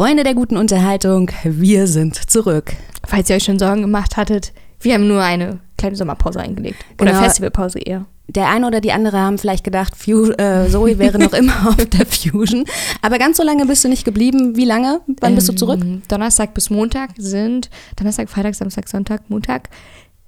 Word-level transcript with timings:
Freunde 0.00 0.24
der 0.24 0.32
guten 0.32 0.56
Unterhaltung, 0.56 1.30
wir 1.44 1.86
sind 1.86 2.30
zurück. 2.30 2.72
Falls 3.06 3.28
ihr 3.28 3.36
euch 3.36 3.44
schon 3.44 3.58
Sorgen 3.58 3.82
gemacht 3.82 4.16
hattet, 4.16 4.54
wir 4.80 4.94
haben 4.94 5.06
nur 5.06 5.20
eine 5.22 5.58
kleine 5.76 5.94
Sommerpause 5.94 6.40
eingelegt. 6.40 6.82
Oder 6.98 7.10
Genau. 7.10 7.22
Festivalpause 7.22 7.80
eher. 7.80 8.06
Der 8.26 8.48
eine 8.48 8.66
oder 8.66 8.80
die 8.80 8.92
andere 8.92 9.18
haben 9.18 9.36
vielleicht 9.36 9.62
gedacht, 9.62 9.94
Fu 9.94 10.30
äh, 10.30 10.70
Zoe 10.70 10.98
wäre 10.98 11.18
noch 11.18 11.32
immer 11.34 11.68
auf 11.68 11.76
der 11.84 12.06
Fusion. 12.06 12.64
Aber 13.02 13.18
ganz 13.18 13.36
so 13.36 13.42
lange 13.42 13.66
bist 13.66 13.84
du 13.84 13.90
nicht 13.90 14.06
geblieben. 14.06 14.56
Wie 14.56 14.64
lange? 14.64 15.02
Wann 15.20 15.34
bist 15.34 15.50
du 15.50 15.52
zurück? 15.52 15.82
Ähm, 15.82 16.00
Donnerstag 16.08 16.54
bis 16.54 16.70
Montag 16.70 17.10
sind 17.18 17.68
Donnerstag, 17.96 18.30
Freitag, 18.30 18.54
Samstag, 18.54 18.88
Sonntag, 18.88 19.28
Montag. 19.28 19.68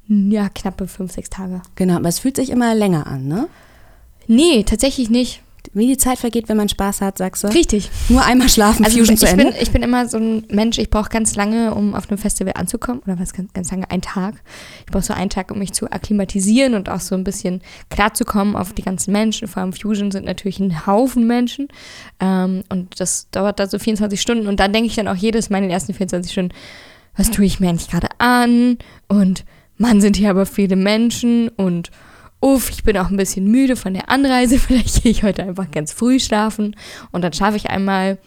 Ja, 0.07 0.51
knappe 0.51 0.87
fünf, 0.87 1.13
sechs 1.13 1.31
Tage. 1.31 1.63
Genau, 1.77 1.97
aber 1.97 2.11
es 2.11 2.19
fühlt 2.19 2.37
sich 2.37 2.51
immer 2.51 2.75
länger 2.75 3.07
an, 3.07 3.27
ne? 3.27 3.49
Nee, 4.27 4.65
tatsächlich 4.65 5.09
nicht. 5.09 5.43
Wie 5.75 5.87
die 5.87 5.97
Zeit 5.97 6.19
vergeht, 6.19 6.49
wenn 6.49 6.57
man 6.57 6.69
Spaß 6.69 7.01
hat, 7.01 7.19
sagst 7.19 7.45
du? 7.45 7.49
Richtig. 7.49 7.91
Nur 8.09 8.25
einmal 8.25 8.49
schlafen, 8.49 8.85
Also 8.85 8.99
Fusion 8.99 9.15
ich 9.15 9.21
zu 9.21 9.27
Ende. 9.29 9.45
bin, 9.45 9.55
ich 9.61 9.71
bin 9.71 9.83
immer 9.83 10.09
so 10.09 10.19
ein 10.19 10.45
Mensch, 10.51 10.79
ich 10.79 10.91
brauche 10.91 11.09
ganz 11.09 11.35
lange, 11.35 11.75
um 11.75 11.95
auf 11.95 12.11
einem 12.11 12.19
Festival 12.19 12.55
anzukommen. 12.57 13.01
Oder 13.07 13.19
was 13.19 13.33
ganz, 13.33 13.53
ganz 13.53 13.71
lange, 13.71 13.91
ein 13.91 14.03
Tag. 14.03 14.35
Ich 14.81 14.93
brauche 14.93 15.03
so 15.03 15.15
einen 15.15 15.31
Tag, 15.31 15.51
um 15.51 15.59
mich 15.59 15.73
zu 15.73 15.91
akklimatisieren 15.91 16.75
und 16.75 16.89
auch 16.89 17.01
so 17.01 17.15
ein 17.15 17.25
bisschen 17.25 17.63
klarzukommen 17.91 18.57
auf 18.57 18.73
die 18.73 18.83
ganzen 18.83 19.13
Menschen. 19.13 19.49
Vor 19.49 19.63
allem 19.63 19.73
Fusion 19.73 20.11
sind 20.11 20.25
natürlich 20.25 20.59
ein 20.59 20.87
Haufen 20.87 21.27
Menschen. 21.27 21.69
Ähm, 22.21 22.65
und 22.69 23.01
das 23.01 23.29
dauert 23.31 23.59
da 23.61 23.67
so 23.67 23.79
24 23.79 24.21
Stunden. 24.21 24.47
Und 24.47 24.61
dann 24.61 24.73
denke 24.73 24.89
ich 24.89 24.97
dann 24.97 25.09
auch 25.09 25.17
jedes 25.17 25.49
Mal 25.51 25.59
in 25.59 25.65
den 25.65 25.71
ersten 25.71 25.95
24 25.95 26.33
Stunden, 26.33 26.55
was 27.17 27.31
tue 27.31 27.45
ich 27.45 27.61
mir 27.61 27.69
eigentlich 27.69 27.91
gerade 27.91 28.09
an? 28.19 28.79
Und 29.09 29.45
Mann, 29.77 30.01
sind 30.01 30.17
hier 30.17 30.31
aber 30.31 30.47
viele 30.47 30.77
Menschen 30.77 31.49
und 31.51 31.91
uff, 32.43 32.71
ich 32.71 32.85
bin 32.85 32.99
auch 32.99 33.09
ein 33.09 33.17
bisschen 33.17 33.51
müde 33.51 33.77
von 33.77 33.95
der 33.95 34.11
Anreise. 34.11 34.59
Vielleicht 34.59 35.03
gehe 35.03 35.13
ich 35.13 35.23
heute 35.23 35.43
einfach 35.45 35.71
ganz 35.71 35.93
früh 35.93 36.21
schlafen 36.21 36.77
und 37.13 37.23
dann 37.23 37.33
schlafe 37.33 37.57
ich 37.57 37.71
einmal, 37.71 38.19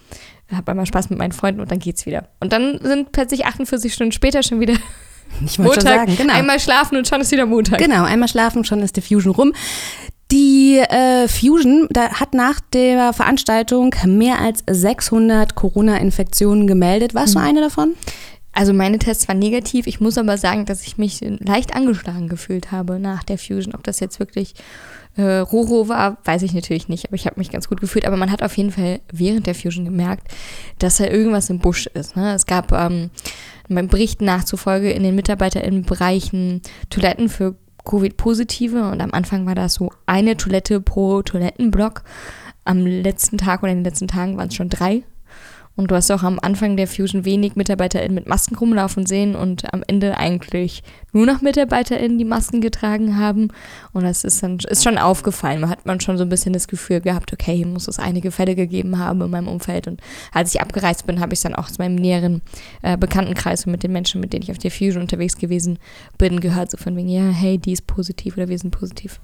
habe 0.51 0.71
einmal 0.71 0.85
Spaß 0.85 1.09
mit 1.11 1.19
meinen 1.19 1.33
Freunden 1.33 1.61
und 1.61 1.69
dann 1.69 1.79
geht's 1.79 2.05
wieder. 2.05 2.29
Und 2.39 2.53
dann 2.53 2.79
sind 2.81 3.11
plötzlich 3.11 3.45
48 3.45 3.93
Stunden 3.93 4.11
später 4.11 4.41
schon 4.41 4.59
wieder 4.59 4.73
ich 5.45 5.59
wollte 5.59 5.81
schon 5.81 5.89
Montag. 5.89 6.07
sagen, 6.07 6.15
genau. 6.17 6.33
Einmal 6.33 6.59
schlafen 6.59 6.97
und 6.97 7.07
schon 7.07 7.21
ist 7.21 7.31
wieder 7.31 7.45
Montag. 7.45 7.79
Genau, 7.79 8.03
einmal 8.03 8.29
schlafen, 8.29 8.63
schon 8.63 8.81
ist 8.81 8.95
die 8.95 9.01
Fusion 9.01 9.33
rum. 9.33 9.53
Die 10.31 10.79
äh, 10.79 11.27
Fusion 11.27 11.87
da 11.91 12.09
hat 12.19 12.33
nach 12.33 12.59
der 12.73 13.13
Veranstaltung 13.13 13.93
mehr 14.05 14.39
als 14.39 14.63
600 14.67 15.53
Corona-Infektionen 15.53 16.65
gemeldet. 16.65 17.13
Warst 17.13 17.35
du 17.35 17.39
eine 17.39 17.61
davon? 17.61 17.93
Also 18.55 18.73
meine 18.73 18.97
Tests 18.99 19.27
waren 19.27 19.37
negativ. 19.37 19.85
Ich 19.85 19.99
muss 19.99 20.17
aber 20.17 20.37
sagen, 20.37 20.65
dass 20.65 20.87
ich 20.87 20.97
mich 20.97 21.19
leicht 21.21 21.75
angeschlagen 21.75 22.29
gefühlt 22.29 22.71
habe 22.71 22.99
nach 22.99 23.21
der 23.21 23.37
Fusion. 23.37 23.75
Ob 23.75 23.83
das 23.83 23.99
jetzt 23.99 24.17
wirklich 24.17 24.55
äh, 25.17 25.39
Roro 25.39 25.89
war, 25.89 26.17
weiß 26.23 26.41
ich 26.41 26.53
natürlich 26.53 26.87
nicht. 26.87 27.07
Aber 27.07 27.15
ich 27.15 27.25
habe 27.25 27.37
mich 27.37 27.51
ganz 27.51 27.67
gut 27.67 27.81
gefühlt. 27.81 28.05
Aber 28.05 28.15
man 28.15 28.31
hat 28.31 28.41
auf 28.41 28.55
jeden 28.55 28.71
Fall 28.71 29.01
während 29.11 29.45
der 29.45 29.55
Fusion 29.55 29.83
gemerkt, 29.83 30.29
dass 30.79 30.97
da 30.97 31.05
irgendwas 31.05 31.49
im 31.49 31.59
Busch 31.59 31.87
ist. 31.87 32.15
Ne? 32.15 32.33
Es 32.33 32.45
gab 32.45 32.71
ähm, 32.71 33.09
meinen 33.67 33.89
Berichten 33.89 34.23
nachzufolge 34.23 34.89
in 34.89 35.03
den 35.03 35.15
MitarbeiterInnenbereichen 35.15 36.61
Toiletten 36.89 37.27
für 37.27 37.55
Covid-Positive. 37.83 38.89
Und 38.89 39.01
am 39.01 39.11
Anfang 39.11 39.45
war 39.45 39.55
das 39.55 39.73
so 39.73 39.91
eine 40.05 40.37
Toilette 40.37 40.79
pro 40.79 41.23
Toilettenblock. 41.23 42.03
Am 42.63 42.85
letzten 42.85 43.37
Tag 43.37 43.63
oder 43.63 43.73
in 43.73 43.79
den 43.79 43.85
letzten 43.85 44.07
Tagen 44.07 44.37
waren 44.37 44.47
es 44.47 44.55
schon 44.55 44.69
drei. 44.69 45.03
Und 45.75 45.91
du 45.91 45.95
hast 45.95 46.09
auch 46.11 46.23
am 46.23 46.39
Anfang 46.41 46.77
der 46.77 46.87
Fusion 46.87 47.25
wenig 47.25 47.55
MitarbeiterInnen 47.55 48.15
mit 48.15 48.27
Masken 48.27 48.55
rumlaufen 48.55 49.05
sehen 49.05 49.35
und 49.35 49.73
am 49.73 49.83
Ende 49.85 50.17
eigentlich 50.17 50.83
nur 51.15 51.25
noch 51.25 51.41
MitarbeiterInnen, 51.41 52.17
die 52.17 52.25
Masken 52.25 52.59
getragen 52.59 53.17
haben. 53.17 53.47
Und 53.93 54.03
das 54.03 54.23
ist 54.25 54.43
dann 54.43 54.57
ist 54.57 54.83
schon 54.83 54.97
aufgefallen. 54.97 55.61
Man 55.61 55.69
hat 55.69 55.85
man 55.85 56.01
schon 56.01 56.17
so 56.17 56.23
ein 56.23 56.29
bisschen 56.29 56.51
das 56.51 56.67
Gefühl 56.67 56.99
gehabt, 56.99 57.31
okay, 57.31 57.55
hier 57.55 57.67
muss 57.67 57.87
es 57.87 57.99
einige 57.99 58.31
Fälle 58.31 58.53
gegeben 58.53 58.99
haben 58.99 59.21
in 59.21 59.31
meinem 59.31 59.47
Umfeld. 59.47 59.87
Und 59.87 60.01
als 60.33 60.53
ich 60.53 60.61
abgereist 60.61 61.07
bin, 61.07 61.21
habe 61.21 61.33
ich 61.33 61.39
dann 61.39 61.55
auch 61.55 61.67
zu 61.67 61.75
meinem 61.81 61.95
näheren 61.95 62.41
äh, 62.81 62.97
Bekanntenkreis 62.97 63.65
und 63.65 63.71
mit 63.71 63.83
den 63.83 63.93
Menschen, 63.93 64.19
mit 64.19 64.33
denen 64.33 64.43
ich 64.43 64.51
auf 64.51 64.57
der 64.57 64.71
Fusion 64.71 65.01
unterwegs 65.01 65.37
gewesen 65.37 65.79
bin, 66.17 66.41
gehört. 66.41 66.71
So 66.71 66.77
von 66.77 66.95
wegen, 66.97 67.07
ja, 67.07 67.29
hey, 67.29 67.57
die 67.57 67.71
ist 67.71 67.87
positiv 67.87 68.35
oder 68.35 68.49
wir 68.49 68.59
sind 68.59 68.71
positiv. 68.71 69.21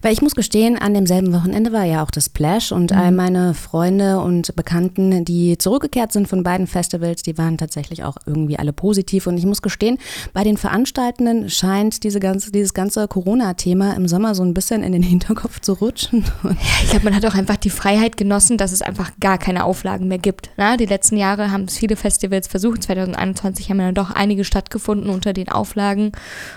Weil 0.00 0.14
ich 0.14 0.22
muss 0.22 0.34
gestehen, 0.34 0.78
an 0.78 0.94
demselben 0.94 1.32
Wochenende 1.34 1.72
war 1.72 1.84
ja 1.84 2.02
auch 2.02 2.10
das 2.10 2.26
Splash 2.26 2.72
und 2.72 2.92
all 2.92 3.12
meine 3.12 3.52
Freunde 3.52 4.20
und 4.20 4.56
Bekannten, 4.56 5.24
die 5.24 5.58
zurückgekehrt 5.58 6.12
sind 6.12 6.26
von 6.26 6.42
beiden 6.42 6.66
Festivals, 6.66 7.22
die 7.22 7.36
waren 7.36 7.58
tatsächlich 7.58 8.02
auch 8.04 8.16
irgendwie 8.24 8.58
alle 8.58 8.72
positiv. 8.72 9.26
Und 9.26 9.36
ich 9.36 9.46
muss 9.46 9.60
gestehen, 9.60 9.98
bei 10.32 10.42
den 10.42 10.56
Veranstaltenden 10.56 11.33
scheint 11.48 12.04
diese 12.04 12.20
ganze, 12.20 12.50
dieses 12.50 12.74
ganze 12.74 13.06
Corona-Thema 13.06 13.94
im 13.94 14.08
Sommer 14.08 14.34
so 14.34 14.42
ein 14.42 14.54
bisschen 14.54 14.82
in 14.82 14.92
den 14.92 15.02
Hinterkopf 15.14 15.60
zu 15.60 15.74
rutschen. 15.74 16.24
Ich 16.82 16.90
glaube, 16.90 17.04
man 17.04 17.14
hat 17.14 17.24
auch 17.26 17.34
einfach 17.34 17.56
die 17.56 17.70
Freiheit 17.70 18.16
genossen, 18.16 18.58
dass 18.58 18.72
es 18.72 18.82
einfach 18.82 19.12
gar 19.20 19.38
keine 19.38 19.64
Auflagen 19.64 20.08
mehr 20.08 20.18
gibt. 20.18 20.50
Na, 20.56 20.76
die 20.76 20.86
letzten 20.86 21.16
Jahre 21.16 21.50
haben 21.50 21.64
es 21.64 21.76
viele 21.76 21.96
Festivals 21.96 22.48
versucht. 22.48 22.82
2021 22.82 23.70
haben 23.70 23.80
ja 23.80 23.86
dann 23.86 23.94
doch 23.94 24.10
einige 24.10 24.44
stattgefunden 24.44 25.10
unter 25.10 25.32
den 25.32 25.48
Auflagen. 25.48 26.12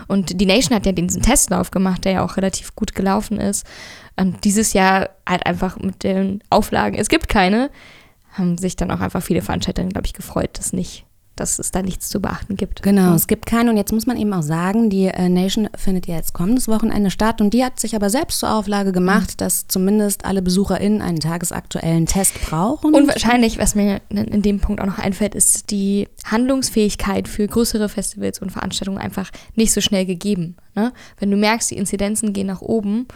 Und 0.08 0.40
die 0.40 0.46
Nation 0.46 0.76
hat 0.76 0.86
ja 0.86 0.92
diesen 0.92 1.22
Testlauf 1.22 1.72
gemacht, 1.72 2.06
der 2.06 2.12
ja 2.14 2.26
auch 2.26 2.38
relativ 2.38 2.76
gut 2.76 2.96
gelaufen 2.96 3.40
ist. 3.40 3.66
Und 4.16 4.44
dieses 4.44 4.74
Jahr 4.74 5.10
halt 5.28 5.46
einfach 5.46 5.78
mit 5.80 6.04
den 6.04 6.44
Auflagen, 6.50 6.98
es 6.98 7.10
gibt 7.10 7.30
keine, 7.30 7.70
haben 8.34 8.58
sich 8.58 8.76
dann 8.76 8.92
auch 8.92 9.00
einfach 9.00 9.22
viele 9.22 9.42
Veranstalter, 9.42 9.84
glaube 9.86 10.08
ich, 10.08 10.14
gefreut, 10.14 10.52
dass 10.54 10.74
nicht, 10.74 11.06
dass 11.40 11.60
es 11.60 11.72
da 11.72 11.82
nichts 11.82 12.10
zu 12.10 12.22
beachten 12.22 12.56
gibt. 12.56 12.84
Genau, 12.84 13.14
es 13.14 13.28
gibt 13.28 13.46
keinen. 13.46 13.70
Und 13.70 13.78
jetzt 13.78 13.92
muss 13.92 14.06
man 14.06 14.18
eben 14.18 14.32
auch 14.34 14.44
sagen, 14.44 14.90
die 14.90 15.06
äh, 15.06 15.30
Nation 15.30 15.70
findet 15.76 16.08
ja 16.08 16.16
jetzt 16.16 16.34
kommendes 16.34 16.68
Wochenende 16.68 17.12
statt. 17.12 17.42
Und 17.42 17.54
die 17.54 17.66
hat 17.66 17.80
sich 17.80 17.96
aber 17.96 18.10
selbst 18.10 18.40
zur 18.40 18.54
Auflage 18.54 18.92
gemacht, 18.92 19.42
dass 19.42 19.68
zumindest 19.68 20.26
alle 20.26 20.42
BesucherInnen 20.42 21.02
einen 21.02 21.20
tagesaktuellen 21.20 22.06
Test 22.06 22.40
brauchen. 22.42 22.94
Und 22.94 23.08
wahrscheinlich, 23.08 23.58
was 23.58 23.76
mir 23.76 24.02
in 24.10 24.38
in 24.38 24.44
dem 24.44 24.60
Punkt 24.60 24.82
auch 24.82 24.86
noch 24.86 25.00
einfällt, 25.00 25.36
ist 25.36 25.72
die 25.72 26.08
Handlungsfähigkeit 26.26 27.28
für 27.28 27.48
größere 27.48 27.90
Festivals 27.90 28.40
und 28.40 28.52
Veranstaltungen 28.52 29.00
einfach 29.00 29.32
nicht 29.56 29.74
so 29.74 29.82
schnell 29.82 30.06
gegeben. 30.06 30.56
Ne? 30.76 30.94
Wenn 31.20 31.32
du 31.32 31.38
merkst, 31.38 31.72
die 31.72 31.78
Inzidenzen 31.78 32.34
gehen 32.34 32.48
nach 32.48 32.62
oben 32.62 33.08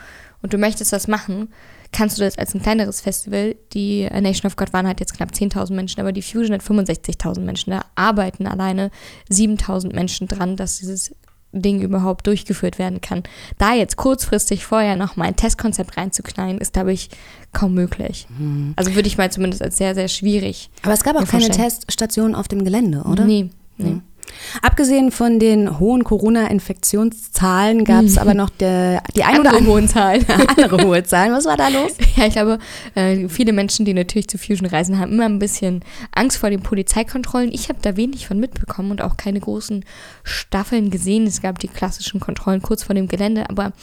und 0.42 0.54
du 0.54 0.58
möchtest 0.58 0.94
das 0.94 1.08
machen, 1.08 1.50
kannst 1.92 2.18
du 2.18 2.24
das 2.24 2.38
als 2.38 2.54
ein 2.54 2.62
kleineres 2.62 3.02
Festival, 3.02 3.56
die 3.74 4.08
Nation 4.10 4.48
of 4.48 4.56
God 4.56 4.74
waren 4.74 4.88
halt 4.88 5.00
jetzt 5.00 5.14
knapp 5.16 5.32
10.000 5.32 5.74
Menschen, 5.74 6.00
aber 6.00 6.12
die 6.12 6.22
Fusion 6.22 6.54
hat 6.54 6.62
65.000 6.62 7.42
Menschen. 7.42 7.72
Da 7.72 7.86
arbeiten 7.96 8.48
alleine 8.48 8.92
7.000 9.30 9.94
Menschen 9.94 10.28
dran, 10.28 10.56
dass 10.56 10.78
dieses 10.78 11.14
Ding 11.54 11.82
überhaupt 11.82 12.28
durchgeführt 12.28 12.80
werden 12.80 13.02
kann. 13.02 13.24
Da 13.58 13.74
jetzt 13.74 13.98
kurzfristig 13.98 14.66
vorher 14.66 14.96
noch 14.96 15.18
mal 15.18 15.26
ein 15.26 15.36
Testkonzept 15.36 15.98
reinzuknallen, 15.98 16.60
ist, 16.60 16.74
glaube 16.74 16.94
ich, 16.94 17.10
kaum 17.52 17.74
möglich. 17.74 18.26
Also 18.78 18.96
würde 18.96 19.08
ich 19.08 19.18
mal 19.18 19.32
zumindest 19.32 19.62
als 19.62 19.78
sehr, 19.78 19.94
sehr 19.94 20.08
schwierig. 20.08 20.70
aber 20.84 20.94
es 20.94 21.04
gab 21.04 21.16
auch 21.16 21.28
keine 21.28 21.44
vorstellen. 21.44 21.70
Teststation 21.70 22.36
auf 22.36 22.48
dem 22.48 22.64
Gelände, 22.64 23.04
oder? 23.04 23.26
Nee, 23.26 23.50
nee. 23.78 24.00
Abgesehen 24.62 25.12
von 25.12 25.40
den 25.40 25.80
hohen 25.80 26.04
Corona-Infektionszahlen 26.04 27.86
gab 27.86 28.04
es 28.04 28.18
aber 28.18 28.34
noch 28.34 28.50
der, 28.50 29.02
die 29.16 29.24
ein 29.24 29.40
oder 29.40 29.52
Andere 29.52 29.62
andere 29.62 29.74
hohen 29.74 29.88
Zahlen. 29.88 30.26
andere 30.58 30.84
hohe 30.86 31.04
Zahlen. 31.04 31.34
Was 31.34 31.46
war 31.46 31.58
da 31.58 31.70
los? 31.70 31.94
ja, 32.16 32.26
ich 32.26 32.34
glaube, 32.34 32.60
äh, 32.96 33.28
viele 33.28 33.54
Menschen, 33.54 33.86
die 33.86 33.94
natürlich 33.94 34.28
zu 34.28 34.38
Fusion 34.38 34.68
reisen, 34.68 35.00
haben 35.00 35.14
immer 35.14 35.26
ein 35.26 35.40
bisschen 35.40 35.84
Angst 36.14 36.38
vor 36.38 36.50
den 36.50 36.62
Polizeikontrollen. 36.62 37.52
Ich 37.54 37.70
habe 37.70 37.80
da 37.82 37.96
wenig 37.96 38.28
von 38.28 38.40
mitbekommen 38.40 38.92
und 38.92 39.02
auch 39.02 39.18
keine 39.18 39.40
großen 39.40 39.86
Staffeln 40.24 40.90
gesehen. 40.90 41.28
Es 41.28 41.42
gab 41.42 41.60
die 41.60 41.68
klassischen 41.68 42.20
Kontrollen 42.20 42.62
kurz 42.62 42.84
vor 42.84 42.96
dem 42.96 43.08
Gelände, 43.08 43.50
aber 43.50 43.74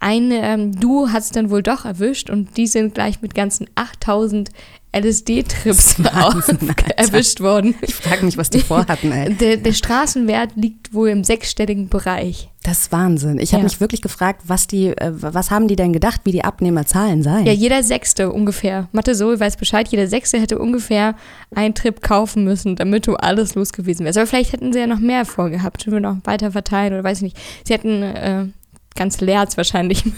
ein 0.00 0.30
ähm, 0.32 0.78
Duo 0.78 1.10
hat 1.10 1.22
es 1.22 1.30
dann 1.30 1.50
wohl 1.50 1.62
doch 1.62 1.84
erwischt 1.84 2.30
und 2.30 2.56
die 2.56 2.66
sind 2.66 2.94
gleich 2.94 3.22
mit 3.22 3.34
ganzen 3.34 3.68
8000 3.74 4.50
LSD-Trips 4.98 5.96
erwischt 6.96 7.40
worden. 7.40 7.74
Ich 7.82 7.94
frage 7.94 8.24
mich, 8.24 8.36
was 8.36 8.50
die 8.50 8.60
vorhatten, 8.60 9.12
ey. 9.12 9.34
Der, 9.40 9.56
der 9.56 9.72
Straßenwert 9.72 10.50
liegt 10.56 10.92
wohl 10.94 11.08
im 11.08 11.24
sechsstelligen 11.24 11.88
Bereich. 11.88 12.48
Das 12.62 12.80
ist 12.80 12.92
Wahnsinn. 12.92 13.38
Ich 13.38 13.52
habe 13.52 13.60
Ja. 13.62 13.64
mich 13.64 13.80
wirklich 13.80 14.00
gefragt, 14.00 14.42
was 14.46 14.66
die, 14.66 14.88
äh, 14.88 15.12
was 15.14 15.50
haben 15.50 15.68
die 15.68 15.76
denn 15.76 15.92
gedacht, 15.92 16.22
wie 16.24 16.32
die 16.32 16.44
Abnehmerzahlen 16.44 17.22
seien? 17.22 17.44
Ja, 17.44 17.52
jeder 17.52 17.82
Sechste 17.82 18.32
ungefähr. 18.32 18.88
Mathe 18.92 19.14
Sol 19.14 19.38
weiß 19.38 19.56
Bescheid, 19.58 19.88
jeder 19.88 20.06
Sechste 20.06 20.40
hätte 20.40 20.58
ungefähr 20.58 21.14
einen 21.54 21.74
Trip 21.74 22.00
kaufen 22.00 22.44
müssen, 22.44 22.76
damit 22.76 23.06
du 23.06 23.16
alles 23.16 23.54
los 23.54 23.72
gewesen 23.72 24.04
wärst. 24.06 24.16
Aber 24.18 24.26
vielleicht 24.26 24.52
hätten 24.54 24.72
sie 24.72 24.78
ja 24.78 24.86
noch 24.86 24.98
mehr 25.00 25.24
vorgehabt, 25.26 25.86
und 25.88 26.00
noch 26.00 26.16
weiter 26.24 26.52
verteilen 26.52 26.94
oder 26.94 27.04
weiß 27.04 27.18
ich 27.18 27.24
nicht. 27.24 27.36
Sie 27.64 27.74
hätten 27.74 28.02
äh, 28.02 28.46
ganz 28.94 29.20
Lerz 29.20 29.56
wahrscheinlich. 29.56 30.02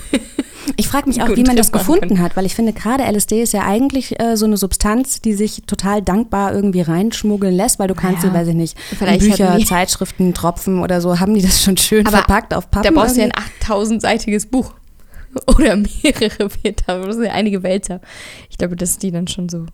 Ich 0.77 0.89
frage 0.89 1.09
mich 1.09 1.23
auch, 1.23 1.29
wie 1.37 1.45
man 1.45 1.55
das 1.55 1.71
gefunden 1.71 2.19
hat, 2.21 2.37
weil 2.37 2.45
ich 2.45 2.57
finde, 2.57 2.73
gerade 2.73 3.05
LSD 3.05 3.41
ist 3.41 3.53
ja 3.53 3.63
eigentlich 3.65 4.19
äh, 4.19 4.37
so 4.37 4.47
eine 4.47 4.57
Substanz, 4.57 5.21
die 5.23 5.33
sich 5.33 5.63
total 5.65 6.03
dankbar 6.03 6.53
irgendwie 6.53 6.81
reinschmuggeln 6.81 7.55
lässt, 7.55 7.79
weil 7.79 7.87
du 7.87 7.95
kannst 7.95 8.25
Ja. 8.25 8.31
sie, 8.31 8.35
weiß 8.35 8.49
ich 8.49 8.55
nicht, 8.57 8.77
Bücher, 9.21 9.57
die- 9.57 10.33
Tropfen, 10.35 10.81
oder 10.81 11.01
so, 11.01 11.21
haben 11.21 11.35
die 11.35 11.41
das 11.43 11.63
schon 11.63 11.77
schön 11.77 12.05
Aber 12.05 12.17
verpackt 12.19 12.53
auf 12.53 12.69
Pappen. 12.69 12.93
da 12.93 13.01
brauchst 13.01 13.17
du 13.17 13.21
ja 13.21 13.27
ein 13.29 13.33
8000-seitiges 13.63 14.47
Buch. 14.47 14.75
Oder 15.57 15.77
mehrere 15.77 16.49
Meter. 16.65 16.85
Da 16.99 16.99
brauchst 16.99 17.21
du 17.21 17.25
ja 17.27 17.33
einige 17.33 17.63
Wälzer. 17.63 18.01
Ich 18.51 18.59
glaube, 18.59 18.75
dass 18.75 18.99
die 18.99 19.13
dann 19.13 19.29
schon 19.29 19.49
so 19.49 19.67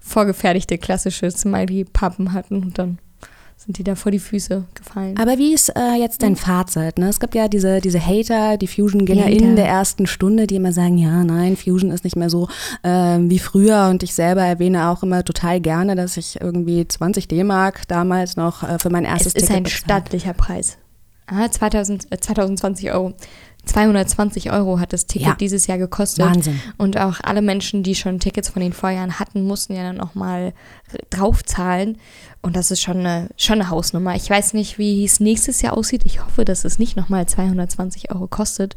vorgefertigte 0.00 0.78
klassische 0.78 1.30
Smiley-Pappen 1.30 2.32
hatten 2.32 2.56
und 2.64 2.76
dann 2.76 2.98
sind 3.64 3.76
die 3.76 3.84
da 3.84 3.94
vor 3.94 4.10
die 4.10 4.18
Füße 4.18 4.64
gefallen. 4.74 5.18
Aber 5.18 5.36
wie 5.36 5.52
ist 5.52 5.68
äh, 5.76 5.94
jetzt 6.00 6.22
dein 6.22 6.34
Fazit? 6.34 6.98
Ne? 6.98 7.08
Es 7.08 7.20
gibt 7.20 7.34
ja 7.34 7.46
diese, 7.46 7.80
diese 7.80 8.00
Hater, 8.04 8.56
die 8.56 8.66
Fusion-Gänger 8.66 9.26
in 9.26 9.54
der 9.54 9.66
ersten 9.68 10.06
Stunde, 10.06 10.46
die 10.46 10.56
immer 10.56 10.72
sagen, 10.72 10.96
ja, 10.96 11.22
nein, 11.24 11.56
Fusion 11.58 11.90
ist 11.90 12.02
nicht 12.04 12.16
mehr 12.16 12.30
so 12.30 12.48
äh, 12.82 12.88
wie 13.20 13.38
früher. 13.38 13.88
Und 13.90 14.02
ich 14.02 14.14
selber 14.14 14.42
erwähne 14.42 14.88
auch 14.88 15.02
immer 15.02 15.24
total 15.24 15.60
gerne, 15.60 15.94
dass 15.94 16.16
ich 16.16 16.40
irgendwie 16.40 16.88
20 16.88 17.28
D-Mark 17.28 17.86
damals 17.86 18.36
noch 18.36 18.62
äh, 18.62 18.78
für 18.78 18.88
mein 18.88 19.04
erstes 19.04 19.34
es 19.34 19.42
Ticket 19.42 19.50
ist 19.50 19.56
ein 19.56 19.66
stattlicher 19.66 20.32
Preis. 20.32 20.78
Ah, 21.26 21.50
2000, 21.50 22.10
äh, 22.10 22.18
2020 22.18 22.92
Euro. 22.92 23.12
220 23.66 24.50
Euro 24.52 24.80
hat 24.80 24.92
das 24.92 25.06
Ticket 25.06 25.28
Ja. 25.28 25.34
dieses 25.34 25.66
Jahr 25.66 25.76
gekostet. 25.78 26.24
Wahnsinn. 26.24 26.58
Und 26.78 26.98
auch 26.98 27.20
alle 27.22 27.42
Menschen, 27.42 27.82
die 27.82 27.94
schon 27.94 28.18
Tickets 28.18 28.48
von 28.48 28.62
den 28.62 28.72
Vorjahren 28.72 29.18
hatten, 29.18 29.44
mussten 29.46 29.74
ja 29.74 29.82
dann 29.82 29.96
nochmal 29.96 30.54
draufzahlen. 31.10 31.98
Und 32.42 32.56
das 32.56 32.70
ist 32.70 32.80
schon 32.80 32.98
eine, 33.00 33.28
schon 33.36 33.60
eine 33.60 33.68
Hausnummer. 33.68 34.14
Ich 34.16 34.30
weiß 34.30 34.54
nicht, 34.54 34.78
wie 34.78 35.04
es 35.04 35.20
nächstes 35.20 35.60
Jahr 35.60 35.76
aussieht. 35.76 36.02
Ich 36.06 36.24
hoffe, 36.24 36.46
dass 36.46 36.64
es 36.64 36.78
nicht 36.78 36.96
nochmal 36.96 37.26
220 37.26 38.10
Euro 38.12 38.28
kostet. 38.28 38.76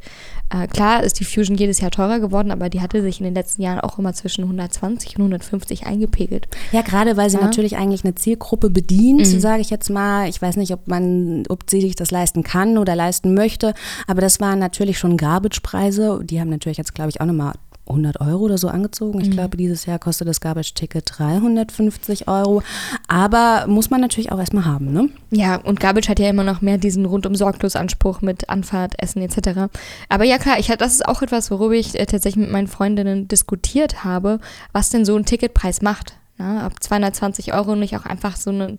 Äh, 0.53 0.67
klar 0.67 1.01
ist 1.01 1.21
die 1.21 1.23
Fusion 1.23 1.55
jedes 1.57 1.79
Jahr 1.79 1.89
teurer 1.89 2.19
geworden, 2.19 2.51
aber 2.51 2.69
die 2.69 2.81
hatte 2.81 3.01
sich 3.01 3.19
in 3.21 3.23
den 3.23 3.33
letzten 3.33 3.61
Jahren 3.61 3.79
auch 3.79 3.97
immer 3.97 4.13
zwischen 4.13 4.43
120 4.43 5.15
und 5.15 5.21
150 5.23 5.85
eingepegelt. 5.85 6.49
Ja, 6.73 6.81
gerade 6.81 7.15
weil 7.15 7.29
sie 7.29 7.37
Ja. 7.37 7.43
natürlich 7.45 7.77
eigentlich 7.77 8.03
eine 8.03 8.15
Zielgruppe 8.15 8.69
bedient, 8.69 9.19
Mhm. 9.31 9.39
sage 9.39 9.61
ich 9.61 9.69
jetzt 9.69 9.89
mal. 9.89 10.27
Ich 10.27 10.41
weiß 10.41 10.57
nicht, 10.57 10.73
ob 10.73 10.85
man, 10.89 11.43
ob 11.47 11.69
sie 11.69 11.79
sich 11.79 11.95
das 11.95 12.11
leisten 12.11 12.43
kann 12.43 12.77
oder 12.77 12.97
leisten 12.97 13.33
möchte, 13.33 13.73
aber 14.07 14.19
das 14.19 14.41
waren 14.41 14.59
natürlich 14.59 14.99
schon 14.99 15.15
Garbage-Preise. 15.15 16.19
Die 16.25 16.41
haben 16.41 16.49
natürlich 16.49 16.77
jetzt, 16.77 16.93
glaube 16.95 17.11
ich, 17.11 17.21
auch 17.21 17.25
nochmal 17.25 17.53
100 17.87 18.21
Euro 18.21 18.43
oder 18.43 18.57
so 18.57 18.69
angezogen. 18.69 19.19
Mhm. 19.19 19.25
Ich 19.25 19.31
glaube, 19.31 19.57
dieses 19.57 19.85
Jahr 19.85 19.99
kostet 19.99 20.27
das 20.27 20.39
Garbage-Ticket 20.39 21.03
350 21.05 22.27
Euro. 22.27 22.63
Aber 23.07 23.65
muss 23.67 23.89
man 23.89 24.01
natürlich 24.01 24.31
auch 24.31 24.39
erstmal 24.39 24.65
haben, 24.65 24.91
ne? 24.93 25.09
Ja, 25.31 25.57
und 25.57 25.79
Garbage 25.79 26.09
hat 26.09 26.19
ja 26.19 26.29
immer 26.29 26.43
noch 26.43 26.61
mehr 26.61 26.77
diesen 26.77 27.05
rundum 27.05 27.35
sorglos 27.35 27.75
Anspruch 27.75 28.21
mit 28.21 28.49
Anfahrt, 28.49 28.93
Essen 28.97 29.21
etc. 29.21 29.73
Aber 30.09 30.23
ja 30.23 30.37
klar, 30.37 30.59
ich, 30.59 30.67
das 30.67 30.93
ist 30.93 31.05
auch 31.05 31.21
etwas, 31.21 31.51
worüber 31.51 31.73
ich 31.73 31.99
äh, 31.99 32.05
tatsächlich 32.05 32.43
mit 32.43 32.51
meinen 32.51 32.67
Freundinnen 32.67 33.27
diskutiert 33.27 34.03
habe, 34.03 34.39
was 34.71 34.89
denn 34.89 35.05
so 35.05 35.15
ein 35.15 35.25
Ticketpreis 35.25 35.81
macht. 35.81 36.13
Ne? 36.37 36.63
Ob 36.65 36.81
220 36.81 37.53
Euro 37.53 37.75
nicht 37.75 37.95
auch 37.97 38.05
einfach 38.05 38.37
so 38.37 38.49
eine 38.49 38.77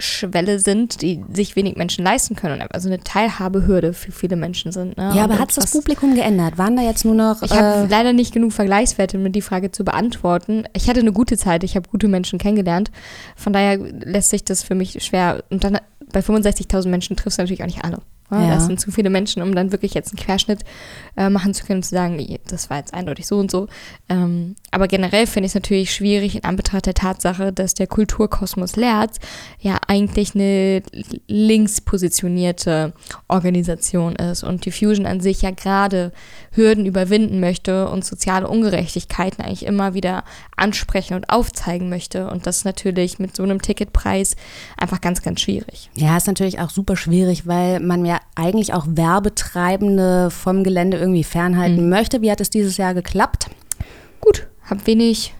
Eintrittsschwelle 0.00 0.58
sind, 0.58 1.02
die 1.02 1.22
sich 1.32 1.56
wenig 1.56 1.76
Menschen 1.76 2.04
leisten 2.04 2.34
können. 2.36 2.62
Also 2.70 2.88
eine 2.88 3.00
Teilhabehürde 3.00 3.92
für 3.92 4.12
viele 4.12 4.36
Menschen 4.36 4.72
sind. 4.72 4.96
Ne? 4.96 5.12
Ja, 5.14 5.24
aber 5.24 5.34
Und 5.34 5.40
hat 5.40 5.50
das 5.56 5.64
was- 5.64 5.72
Publikum 5.72 6.14
geändert? 6.14 6.58
Waren 6.58 6.76
da 6.76 6.82
jetzt 6.82 7.04
nur 7.04 7.14
noch. 7.14 7.42
Ich 7.42 7.50
habe 7.52 7.84
äh, 7.84 7.86
leider 7.86 8.12
nicht 8.12 8.32
genug 8.32 8.52
Vergleichswerte, 8.52 9.18
um 9.18 9.30
die 9.30 9.42
Frage 9.42 9.70
zu 9.70 9.84
beantworten. 9.84 10.64
Ich 10.72 10.88
hatte 10.88 11.00
eine 11.00 11.12
gute 11.12 11.36
Zeit, 11.36 11.64
ich 11.64 11.76
habe 11.76 11.88
gute 11.88 12.08
Menschen 12.08 12.38
kennengelernt. 12.38 12.90
Von 13.36 13.52
daher 13.52 13.76
lässt 13.78 14.30
sich 14.30 14.44
das 14.44 14.62
für 14.62 14.74
mich 14.74 15.02
schwer. 15.04 15.44
Und 15.50 15.64
dann 15.64 15.78
bei 16.12 16.20
65.000 16.20 16.88
Menschen 16.88 17.16
triffst 17.16 17.38
du 17.38 17.42
natürlich 17.42 17.62
auch 17.62 17.66
nicht 17.66 17.84
alle. 17.84 17.98
Ja, 18.30 18.42
Ja. 18.42 18.54
Das 18.54 18.66
sind 18.66 18.80
zu 18.80 18.90
viele 18.90 19.10
Menschen, 19.10 19.42
um 19.42 19.54
dann 19.54 19.72
wirklich 19.72 19.94
jetzt 19.94 20.12
einen 20.12 20.24
Querschnitt 20.24 20.60
äh, 21.16 21.28
machen 21.28 21.54
zu 21.54 21.64
können 21.64 21.78
und 21.78 21.84
zu 21.84 21.94
sagen, 21.94 22.24
das 22.48 22.70
war 22.70 22.78
jetzt 22.78 22.94
eindeutig 22.94 23.26
so 23.26 23.38
und 23.38 23.50
so. 23.50 23.68
Ähm, 24.08 24.56
aber 24.70 24.88
generell 24.88 25.26
finde 25.26 25.46
ich 25.46 25.50
es 25.50 25.54
natürlich 25.54 25.94
schwierig 25.94 26.36
in 26.36 26.44
Anbetracht 26.44 26.86
der 26.86 26.94
Tatsache, 26.94 27.52
dass 27.52 27.74
der 27.74 27.86
Kulturkosmos 27.86 28.76
Lerz 28.76 29.18
ja 29.58 29.78
eigentlich 29.86 30.34
eine 30.34 30.82
links 31.26 31.80
positionierte 31.80 32.92
Organisation 33.28 34.16
ist 34.16 34.44
und 34.44 34.64
die 34.64 34.72
Fusion 34.72 35.06
an 35.06 35.20
sich 35.20 35.42
ja 35.42 35.50
gerade 35.50 36.12
Hürden 36.52 36.86
überwinden 36.86 37.40
möchte 37.40 37.88
und 37.88 38.04
soziale 38.04 38.48
Ungerechtigkeiten 38.48 39.44
eigentlich 39.44 39.66
immer 39.66 39.94
wieder 39.94 40.24
ansprechen 40.56 41.14
und 41.14 41.30
aufzeigen 41.30 41.88
möchte. 41.88 42.28
Und 42.30 42.46
das 42.46 42.58
ist 42.58 42.64
natürlich 42.64 43.18
mit 43.18 43.34
so 43.34 43.42
einem 43.42 43.62
Ticketpreis 43.62 44.36
einfach 44.76 45.00
ganz, 45.00 45.22
ganz 45.22 45.40
schwierig. 45.40 45.90
Ja, 45.94 46.16
ist 46.16 46.26
natürlich 46.26 46.60
auch 46.60 46.70
super 46.70 46.96
schwierig, 46.96 47.46
weil 47.46 47.80
man 47.80 48.04
ja 48.04 48.19
eigentlich 48.34 48.72
auch 48.72 48.86
Werbetreibende 48.88 50.30
vom 50.30 50.64
Gelände 50.64 50.96
irgendwie 50.98 51.24
fernhalten 51.24 51.84
Mhm. 51.84 51.88
möchte. 51.90 52.22
Wie 52.22 52.30
hat 52.30 52.40
es 52.40 52.50
dieses 52.50 52.76
Jahr 52.76 52.94
geklappt? 52.94 53.46
Gut, 54.20 54.46
habe 54.64 54.86
wenig, 54.86 55.34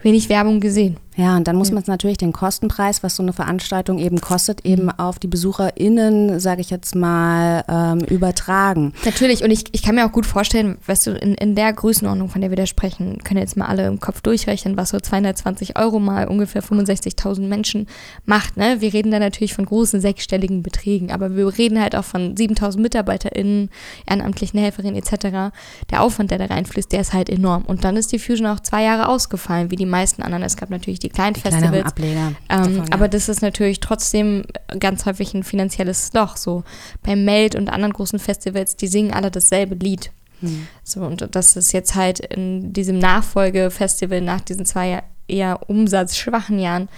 wenig 0.00 0.28
Werbung 0.28 0.60
gesehen. 0.60 0.96
Ja, 1.20 1.36
und 1.36 1.46
dann 1.46 1.56
muss 1.56 1.70
man 1.70 1.82
es 1.82 1.86
natürlich 1.86 2.16
den 2.16 2.32
Kostenpreis, 2.32 3.02
was 3.02 3.16
so 3.16 3.22
eine 3.22 3.34
Veranstaltung 3.34 3.98
eben 3.98 4.22
kostet, 4.22 4.64
Mhm. 4.64 4.70
eben 4.72 4.90
auf 4.90 5.18
die 5.18 5.26
BesucherInnen, 5.26 6.40
sage 6.40 6.62
ich 6.62 6.70
jetzt 6.70 6.94
mal, 6.94 7.62
ähm, 7.68 7.98
übertragen. 8.00 8.94
Natürlich, 9.04 9.44
und 9.44 9.50
ich, 9.50 9.64
ich 9.72 9.82
kann 9.82 9.96
mir 9.96 10.06
auch 10.06 10.12
gut 10.12 10.24
vorstellen, 10.24 10.78
weißt 10.86 11.08
du, 11.08 11.10
in, 11.10 11.34
in 11.34 11.54
der 11.54 11.74
Größenordnung, 11.74 12.30
von 12.30 12.40
der 12.40 12.48
wir 12.48 12.56
da 12.56 12.64
sprechen, 12.64 13.18
können 13.22 13.38
jetzt 13.38 13.58
mal 13.58 13.66
alle 13.66 13.86
im 13.86 14.00
Kopf 14.00 14.22
durchrechnen, 14.22 14.78
was 14.78 14.88
so 14.90 14.98
220 14.98 15.78
Euro 15.78 16.00
mal 16.00 16.26
ungefähr 16.26 16.62
65.000 16.62 17.48
Menschen 17.48 17.86
macht. 18.24 18.56
Ne? 18.56 18.80
Wir 18.80 18.94
reden 18.94 19.10
da 19.10 19.18
natürlich 19.18 19.52
von 19.52 19.66
großen 19.66 20.00
sechsstelligen 20.00 20.62
Beträgen, 20.62 21.10
aber 21.10 21.36
wir 21.36 21.58
reden 21.58 21.78
halt 21.82 21.96
auch 21.96 22.04
von 22.04 22.34
7.000 22.34 22.80
MitarbeiterInnen, 22.80 23.68
ehrenamtlichen 24.06 24.58
Helferinnen 24.58 24.96
etc. 24.96 25.52
Der 25.90 26.00
Aufwand, 26.00 26.30
der 26.30 26.38
da 26.38 26.46
reinfließt, 26.46 26.90
der 26.90 27.02
ist 27.02 27.12
halt 27.12 27.28
enorm. 27.28 27.64
Und 27.66 27.84
dann 27.84 27.98
ist 27.98 28.10
die 28.12 28.18
Fusion 28.18 28.46
auch 28.46 28.60
zwei 28.60 28.84
Jahre 28.84 29.06
ausgefallen, 29.08 29.70
wie 29.70 29.76
die 29.76 29.84
meisten 29.84 30.22
anderen. 30.22 30.44
Es 30.44 30.56
gab 30.56 30.70
natürlich 30.70 30.98
die 30.98 31.09
kleinen 31.12 31.34
Die 31.34 31.40
Festivals. 31.40 31.86
Ableger. 31.86 32.28
Ähm, 32.28 32.34
davon, 32.48 32.76
ja. 32.76 32.84
Aber 32.92 33.08
das 33.08 33.28
ist 33.28 33.42
natürlich 33.42 33.80
trotzdem 33.80 34.44
ganz 34.78 35.06
häufig 35.06 35.34
ein 35.34 35.42
finanzielles 35.42 36.12
Loch. 36.12 36.36
So 36.36 36.64
bei 37.02 37.16
Meld 37.16 37.54
und 37.54 37.68
anderen 37.70 37.92
großen 37.92 38.18
Festivals, 38.18 38.76
die 38.76 38.86
singen 38.88 39.12
alle 39.12 39.30
dasselbe 39.30 39.74
Lied. 39.74 40.10
Hm. 40.40 40.66
So, 40.82 41.00
und 41.00 41.26
das 41.34 41.56
ist 41.56 41.72
jetzt 41.72 41.94
halt 41.94 42.20
in 42.20 42.72
diesem 42.72 42.98
Nachfolgefestival 42.98 44.20
nach 44.20 44.40
diesen 44.40 44.64
zwei 44.64 45.02
eher 45.30 45.68
umsatzschwachen 45.68 46.58
Jahren 46.58 46.88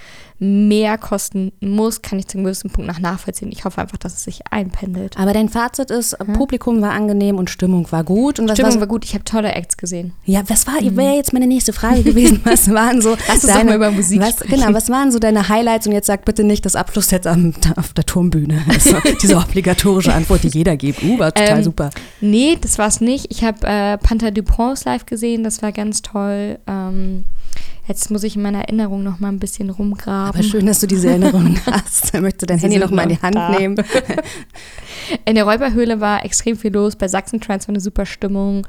mehr 0.42 0.98
kosten 0.98 1.52
muss, 1.60 2.02
kann 2.02 2.18
ich 2.18 2.26
zum 2.26 2.42
gewissen 2.42 2.68
Punkt 2.68 2.88
nach 2.88 2.98
nachvollziehen. 2.98 3.52
Ich 3.52 3.64
hoffe 3.64 3.80
einfach, 3.80 3.96
dass 3.96 4.14
es 4.14 4.24
sich 4.24 4.40
einpendelt. 4.50 5.16
Aber 5.16 5.32
dein 5.32 5.48
Fazit 5.48 5.92
ist, 5.92 6.18
Publikum 6.34 6.82
war 6.82 6.90
angenehm 6.90 7.38
und 7.38 7.48
Stimmung 7.48 7.86
war 7.92 8.02
gut. 8.02 8.40
Und 8.40 8.50
Stimmung 8.50 8.74
war, 8.74 8.80
war 8.80 8.86
gut, 8.88 9.04
ich 9.04 9.14
habe 9.14 9.22
tolle 9.22 9.52
Acts 9.52 9.76
gesehen. 9.76 10.14
Ja, 10.24 10.42
was 10.48 10.66
war, 10.66 10.74
wäre 10.80 11.14
jetzt 11.14 11.32
meine 11.32 11.46
nächste 11.46 11.72
Frage 11.72 12.02
gewesen. 12.02 12.40
Was 12.44 12.68
waren 12.70 13.00
so 13.00 13.16
Lass 13.28 13.42
doch 13.42 13.62
mal 13.62 13.76
über 13.76 13.92
Musik 13.92 14.20
was, 14.20 14.30
sprechen. 14.30 14.56
Genau, 14.56 14.74
was 14.74 14.90
waren 14.90 15.12
so 15.12 15.18
deine 15.18 15.48
Highlights? 15.48 15.86
Und 15.86 15.92
jetzt 15.92 16.06
sag 16.06 16.24
bitte 16.24 16.42
nicht 16.42 16.64
das 16.66 16.74
Abschluss 16.74 17.10
jetzt 17.12 17.26
am, 17.26 17.54
auf 17.76 17.92
der 17.92 18.04
Turmbühne. 18.04 18.62
Also, 18.72 18.96
diese 19.20 19.36
obligatorische 19.36 20.12
Antwort, 20.12 20.42
die 20.42 20.48
jeder 20.48 20.76
gibt. 20.76 21.02
Uh, 21.04 21.18
war 21.18 21.32
total 21.32 21.58
Ähm, 21.58 21.64
super. 21.64 21.90
Nee, 22.20 22.58
das 22.60 22.78
war's 22.78 23.00
nicht. 23.00 23.26
Ich 23.30 23.44
habe 23.44 23.66
äh, 23.66 23.98
Panther 23.98 24.30
Dupont 24.30 24.84
live 24.84 25.06
gesehen, 25.06 25.44
das 25.44 25.62
war 25.62 25.72
ganz 25.72 26.02
toll. 26.02 26.58
Ähm, 26.66 27.24
jetzt 27.86 28.10
muss 28.10 28.22
ich 28.24 28.36
in 28.36 28.42
meiner 28.42 28.60
Erinnerung 28.60 29.02
noch 29.02 29.18
mal 29.18 29.28
ein 29.28 29.38
bisschen 29.38 29.70
rumgraben. 29.70 30.34
Aber 30.38 30.42
schön, 30.42 30.66
dass 30.66 30.80
du 30.80 30.86
diese 30.86 31.08
Erinnerung 31.10 31.58
hast. 31.66 32.12
Möchtest 32.14 32.42
du 32.42 32.46
dein 32.46 32.58
Sie 32.58 32.64
Handy 32.64 32.78
noch 32.78 32.90
mal 32.90 33.02
in 33.04 33.10
die 33.10 33.22
Hand 33.22 33.34
da. 33.34 33.50
nehmen? 33.50 33.76
In 35.24 35.34
der 35.34 35.44
Räuberhöhle 35.44 36.00
war 36.00 36.24
extrem 36.24 36.56
viel 36.56 36.72
los. 36.72 36.96
Bei 36.96 37.08
Sachsen-Trans 37.08 37.66
war 37.66 37.72
eine 37.72 37.80
super 37.80 38.06
Stimmung. 38.06 38.66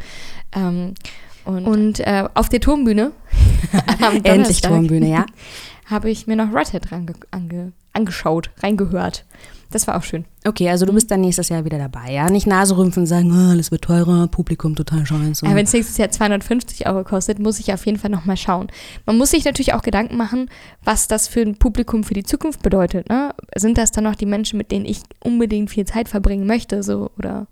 Ähm, 0.54 0.95
und 1.46 1.65
und 1.65 2.00
äh, 2.00 2.27
auf 2.34 2.50
der 2.50 2.60
Turmbühne, 2.60 3.12
am 4.01 4.24
Endlich 4.24 4.62
Turmbühne, 4.62 5.10
ja. 5.10 5.25
habe 5.86 6.10
ich 6.10 6.25
mir 6.25 6.36
noch 6.36 6.53
Redhead 6.53 6.91
range, 6.91 7.13
ange, 7.32 7.74
angeschaut, 7.93 8.50
reingehört. 8.62 9.25
Das 9.73 9.88
war 9.88 9.97
auch 9.97 10.03
schön. 10.03 10.25
Okay, 10.45 10.69
also 10.69 10.85
du 10.85 10.93
bist 10.93 11.09
dann 11.09 11.21
nächstes 11.21 11.50
Jahr 11.50 11.65
wieder 11.65 11.79
dabei, 11.79 12.12
ja? 12.12 12.29
Nicht 12.29 12.45
Naserümpfen 12.45 13.01
und 13.01 13.07
sagen, 13.07 13.31
oh, 13.31 13.51
alles 13.51 13.71
wird 13.71 13.81
teurer, 13.81 14.27
Publikum 14.27 14.75
total 14.75 15.03
scheiße. 15.03 15.47
Wenn 15.47 15.65
es 15.65 15.73
nächstes 15.73 15.97
Jahr 15.97 16.12
250 16.12 16.85
Euro 16.88 17.03
kostet, 17.03 17.39
muss 17.39 17.59
ich 17.59 17.73
auf 17.73 17.83
jeden 17.88 17.97
Fall 17.97 18.12
nochmal 18.12 18.38
schauen. 18.38 18.67
Man 19.07 19.17
muss 19.17 19.31
sich 19.31 19.45
natürlich 19.45 19.73
auch 19.73 19.81
Gedanken 19.81 20.15
machen, 20.15 20.50
was 20.83 21.07
das 21.07 21.27
für 21.27 21.41
ein 21.41 21.55
Publikum 21.57 22.03
für 22.03 22.13
die 22.13 22.23
Zukunft 22.23 22.62
bedeutet. 22.62 23.09
Ne? 23.09 23.33
Sind 23.55 23.79
das 23.79 23.91
dann 23.91 24.03
noch 24.03 24.15
die 24.15 24.27
Menschen, 24.27 24.57
mit 24.57 24.71
denen 24.71 24.85
ich 24.85 25.01
unbedingt 25.23 25.71
viel 25.71 25.85
Zeit 25.85 26.07
verbringen 26.07 26.45
möchte? 26.45 26.83
So, 26.83 27.09
oder 27.17 27.47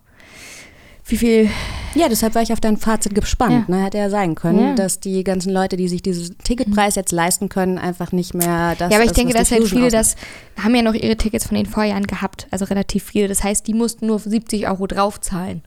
wie 1.12 1.18
viel 1.18 1.50
Ja, 1.94 2.08
deshalb 2.08 2.36
war 2.36 2.42
ich 2.42 2.54
auf 2.54 2.62
dein 2.62 2.78
Fazit 2.78 3.14
gespannt. 3.14 3.66
Ja. 3.68 3.76
Ne? 3.76 3.84
Hätte 3.84 3.98
ja 3.98 4.10
sein 4.10 4.34
können, 4.36 4.60
Ja. 4.70 4.76
dass 4.76 5.00
die 5.02 5.24
ganzen 5.26 5.52
Leute, 5.52 5.76
die 5.76 5.90
sich 5.90 6.02
diesen 6.02 6.38
Ticketpreis 6.38 6.96
jetzt 6.96 7.12
leisten 7.12 7.50
können, 7.50 7.78
einfach 7.78 8.12
nicht 8.14 8.34
mehr 8.34 8.76
das 8.78 8.92
ja, 8.92 8.98
aber 8.98 9.06
ich 9.06 9.12
denke, 9.12 9.34
dass 9.34 9.52
halt 9.52 9.68
viele 9.68 9.88
ausmacht. 9.88 9.94
das 9.94 10.16
haben 10.64 10.74
ja 10.74 10.82
noch 10.84 10.94
ihre 10.94 11.18
Tickets 11.18 11.46
von 11.48 11.56
den 11.58 11.66
Vorjahren 11.66 12.08
gehabt, 12.08 12.48
also 12.50 12.64
relativ 12.66 13.04
viele. 13.04 13.28
Das 13.28 13.44
heißt, 13.44 13.68
die 13.68 13.74
mussten 13.74 14.08
nur 14.08 14.20
70 14.20 14.68
Euro 14.70 14.88
draufzahlen. 14.88 15.64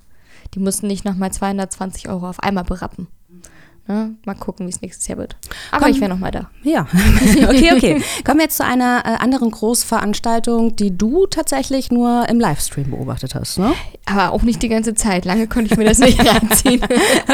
Die 0.55 0.61
mussten 0.61 0.87
nicht 0.87 1.05
nochmal 1.05 1.31
220 1.33 2.09
Euro 2.09 2.29
auf 2.29 2.41
einmal 2.41 2.65
berappen. 2.65 3.09
Ne? 3.87 4.15
Mal 4.25 4.35
gucken, 4.35 4.67
wie 4.67 4.71
es 4.71 4.81
nächstes 4.81 5.07
Jahr 5.09 5.19
wird. 5.19 5.37
Aber 5.71 5.85
Komm. 5.85 5.93
ich 5.93 6.01
wäre 6.01 6.11
nochmal 6.11 6.31
da. 6.31 6.49
Ja, 6.63 6.87
okay, 7.49 7.73
okay. 7.77 8.03
Kommen 8.25 8.39
wir 8.39 8.45
jetzt 8.45 8.57
zu 8.57 8.65
einer 8.65 9.03
äh, 9.05 9.23
anderen 9.23 9.51
Großveranstaltung, 9.51 10.75
die 10.77 10.97
du 10.97 11.27
tatsächlich 11.27 11.91
nur 11.91 12.27
im 12.31 12.41
Livestream 12.41 12.91
beobachtet 12.91 13.35
hast, 13.35 13.59
ne? 13.59 13.75
Aber 14.07 14.33
auch 14.33 14.43
nicht 14.43 14.63
die 14.63 14.71
ganze 14.71 14.95
Zeit. 14.95 15.27
Lange 15.27 15.47
konnte 15.49 15.71
ich 15.73 15.77
mir 15.79 15.85
das 15.85 15.99
nicht 15.99 16.19
reinziehen. 16.27 16.81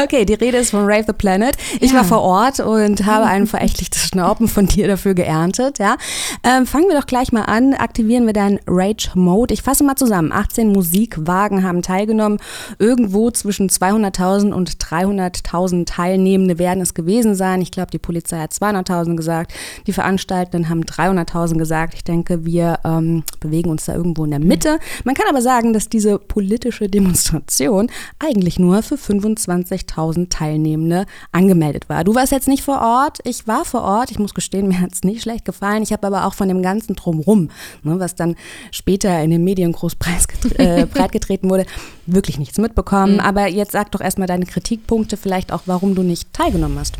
Okay, 0.03 0.25
die 0.25 0.33
Rede 0.33 0.57
ist 0.57 0.71
von 0.71 0.83
Rave 0.83 1.05
the 1.07 1.13
Planet. 1.13 1.55
Ich 1.79 1.91
Ja. 1.91 1.99
war 1.99 2.03
vor 2.03 2.21
Ort 2.21 2.59
und 2.59 3.05
habe 3.05 3.25
ein 3.27 3.47
verächtliches 3.47 4.07
Schnauben 4.07 4.49
von 4.49 4.65
dir 4.67 4.87
dafür 4.89 5.13
geerntet. 5.13 5.79
Ja. 5.79 5.95
Ähm, 6.43 6.65
fangen 6.65 6.89
wir 6.89 6.99
doch 6.99 7.07
gleich 7.07 7.31
mal 7.31 7.43
an. 7.43 7.73
Aktivieren 7.73 8.25
wir 8.25 8.33
deinen 8.33 8.59
Rage 8.67 9.11
Mode. 9.15 9.53
Ich 9.53 9.61
fasse 9.61 9.85
mal 9.85 9.95
zusammen. 9.95 10.33
18 10.33 10.67
Musikwagen 10.69 11.63
haben 11.63 11.81
teilgenommen. 11.81 12.39
Irgendwo 12.77 13.31
zwischen 13.31 13.69
200.000 13.69 14.51
und 14.51 14.71
300.000 14.77 15.85
Teilnehmenden 15.85 16.40
Teilnehmende 16.41 16.59
werden 16.59 16.81
es 16.81 16.93
gewesen 16.93 17.35
sein. 17.35 17.61
Ich 17.61 17.71
glaube, 17.71 17.91
die 17.91 17.99
Polizei 17.99 18.39
hat 18.39 18.51
200.000 18.51 19.15
gesagt. 19.15 19.53
Die 19.87 19.93
Veranstaltenden 19.93 20.69
haben 20.69 20.83
300.000 20.83 21.57
gesagt. 21.57 21.93
Ich 21.93 22.03
denke, 22.03 22.45
wir 22.45 22.79
ähm, 22.83 23.23
bewegen 23.39 23.69
uns 23.69 23.85
da 23.85 23.95
irgendwo 23.95 24.25
in 24.25 24.31
der 24.31 24.39
Mitte. 24.39 24.79
Man 25.03 25.15
kann 25.15 25.27
aber 25.29 25.41
sagen, 25.41 25.73
dass 25.73 25.89
diese 25.89 26.17
politische 26.17 26.87
Demonstration 26.89 27.89
eigentlich 28.19 28.59
nur 28.59 28.81
für 28.83 28.95
25.000 28.95 30.29
Teilnehmende 30.29 31.05
angemeldet 31.31 31.89
war. 31.89 32.03
Du 32.03 32.15
warst 32.15 32.31
jetzt 32.31 32.47
nicht 32.47 32.63
vor 32.63 32.81
Ort. 32.81 33.19
Ich 33.23 33.47
war 33.47 33.65
vor 33.65 33.81
Ort. 33.83 34.11
Ich 34.11 34.19
muss 34.19 34.33
gestehen, 34.33 34.67
mir 34.67 34.81
hat 34.81 34.93
es 34.93 35.03
nicht 35.03 35.21
schlecht 35.21 35.45
gefallen. 35.45 35.83
Ich 35.83 35.91
habe 35.91 36.07
aber 36.07 36.25
auch 36.25 36.33
von 36.33 36.47
dem 36.47 36.61
ganzen 36.61 36.95
Drumrum, 36.95 37.49
ne, 37.83 37.99
was 37.99 38.15
dann 38.15 38.35
später 38.71 39.21
in 39.21 39.29
den 39.29 39.43
Medien 39.43 39.71
groß 39.71 39.95
äh, 40.57 40.85
breitgetreten 40.93 41.49
wurde, 41.49 41.65
wirklich 42.05 42.39
nichts 42.39 42.57
mitbekommen. 42.57 43.15
Mhm. 43.15 43.19
Aber 43.19 43.47
jetzt 43.47 43.71
sag 43.71 43.91
doch 43.91 44.01
erstmal 44.01 44.27
deine 44.27 44.45
Kritikpunkte, 44.45 45.17
vielleicht 45.17 45.51
auch, 45.51 45.63
warum 45.65 45.95
du 45.95 46.03
nicht 46.03 46.30
teilgenommen 46.33 46.79
hast. 46.79 46.97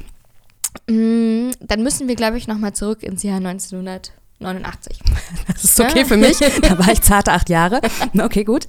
Mm, 0.87 1.51
dann 1.59 1.83
müssen 1.83 2.07
wir, 2.07 2.15
glaube 2.15 2.37
ich, 2.37 2.47
nochmal 2.47 2.73
zurück 2.73 3.03
ins 3.03 3.23
Jahr 3.23 3.37
1989. 3.37 4.99
Das 5.47 5.63
ist 5.63 5.79
okay 5.79 6.05
für 6.05 6.17
mich. 6.17 6.37
Da 6.61 6.79
war 6.79 6.91
ich 6.91 7.01
zarte 7.01 7.31
acht 7.31 7.49
Jahre. 7.49 7.81
Okay, 8.17 8.43
gut. 8.43 8.67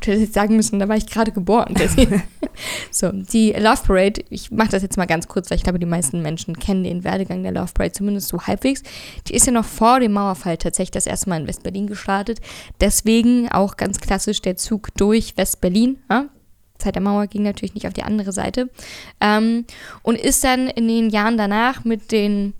Du 0.00 0.10
hättest 0.10 0.20
jetzt 0.20 0.34
sagen 0.34 0.56
müssen, 0.56 0.78
da 0.78 0.88
war 0.88 0.96
ich 0.96 1.06
gerade 1.06 1.30
geboren. 1.30 1.74
so, 2.90 3.12
die 3.12 3.52
Love 3.52 3.82
Parade, 3.86 4.24
ich 4.30 4.50
mache 4.50 4.70
das 4.70 4.82
jetzt 4.82 4.96
mal 4.96 5.06
ganz 5.06 5.28
kurz, 5.28 5.50
weil 5.50 5.56
ich 5.56 5.62
glaube, 5.62 5.78
die 5.78 5.86
meisten 5.86 6.22
Menschen 6.22 6.58
kennen 6.58 6.84
den 6.84 7.04
Werdegang 7.04 7.42
der 7.42 7.52
Love 7.52 7.72
Parade 7.74 7.92
zumindest 7.92 8.28
so 8.28 8.40
halbwegs. 8.40 8.82
Die 9.26 9.34
ist 9.34 9.46
ja 9.46 9.52
noch 9.52 9.64
vor 9.64 10.00
dem 10.00 10.12
Mauerfall 10.12 10.56
tatsächlich 10.56 10.92
das 10.92 11.06
erste 11.06 11.28
Mal 11.28 11.42
in 11.42 11.46
West-Berlin 11.46 11.86
gestartet. 11.86 12.40
Deswegen 12.80 13.50
auch 13.50 13.76
ganz 13.76 14.00
klassisch 14.00 14.40
der 14.40 14.56
Zug 14.56 14.88
durch 14.96 15.36
West-Berlin. 15.36 15.98
Ja? 16.10 16.26
Zeit 16.78 16.94
der 16.94 17.02
Mauer 17.02 17.26
ging 17.26 17.42
natürlich 17.42 17.74
nicht 17.74 17.86
auf 17.86 17.92
die 17.92 18.02
andere 18.02 18.32
Seite. 18.32 18.70
Ähm, 19.20 19.64
und 20.02 20.18
ist 20.18 20.44
dann 20.44 20.68
in 20.68 20.88
den 20.88 21.10
Jahren 21.10 21.36
danach 21.36 21.84
mit 21.84 22.12
den 22.12 22.54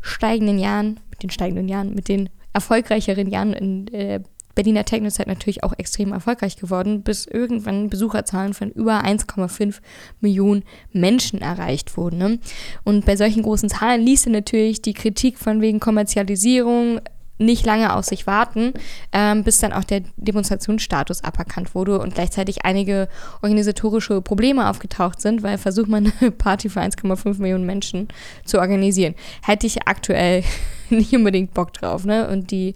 steigenden 0.00 0.58
Jahren, 0.58 1.00
mit 1.10 1.22
den 1.22 1.30
steigenden 1.30 1.68
Jahren, 1.68 1.94
mit 1.94 2.08
den 2.08 2.30
erfolgreicheren 2.52 3.28
Jahren 3.28 3.52
in 3.52 3.88
äh, 3.94 4.20
Berliner 4.54 4.84
Techno-Zeit 4.84 5.26
natürlich 5.26 5.62
auch 5.62 5.72
extrem 5.78 6.12
erfolgreich 6.12 6.56
geworden, 6.56 7.02
bis 7.02 7.26
irgendwann 7.26 7.88
Besucherzahlen 7.88 8.52
von 8.52 8.70
über 8.70 9.04
1,5 9.04 9.76
Millionen 10.20 10.64
Menschen 10.92 11.40
erreicht 11.40 11.96
wurden. 11.96 12.18
Ne? 12.18 12.38
Und 12.84 13.06
bei 13.06 13.16
solchen 13.16 13.42
großen 13.42 13.68
Zahlen 13.68 14.02
ließ 14.02 14.26
natürlich 14.26 14.82
die 14.82 14.92
Kritik 14.92 15.38
von 15.38 15.60
wegen 15.60 15.80
Kommerzialisierung 15.80 17.00
nicht 17.40 17.64
lange 17.64 17.94
auf 17.94 18.04
sich 18.04 18.26
warten, 18.26 18.74
ähm, 19.12 19.42
bis 19.42 19.58
dann 19.58 19.72
auch 19.72 19.84
der 19.84 20.02
Demonstrationsstatus 20.16 21.24
aberkannt 21.24 21.74
wurde 21.74 21.98
und 21.98 22.14
gleichzeitig 22.14 22.64
einige 22.64 23.08
organisatorische 23.42 24.20
Probleme 24.20 24.68
aufgetaucht 24.68 25.20
sind, 25.20 25.42
weil 25.42 25.58
versucht 25.58 25.88
man 25.88 26.12
eine 26.20 26.30
Party 26.30 26.68
für 26.68 26.80
1,5 26.80 27.40
Millionen 27.40 27.66
Menschen 27.66 28.08
zu 28.44 28.58
organisieren. 28.58 29.14
Hätte 29.42 29.66
ich 29.66 29.88
aktuell 29.88 30.44
nicht 30.90 31.14
unbedingt 31.14 31.54
Bock 31.54 31.72
drauf, 31.72 32.04
ne? 32.04 32.28
Und 32.28 32.50
die 32.50 32.74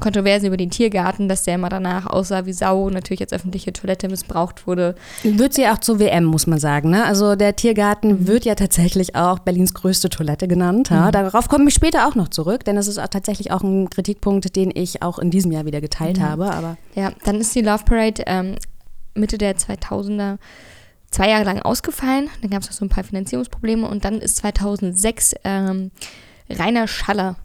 Kontroverse 0.00 0.46
über 0.46 0.56
den 0.56 0.70
Tiergarten, 0.70 1.28
dass 1.28 1.42
der 1.42 1.56
immer 1.56 1.68
danach 1.68 2.06
aussah 2.06 2.46
wie 2.46 2.52
Sau, 2.52 2.88
natürlich 2.90 3.20
als 3.20 3.32
öffentliche 3.32 3.72
Toilette 3.72 4.08
missbraucht 4.08 4.66
wurde. 4.66 4.94
Wird 5.24 5.54
sie 5.54 5.66
auch 5.66 5.78
zur 5.78 5.98
WM, 5.98 6.24
muss 6.24 6.46
man 6.46 6.58
sagen. 6.58 6.90
Ne? 6.90 7.04
Also 7.04 7.34
der 7.34 7.56
Tiergarten 7.56 8.10
mhm. 8.10 8.26
wird 8.28 8.44
ja 8.44 8.54
tatsächlich 8.54 9.16
auch 9.16 9.40
Berlins 9.40 9.74
größte 9.74 10.08
Toilette 10.08 10.46
genannt. 10.46 10.90
Ja? 10.90 11.06
Mhm. 11.06 11.12
Darauf 11.12 11.48
komme 11.48 11.68
ich 11.68 11.74
später 11.74 12.06
auch 12.06 12.14
noch 12.14 12.28
zurück, 12.28 12.64
denn 12.64 12.76
das 12.76 12.86
ist 12.86 12.98
auch 12.98 13.08
tatsächlich 13.08 13.50
auch 13.50 13.62
ein 13.62 13.90
Kritikpunkt, 13.90 14.54
den 14.54 14.70
ich 14.74 15.02
auch 15.02 15.18
in 15.18 15.30
diesem 15.30 15.50
Jahr 15.50 15.66
wieder 15.66 15.80
geteilt 15.80 16.18
mhm. 16.18 16.22
habe. 16.22 16.50
Aber 16.52 16.76
ja, 16.94 17.12
dann 17.24 17.40
ist 17.40 17.54
die 17.54 17.62
Love 17.62 17.84
Parade 17.84 18.22
ähm, 18.26 18.54
Mitte 19.14 19.36
der 19.36 19.56
2000er 19.56 20.38
zwei 21.10 21.30
Jahre 21.30 21.44
lang 21.44 21.60
ausgefallen. 21.60 22.28
Dann 22.40 22.50
gab 22.50 22.62
es 22.62 22.68
auch 22.68 22.74
so 22.74 22.84
ein 22.84 22.88
paar 22.90 23.04
Finanzierungsprobleme 23.04 23.88
und 23.88 24.04
dann 24.04 24.20
ist 24.20 24.36
2006 24.36 25.34
ähm, 25.44 25.90
Rainer 26.50 26.86
Schaller 26.86 27.36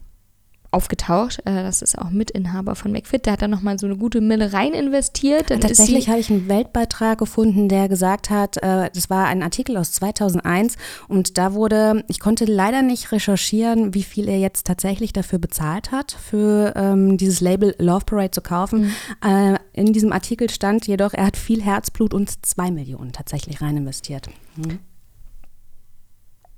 aufgetaucht. 0.74 1.40
Äh, 1.44 1.62
das 1.62 1.80
ist 1.80 1.98
auch 1.98 2.10
Mitinhaber 2.10 2.74
von 2.74 2.92
McFit. 2.92 3.26
Der 3.26 3.34
hat 3.34 3.42
da 3.42 3.48
nochmal 3.48 3.78
so 3.78 3.86
eine 3.86 3.96
gute 3.96 4.20
Mille 4.20 4.52
rein 4.52 4.74
investiert. 4.74 5.50
Dann 5.50 5.60
Tatsächlich 5.60 6.08
habe 6.08 6.18
ich 6.18 6.30
einen 6.30 6.48
Weltbeitrag 6.48 7.18
gefunden, 7.18 7.68
der 7.68 7.88
gesagt 7.88 8.28
hat, 8.28 8.58
äh, 8.58 8.90
das 8.92 9.08
war 9.08 9.26
ein 9.26 9.42
Artikel 9.42 9.76
aus 9.76 9.92
2001 9.92 10.76
und 11.08 11.38
da 11.38 11.54
wurde, 11.54 12.04
ich 12.08 12.20
konnte 12.20 12.44
leider 12.44 12.82
nicht 12.82 13.12
recherchieren, 13.12 13.94
wie 13.94 14.02
viel 14.02 14.28
er 14.28 14.38
jetzt 14.38 14.66
tatsächlich 14.66 15.12
dafür 15.12 15.38
bezahlt 15.38 15.92
hat, 15.92 16.12
für 16.12 16.74
ähm, 16.76 17.16
dieses 17.16 17.40
Label 17.40 17.74
Love 17.78 18.04
Parade 18.04 18.32
zu 18.32 18.42
kaufen. 18.42 18.92
Mhm. 19.22 19.54
Äh, 19.54 19.58
in 19.72 19.92
diesem 19.92 20.12
Artikel 20.12 20.50
stand 20.50 20.86
jedoch, 20.86 21.14
er 21.14 21.26
hat 21.26 21.36
viel 21.36 21.62
Herzblut 21.62 22.12
und 22.12 22.44
zwei 22.44 22.70
Millionen 22.70 23.12
tatsächlich 23.12 23.62
rein 23.62 23.76
investiert. 23.76 24.28
Mhm. 24.56 24.80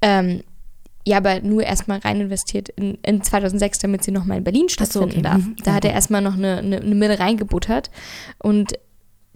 Ähm, 0.03 0.43
ja, 1.07 1.19
aber 1.19 1.41
nur 1.41 1.63
erstmal 1.63 2.01
rein 2.01 2.21
investiert 2.21 2.69
in, 2.71 2.99
in 3.03 3.23
2006, 3.23 3.79
damit 3.79 4.03
sie 4.03 4.11
nochmal 4.11 4.39
in 4.39 4.45
Berlin 4.45 4.69
stattfinden 4.69 5.11
so, 5.11 5.19
okay. 5.19 5.23
darf. 5.23 5.39
Mhm. 5.39 5.57
Da 5.65 5.75
hat 5.75 5.85
er 5.85 5.93
erstmal 5.93 6.21
noch 6.21 6.35
eine, 6.35 6.59
eine, 6.59 6.79
eine 6.79 6.95
Mille 6.97 7.21
reingebuttert 7.21 7.93
und 8.39 8.73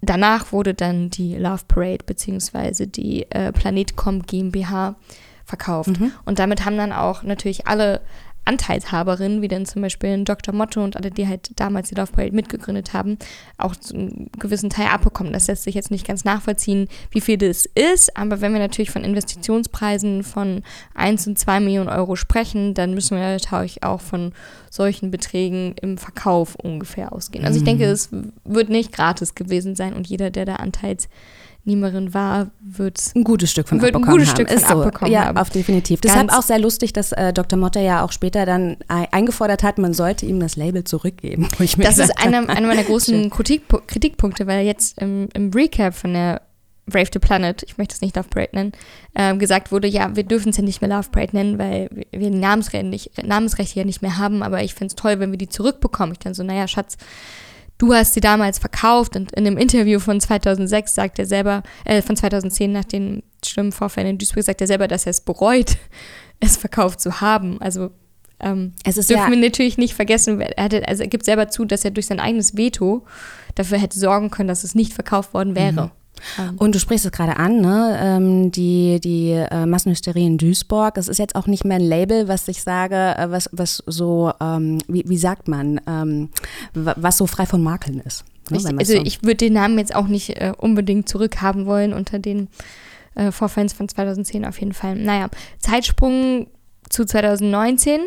danach 0.01 0.51
wurde 0.51 0.73
dann 0.73 1.09
die 1.09 1.35
Love 1.35 1.63
Parade 1.69 2.03
beziehungsweise 2.05 2.87
die 2.87 3.25
äh, 3.31 3.53
Planetcom 3.53 4.23
GmbH 4.23 4.95
verkauft. 5.45 5.97
Mhm. 5.97 6.11
Und 6.25 6.39
damit 6.39 6.65
haben 6.65 6.75
dann 6.75 6.91
auch 6.91 7.23
natürlich 7.23 7.67
alle 7.67 8.01
Anteilshaberinnen, 8.45 9.41
wie 9.41 9.47
denn 9.47 9.65
zum 9.65 9.81
Beispiel 9.81 10.23
Dr. 10.23 10.53
Motto 10.53 10.83
und 10.83 10.97
alle, 10.97 11.11
die 11.11 11.27
halt 11.27 11.51
damals 11.59 11.89
die 11.89 11.95
Love 11.95 12.11
Parade 12.11 12.35
mitgegründet 12.35 12.93
haben, 12.93 13.17
auch 13.57 13.75
zu 13.75 13.93
einem 13.93 14.29
gewissen 14.39 14.69
Teil 14.69 14.87
abbekommen. 14.87 15.33
Das 15.33 15.47
lässt 15.47 15.63
sich 15.63 15.75
jetzt 15.75 15.91
nicht 15.91 16.07
ganz 16.07 16.23
nachvollziehen, 16.23 16.87
wie 17.11 17.21
viel 17.21 17.37
das 17.37 17.65
ist, 17.65 18.17
aber 18.17 18.41
wenn 18.41 18.53
wir 18.53 18.59
natürlich 18.59 18.91
von 18.91 19.03
Investitionspreisen 19.03 20.23
von 20.23 20.63
1 20.95 21.27
und 21.27 21.37
2 21.39 21.59
Millionen 21.59 21.89
Euro 21.89 22.15
sprechen, 22.15 22.73
dann 22.73 22.93
müssen 22.93 23.17
wir 23.17 23.23
natürlich 23.23 23.83
auch 23.83 24.01
von 24.01 24.33
solchen 24.69 25.11
Beträgen 25.11 25.75
im 25.81 25.97
Verkauf 25.97 26.55
ungefähr 26.55 27.13
ausgehen. 27.13 27.45
Also 27.45 27.59
ich 27.59 27.65
denke, 27.65 27.85
mhm. 27.85 27.91
es 27.91 28.09
wird 28.45 28.69
nicht 28.69 28.91
gratis 28.91 29.35
gewesen 29.35 29.75
sein 29.75 29.93
und 29.93 30.07
jeder, 30.07 30.31
der 30.31 30.45
da 30.45 30.55
Anteils 30.55 31.09
Niemerin 31.63 32.13
war, 32.13 32.49
wird 32.59 32.99
ein 33.15 33.23
gutes 33.23 33.51
Stück 33.51 33.67
von 33.67 33.81
wird 33.81 33.95
abbekommen 33.95 34.09
ein 34.09 34.17
gutes 34.17 34.29
haben. 34.29 34.35
Stück 34.35 34.47
von 34.49 34.57
Ist 34.57 34.67
so. 34.67 34.83
abbekommen 34.83 35.13
ja, 35.13 35.25
haben. 35.25 35.37
auf 35.37 35.49
definitiv. 35.51 36.01
Ganz 36.01 36.13
Deshalb 36.13 36.33
auch 36.33 36.41
sehr 36.41 36.59
lustig, 36.59 36.91
dass 36.93 37.11
äh, 37.11 37.33
Dr. 37.33 37.59
Motter 37.59 37.81
ja 37.81 38.03
auch 38.03 38.11
später 38.11 38.45
dann 38.45 38.77
eingefordert 38.87 39.61
hat, 39.61 39.77
man 39.77 39.93
sollte 39.93 40.25
ihm 40.25 40.39
das 40.39 40.55
Label 40.55 40.83
zurückgeben. 40.83 41.47
das 41.77 41.99
ist 41.99 42.17
einer, 42.17 42.49
einer 42.49 42.67
meiner 42.67 42.83
großen 42.83 43.29
Kritik, 43.31 43.63
Kritikpunkte, 43.87 44.47
weil 44.47 44.65
jetzt 44.65 44.99
im, 44.99 45.29
im 45.33 45.51
Recap 45.51 45.93
von 45.93 46.13
der 46.13 46.41
Brave 46.87 47.09
the 47.13 47.19
Planet, 47.19 47.63
ich 47.63 47.77
möchte 47.77 47.93
es 47.95 48.01
nicht 48.01 48.15
Love 48.15 48.27
Parade 48.29 48.49
nennen, 48.53 48.71
äh, 49.13 49.35
gesagt 49.37 49.71
wurde, 49.71 49.87
ja, 49.87 50.15
wir 50.15 50.23
dürfen 50.23 50.49
es 50.49 50.57
ja 50.57 50.63
nicht 50.63 50.81
mehr 50.81 50.89
Love 50.89 51.09
Parade 51.11 51.35
nennen, 51.35 51.59
weil 51.59 51.89
wir 52.11 52.31
die 52.31 52.37
Namensrechte, 52.37 52.87
nicht, 52.87 53.23
Namensrechte 53.23 53.79
ja 53.79 53.85
nicht 53.85 54.01
mehr 54.01 54.17
haben, 54.17 54.43
aber 54.43 54.63
ich 54.63 54.73
finde 54.73 54.87
es 54.87 54.95
toll, 54.95 55.19
wenn 55.19 55.31
wir 55.31 55.37
die 55.37 55.49
zurückbekommen. 55.49 56.13
Ich 56.13 56.19
dann 56.19 56.33
so, 56.33 56.43
naja, 56.43 56.67
Schatz, 56.67 56.97
du 57.81 57.93
hast 57.93 58.13
sie 58.13 58.21
damals 58.21 58.59
verkauft 58.59 59.15
und 59.15 59.31
in 59.31 59.47
einem 59.47 59.57
Interview 59.57 59.99
von 59.99 60.21
2006 60.21 60.93
sagt 60.93 61.17
er 61.17 61.25
selber, 61.25 61.63
äh, 61.83 62.01
von 62.03 62.15
2010 62.15 62.71
nach 62.71 62.85
den 62.85 63.23
schlimmen 63.43 63.71
Vorfällen 63.71 64.07
in 64.07 64.17
Duisburg 64.19 64.43
sagt 64.43 64.61
er 64.61 64.67
selber, 64.67 64.87
dass 64.87 65.07
er 65.07 65.11
es 65.11 65.21
bereut, 65.21 65.77
es 66.39 66.57
verkauft 66.57 67.01
zu 67.01 67.21
haben. 67.21 67.59
Also 67.59 67.89
ähm, 68.39 68.73
es 68.83 68.97
ist 68.97 69.09
dürfen 69.09 69.23
ja 69.23 69.31
wir 69.31 69.37
natürlich 69.37 69.79
nicht 69.79 69.95
vergessen, 69.95 70.39
er, 70.41 70.63
hatte, 70.63 70.87
also 70.87 71.01
er 71.01 71.09
gibt 71.09 71.25
selber 71.25 71.49
zu, 71.49 71.65
dass 71.65 71.83
er 71.83 71.91
durch 71.91 72.05
sein 72.05 72.19
eigenes 72.19 72.55
Veto 72.55 73.03
dafür 73.55 73.79
hätte 73.79 73.99
sorgen 73.99 74.29
können, 74.29 74.47
dass 74.47 74.63
es 74.63 74.75
nicht 74.75 74.93
verkauft 74.93 75.33
worden 75.33 75.55
wäre. 75.55 75.85
Mhm. 75.85 75.91
Ähm. 76.39 76.57
Und 76.57 76.75
du 76.75 76.79
sprichst 76.79 77.05
es 77.05 77.11
gerade 77.11 77.37
an, 77.37 77.61
ne? 77.61 77.97
Ähm, 78.01 78.51
die, 78.51 78.99
die 78.99 79.31
äh, 79.31 79.65
Massenhysterie 79.65 80.25
in 80.25 80.37
Duisburg. 80.37 80.97
Es 80.97 81.07
ist 81.07 81.17
jetzt 81.17 81.35
auch 81.35 81.47
nicht 81.47 81.65
mehr 81.65 81.77
ein 81.77 81.83
Label, 81.83 82.27
was 82.27 82.47
ich 82.47 82.61
sage, 82.61 82.95
äh, 82.95 83.31
was, 83.31 83.49
was 83.51 83.83
so, 83.85 84.31
ähm, 84.39 84.79
wie, 84.87 85.03
wie 85.07 85.17
sagt 85.17 85.47
man, 85.47 85.81
ähm, 85.87 86.29
was 86.73 87.17
so 87.17 87.27
frei 87.27 87.45
von 87.45 87.61
Makeln 87.61 87.99
ist. 87.99 88.25
Ne? 88.49 88.57
Ich, 88.57 88.65
also 88.65 88.93
so 88.93 89.01
ich 89.03 89.23
würde 89.23 89.37
den 89.37 89.53
Namen 89.53 89.77
jetzt 89.77 89.95
auch 89.95 90.07
nicht 90.07 90.29
äh, 90.41 90.53
unbedingt 90.57 91.07
zurückhaben 91.07 91.65
wollen 91.65 91.93
unter 91.93 92.19
den 92.19 92.49
äh, 93.15 93.31
Vorfällen 93.31 93.69
von 93.69 93.87
2010 93.87 94.45
auf 94.45 94.59
jeden 94.59 94.73
Fall. 94.73 94.95
Naja, 94.95 95.29
Zeitsprung 95.59 96.47
zu 96.89 97.05
2019 97.05 98.01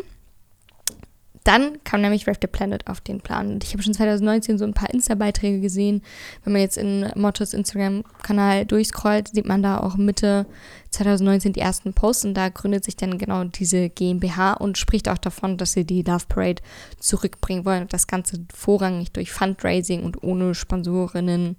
dann 1.45 1.83
kam 1.83 2.01
nämlich 2.01 2.27
Rave 2.27 2.39
the 2.41 2.47
Planet 2.47 2.87
auf 2.87 3.01
den 3.01 3.21
Plan. 3.21 3.59
Ich 3.61 3.73
habe 3.73 3.83
schon 3.83 3.93
2019 3.93 4.57
so 4.57 4.65
ein 4.65 4.73
paar 4.73 4.91
Insta-Beiträge 4.91 5.61
gesehen. 5.61 6.01
Wenn 6.43 6.53
man 6.53 6.61
jetzt 6.63 6.75
in 6.75 7.07
Mottos 7.15 7.53
Instagram-Kanal 7.53 8.65
durchscrollt, 8.65 9.27
sieht 9.27 9.45
man 9.45 9.61
da 9.61 9.79
auch 9.79 9.95
Mitte 9.95 10.47
2019 10.89 11.53
die 11.53 11.59
ersten 11.59 11.93
Posts. 11.93 12.25
Und 12.25 12.33
da 12.33 12.49
gründet 12.49 12.83
sich 12.83 12.95
dann 12.95 13.19
genau 13.19 13.43
diese 13.43 13.89
GmbH 13.89 14.53
und 14.53 14.79
spricht 14.79 15.07
auch 15.07 15.19
davon, 15.19 15.57
dass 15.57 15.73
sie 15.73 15.85
die 15.85 16.01
Love 16.01 16.25
Parade 16.27 16.63
zurückbringen 16.99 17.63
wollen. 17.63 17.87
Das 17.89 18.07
Ganze 18.07 18.43
vorrangig 18.51 19.11
durch 19.11 19.31
Fundraising 19.31 20.03
und 20.03 20.23
ohne 20.23 20.55
Sponsorinnen 20.55 21.57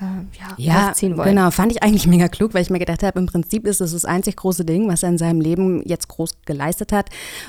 äh, 0.00 0.58
ja, 0.58 0.92
Ja, 0.98 1.24
genau, 1.24 1.50
fand 1.50 1.72
ich 1.72 1.82
eigentlich 1.82 2.06
mega 2.06 2.28
klug, 2.28 2.52
weil 2.52 2.62
ich 2.62 2.70
mir 2.70 2.78
gedacht 2.78 3.02
habe, 3.02 3.18
im 3.18 3.26
Prinzip 3.26 3.66
ist 3.66 3.80
es 3.80 3.92
das 3.92 4.04
einzig 4.04 4.36
große 4.36 4.64
Ding, 4.64 4.88
was 4.88 5.02
er 5.02 5.08
in 5.08 5.18
seinem 5.18 5.40
Leben 5.40 5.82
jetzt 5.86 6.08
groß 6.08 6.42
geleistet 6.44 6.92
hat. 6.92 7.08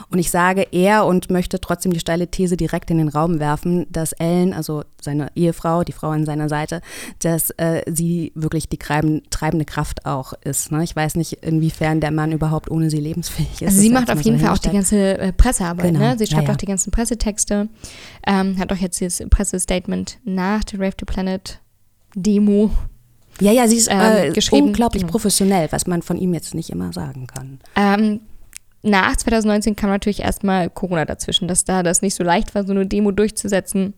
Und 0.09 0.19
ich 0.19 0.31
sage 0.31 0.65
er 0.71 1.05
und 1.05 1.29
möchte 1.29 1.59
trotzdem 1.59 1.91
die 1.91 1.99
steile 1.99 2.27
These 2.27 2.55
direkt 2.55 2.89
in 2.89 2.99
den 2.99 3.09
Raum 3.09 3.39
werfen, 3.39 3.85
dass 3.91 4.13
Ellen, 4.13 4.53
also 4.53 4.83
seine 5.01 5.27
Ehefrau, 5.35 5.83
die 5.83 5.91
Frau 5.91 6.09
an 6.09 6.25
seiner 6.25 6.47
Seite, 6.47 6.81
dass 7.19 7.49
äh, 7.51 7.81
sie 7.91 8.31
wirklich 8.33 8.69
die 8.69 8.77
treiben, 8.77 9.23
treibende 9.29 9.65
Kraft 9.65 10.05
auch 10.05 10.33
ist. 10.43 10.71
Ne? 10.71 10.83
Ich 10.83 10.95
weiß 10.95 11.15
nicht, 11.15 11.33
inwiefern 11.43 11.99
der 11.99 12.11
Mann 12.11 12.31
überhaupt 12.31 12.71
ohne 12.71 12.89
sie 12.89 12.99
lebensfähig 12.99 13.61
ist. 13.61 13.67
Also 13.67 13.81
sie 13.81 13.89
macht 13.89 14.09
auf 14.09 14.21
jeden 14.21 14.39
so 14.39 14.45
Fall 14.45 14.53
auch 14.53 14.57
die 14.57 14.69
ganze 14.69 15.17
äh, 15.17 15.33
Pressearbeit. 15.33 15.93
Genau. 15.93 15.99
Ne? 15.99 16.15
Sie 16.17 16.23
Ja, 16.23 16.31
schreibt 16.31 16.47
ja. 16.47 16.53
auch 16.53 16.57
die 16.57 16.65
ganzen 16.65 16.91
Pressetexte. 16.91 17.67
Ähm, 18.25 18.57
hat 18.57 18.71
auch 18.71 18.77
jetzt 18.77 19.01
das 19.01 19.21
Pressestatement 19.29 20.19
nach 20.23 20.63
der 20.63 20.79
Rave 20.79 20.95
to 20.95 21.05
Planet 21.05 21.59
Demo. 22.15 22.71
Ja, 23.39 23.51
ja, 23.51 23.67
sie 23.67 23.77
ist 23.77 23.87
äh, 23.87 24.27
ähm, 24.27 24.33
geschrieben, 24.33 24.67
unglaublich 24.67 25.03
genau. 25.03 25.11
professionell, 25.11 25.67
was 25.71 25.85
man 25.85 26.01
von 26.01 26.17
ihm 26.17 26.33
jetzt 26.33 26.55
nicht 26.55 26.69
immer 26.69 26.91
sagen 26.91 27.27
kann. 27.27 27.59
Ähm, 27.75 28.21
nach 28.81 29.15
2019 29.15 29.75
kam 29.75 29.89
natürlich 29.89 30.21
erstmal 30.21 30.69
Corona 30.69 31.05
dazwischen, 31.05 31.47
dass 31.47 31.65
da 31.65 31.83
das 31.83 32.01
nicht 32.01 32.15
so 32.15 32.23
leicht 32.23 32.55
war, 32.55 32.65
so 32.65 32.71
eine 32.71 32.85
Demo 32.85 33.11
durchzusetzen. 33.11 33.93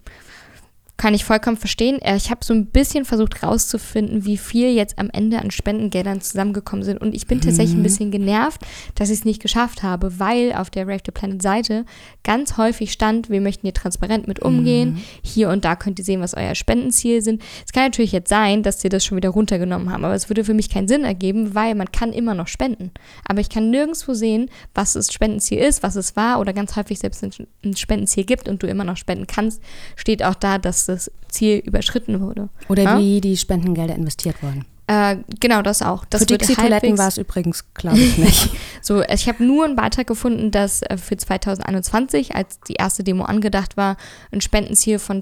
Kann 0.99 1.13
ich 1.13 1.23
vollkommen 1.23 1.55
verstehen. 1.55 2.01
Äh, 2.01 2.17
Ich 2.17 2.29
habe 2.29 2.43
so 2.43 2.53
ein 2.53 2.65
bisschen 2.65 3.05
versucht 3.05 3.41
rauszufinden, 3.41 4.25
wie 4.25 4.35
viel 4.35 4.73
jetzt 4.73 4.99
am 4.99 5.09
Ende 5.09 5.39
an 5.39 5.49
Spendengeldern 5.49 6.19
zusammengekommen 6.19 6.83
sind. 6.83 6.99
Und 6.99 7.15
ich 7.15 7.25
bin 7.25 7.39
tatsächlich 7.39 7.73
Mhm. 7.75 7.79
ein 7.79 7.83
bisschen 7.83 8.11
genervt, 8.11 8.59
dass 8.95 9.09
ich 9.09 9.19
es 9.19 9.23
nicht 9.25 9.41
geschafft 9.41 9.81
habe, 9.81 10.19
weil 10.19 10.51
auf 10.51 10.69
der 10.69 10.85
Rave 10.85 10.99
the 11.05 11.11
Planet 11.11 11.41
Seite 11.41 11.85
ganz 12.25 12.57
häufig 12.57 12.91
stand, 12.91 13.29
wir 13.29 13.39
möchten 13.39 13.65
hier 13.65 13.73
transparent 13.73 14.27
mit 14.27 14.41
umgehen. 14.41 14.95
Mhm. 14.95 15.01
Hier 15.23 15.47
und 15.47 15.63
da 15.63 15.77
könnt 15.77 15.99
ihr 15.99 16.05
sehen, 16.05 16.19
was 16.19 16.33
euer 16.33 16.53
Spendenziel 16.53 17.21
sind. 17.21 17.41
Es 17.65 17.71
kann 17.71 17.83
natürlich 17.85 18.11
jetzt 18.11 18.27
sein, 18.29 18.61
dass 18.61 18.81
sie 18.81 18.89
das 18.89 19.05
schon 19.05 19.15
wieder 19.15 19.29
runtergenommen 19.29 19.93
haben, 19.93 20.03
aber 20.03 20.15
es 20.15 20.29
würde 20.29 20.43
für 20.43 20.53
mich 20.53 20.69
keinen 20.69 20.89
Sinn 20.89 21.05
ergeben, 21.05 21.55
weil 21.55 21.75
man 21.75 21.89
kann 21.93 22.11
immer 22.11 22.33
noch 22.33 22.49
spenden. 22.49 22.91
Aber 23.25 23.39
ich 23.39 23.47
kann 23.47 23.69
nirgendwo 23.69 24.13
sehen, 24.13 24.49
was 24.75 24.93
das 24.93 25.13
Spendenziel 25.13 25.59
ist, 25.59 25.81
was 25.81 25.95
es 25.95 26.17
war 26.17 26.41
oder 26.41 26.51
ganz 26.51 26.75
häufig 26.75 26.99
selbst 26.99 27.23
ein 27.23 27.75
Spendenziel 27.77 28.25
gibt 28.25 28.49
und 28.49 28.61
du 28.61 28.67
immer 28.67 28.83
noch 28.83 28.97
spenden 28.97 29.27
kannst, 29.27 29.61
steht 29.95 30.25
auch 30.25 30.35
da, 30.35 30.57
dass 30.57 30.88
das 30.89 31.11
Ziel 31.29 31.57
überschritten 31.59 32.19
wurde. 32.21 32.49
Oder 32.67 32.83
Ja? 32.83 32.99
wie 32.99 33.21
die 33.21 33.37
Spendengelder 33.37 33.95
investiert 33.95 34.41
wurden. 34.43 34.65
Äh, 34.87 35.17
genau, 35.39 35.61
das 35.61 35.83
auch. 35.83 36.03
Das 36.05 36.21
Für 36.21 36.25
Dixie-Toiletten 36.25 36.71
halbwegs- 36.89 36.97
war 36.97 37.07
es 37.09 37.17
übrigens, 37.19 37.63
glaube 37.75 37.99
ich, 37.99 38.17
nicht. 38.17 38.49
So, 38.81 39.03
ich 39.03 39.27
habe 39.27 39.43
nur 39.43 39.65
einen 39.65 39.75
Beitrag 39.75 40.07
gefunden, 40.07 40.51
dass 40.51 40.81
äh, 40.83 40.97
für 40.97 41.15
2021, 41.17 42.33
als 42.35 42.59
die 42.61 42.73
erste 42.75 43.03
Demo 43.03 43.25
angedacht 43.25 43.75
war, 43.77 43.97
ein 44.31 44.39
Spendenziel 44.41 44.97
von 44.99 45.21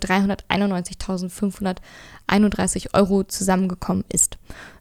391.531 2.29 2.93
Euro 2.93 3.24
zusammengekommen 3.24 4.03
ist. 4.12 4.38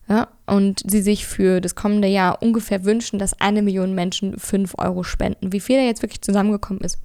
Ja, 0.09 0.29
und 0.47 0.83
sie 0.89 1.03
sich 1.03 1.27
für 1.27 1.61
das 1.61 1.75
kommende 1.75 2.07
Jahr 2.07 2.41
ungefähr 2.41 2.85
wünschen, 2.85 3.19
dass 3.19 3.41
eine 3.41 3.61
Million 3.61 3.93
Menschen 3.93 4.39
5 4.39 4.75
Euro 4.79 5.03
spenden. 5.03 5.53
Wie 5.53 5.59
viel 5.59 5.79
da 5.79 5.83
jetzt 5.83 6.03
wirklich 6.03 6.23
zusammengekommen 6.23 6.81
ist, 6.85 6.99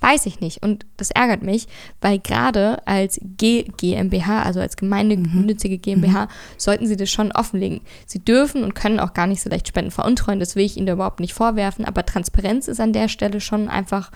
weiß 0.00 0.26
ich 0.26 0.40
nicht. 0.40 0.62
Und 0.62 0.86
das 0.96 1.10
ärgert 1.10 1.42
mich, 1.42 1.66
weil 2.00 2.18
gerade 2.18 2.86
als 2.86 3.18
G 3.22 3.64
GmbH, 3.76 4.42
also 4.42 4.60
als 4.60 4.76
gemeinnützige 4.76 5.78
GmbH, 5.78 6.28
sollten 6.56 6.86
sie 6.86 6.96
das 6.96 7.10
schon 7.10 7.32
offenlegen. 7.32 7.80
Sie 8.06 8.20
dürfen 8.20 8.64
und 8.64 8.74
können 8.74 9.00
auch 9.00 9.14
gar 9.14 9.26
nicht 9.26 9.42
so 9.42 9.50
leicht 9.50 9.68
Spenden 9.68 9.90
veruntreuen, 9.90 10.40
das 10.40 10.56
will 10.56 10.64
ich 10.64 10.76
ihnen 10.76 10.86
da 10.86 10.92
überhaupt 10.94 11.20
nicht 11.20 11.34
vorwerfen, 11.34 11.84
aber 11.84 12.06
Transparenz 12.06 12.68
ist 12.68 12.80
an 12.80 12.92
der 12.92 13.08
Stelle 13.08 13.40
schon 13.40 13.68
einfach 13.68 14.10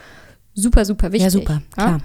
super, 0.54 0.84
super 0.84 1.12
wichtig. 1.12 1.24
Ja, 1.24 1.30
super, 1.30 1.62
ja? 1.76 1.84
klar. 1.84 2.00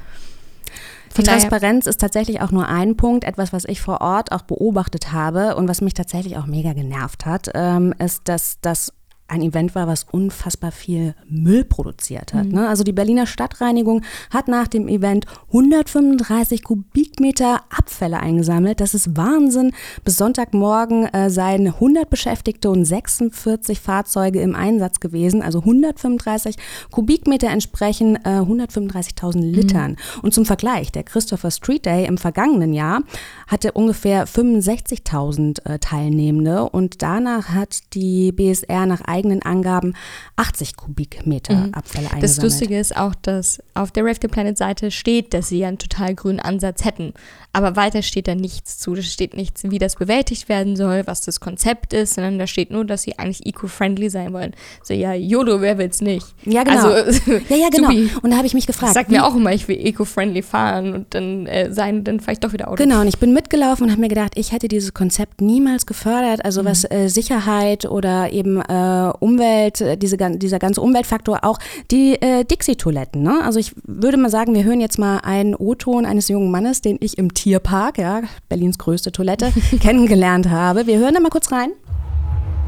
Die 1.15 1.23
Transparenz 1.23 1.87
ist 1.87 1.99
tatsächlich 1.99 2.41
auch 2.41 2.51
nur 2.51 2.67
ein 2.67 2.95
Punkt, 2.95 3.23
etwas, 3.23 3.53
was 3.53 3.65
ich 3.65 3.81
vor 3.81 4.01
Ort 4.01 4.31
auch 4.31 4.43
beobachtet 4.43 5.11
habe 5.13 5.55
und 5.55 5.67
was 5.67 5.81
mich 5.81 5.93
tatsächlich 5.93 6.37
auch 6.37 6.45
mega 6.45 6.73
genervt 6.73 7.25
hat, 7.25 7.49
ähm, 7.55 7.93
ist, 7.97 8.27
dass 8.27 8.59
das 8.61 8.93
ein 9.27 9.41
Event 9.41 9.75
war, 9.75 9.87
was 9.87 10.05
unfassbar 10.09 10.71
viel 10.71 11.13
Müll 11.29 11.65
produziert 11.65 12.33
hat. 12.33 12.47
Ne? 12.47 12.67
Also 12.67 12.83
die 12.83 12.93
Berliner 12.93 13.27
Stadtreinigung 13.27 14.03
hat 14.29 14.47
nach 14.47 14.67
dem 14.67 14.87
Event 14.87 15.25
135 15.47 16.63
Kubikmeter 16.63 17.61
Abfälle 17.69 18.19
eingesammelt. 18.19 18.79
Das 18.79 18.93
ist 18.93 19.17
Wahnsinn. 19.17 19.73
Bis 20.05 20.17
Sonntagmorgen 20.17 21.05
äh, 21.13 21.29
seien 21.29 21.67
100 21.67 22.09
Beschäftigte 22.09 22.69
und 22.69 22.85
46 22.85 23.79
Fahrzeuge 23.81 24.39
im 24.41 24.55
Einsatz 24.55 24.99
gewesen. 24.99 25.41
Also 25.41 25.59
135 25.59 26.55
Kubikmeter 26.91 27.49
entsprechen 27.49 28.15
äh, 28.23 28.39
135.000 28.39 29.39
Litern. 29.41 29.97
Und 30.21 30.33
zum 30.33 30.45
Vergleich, 30.45 30.91
der 30.91 31.03
Christopher 31.03 31.51
Street 31.51 31.85
Day 31.85 32.05
im 32.05 32.17
vergangenen 32.17 32.73
Jahr 32.73 33.01
hatte 33.47 33.73
ungefähr 33.73 34.27
65.000 34.27 35.65
äh, 35.65 35.79
Teilnehmende 35.79 36.63
und 36.69 37.01
danach 37.01 37.49
hat 37.49 37.93
die 37.93 38.31
BSR 38.31 38.85
nach 38.85 39.01
eigenen 39.17 39.41
Angaben 39.41 39.93
80 40.35 40.75
Kubikmeter 40.75 41.69
Abfälle 41.71 42.11
eingesammelt. 42.11 42.23
Das 42.23 42.41
Lustige 42.41 42.79
ist 42.79 42.95
auch, 42.95 43.15
dass 43.15 43.59
auf 43.73 43.91
der 43.91 44.03
Rave 44.03 44.19
the 44.21 44.27
Planet 44.27 44.57
Seite 44.57 44.91
steht, 44.91 45.33
dass 45.33 45.49
sie 45.49 45.59
ja 45.59 45.67
einen 45.67 45.79
total 45.79 46.13
grünen 46.13 46.39
Ansatz 46.39 46.85
hätten. 46.85 47.13
Aber 47.53 47.75
weiter 47.75 48.03
steht 48.03 48.27
da 48.27 48.35
nichts 48.35 48.77
zu. 48.77 48.93
Da 48.93 49.01
steht 49.01 49.35
nichts, 49.35 49.63
wie 49.63 49.79
das 49.79 49.95
bewältigt 49.95 50.47
werden 50.47 50.75
soll, 50.75 51.03
was 51.05 51.21
das 51.21 51.39
Konzept 51.39 51.93
ist, 51.93 52.13
sondern 52.13 52.37
da 52.37 52.45
steht 52.45 52.69
nur, 52.69 52.85
dass 52.85 53.01
sie 53.01 53.17
eigentlich 53.17 53.47
eco-friendly 53.47 54.09
sein 54.09 54.31
wollen. 54.31 54.53
So, 54.83 54.93
ja, 54.93 55.13
YOLO, 55.13 55.61
wer 55.61 55.79
will's 55.79 56.01
nicht? 56.01 56.27
Ja, 56.45 56.63
genau. 56.63 56.91
Also, 56.91 57.31
ja, 57.49 57.55
ja, 57.55 57.69
genau. 57.71 57.89
supi. 57.89 58.11
Und 58.21 58.29
da 58.29 58.37
habe 58.37 58.45
ich 58.45 58.53
mich 58.53 58.67
gefragt. 58.67 58.93
Sag 58.93 59.09
mir 59.09 59.25
auch 59.25 59.35
immer, 59.35 59.53
ich 59.53 59.67
will 59.67 59.77
eco-friendly 59.77 60.43
fahren 60.43 60.93
und 60.93 61.13
dann 61.15 61.47
äh, 61.47 61.73
sein, 61.73 62.03
dann 62.03 62.19
fahre 62.19 62.33
ich 62.33 62.39
doch 62.39 62.53
wieder 62.53 62.67
Auto. 62.67 62.83
Genau, 62.83 63.01
und 63.01 63.07
ich 63.07 63.17
bin 63.17 63.33
mitgelaufen 63.33 63.85
und 63.85 63.91
habe 63.91 64.01
mir 64.01 64.09
gedacht, 64.09 64.33
ich 64.35 64.51
hätte 64.51 64.67
dieses 64.67 64.93
Konzept 64.93 65.41
niemals 65.41 65.87
gefördert. 65.87 66.45
Also 66.45 66.63
was 66.63 66.83
äh, 66.91 67.07
Sicherheit 67.07 67.85
oder 67.85 68.31
eben 68.31 68.61
äh, 68.61 69.06
Umwelt, 69.19 69.81
äh, 69.81 69.97
diese, 69.97 70.17
dieser 70.17 70.59
ganze 70.59 70.81
Umweltfaktor, 70.81 71.39
auch 71.43 71.59
die 71.91 72.21
äh, 72.21 72.43
Dixie-Toiletten. 72.43 73.21
Ne? 73.21 73.41
Also 73.43 73.59
ich 73.59 73.73
würde 73.83 74.17
mal 74.17 74.29
sagen, 74.29 74.53
wir 74.53 74.63
hören 74.63 74.81
jetzt 74.81 74.99
mal 74.99 75.19
einen 75.19 75.55
O-Ton 75.55 76.05
eines 76.05 76.27
jungen 76.27 76.51
Mannes, 76.51 76.81
den 76.81 76.97
ich 76.99 77.17
im 77.17 77.33
Tierpark, 77.33 77.97
ja, 77.97 78.21
Berlins 78.49 78.77
größte 78.77 79.11
Toilette, 79.11 79.51
kennengelernt 79.81 80.49
habe. 80.49 80.87
Wir 80.87 80.99
hören 80.99 81.13
da 81.13 81.19
mal 81.19 81.29
kurz 81.29 81.51
rein. 81.51 81.71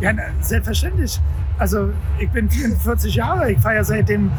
Ja, 0.02 0.14
na, 0.14 0.24
selbstverständlich. 0.42 1.20
Also 1.58 1.90
ich 2.20 2.30
bin 2.30 2.50
44 2.50 3.16
Jahre, 3.16 3.52
ich 3.52 3.60
fahre 3.60 3.76
ja 3.76 3.84
seit 3.84 4.08
dem 4.08 4.32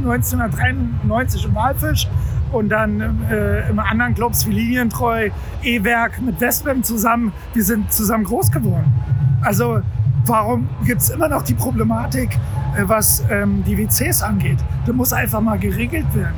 8.8.1993 0.00 1.44
im 1.44 1.54
Walfisch 1.56 2.06
und 2.52 2.68
dann 2.68 3.00
äh, 3.30 3.68
im 3.68 3.80
anderen 3.80 4.14
Clubs 4.14 4.46
wie 4.46 4.52
Linientreu, 4.52 5.30
E-Werk 5.64 6.22
mit 6.22 6.40
Westbam 6.40 6.84
zusammen. 6.84 7.32
Wir 7.52 7.64
sind 7.64 7.92
zusammen 7.92 8.24
groß 8.24 8.52
geworden. 8.52 8.92
Also 9.42 9.80
warum 10.26 10.68
gibt 10.84 11.00
es 11.00 11.10
immer 11.10 11.28
noch 11.28 11.42
die 11.42 11.54
Problematik, 11.54 12.38
äh, 12.76 12.82
was 12.86 13.24
ähm, 13.30 13.62
die 13.64 13.76
WCs 13.78 14.22
angeht? 14.22 14.58
Das 14.84 14.94
muss 14.94 15.12
einfach 15.12 15.40
mal 15.40 15.58
geregelt 15.58 16.06
werden. 16.14 16.34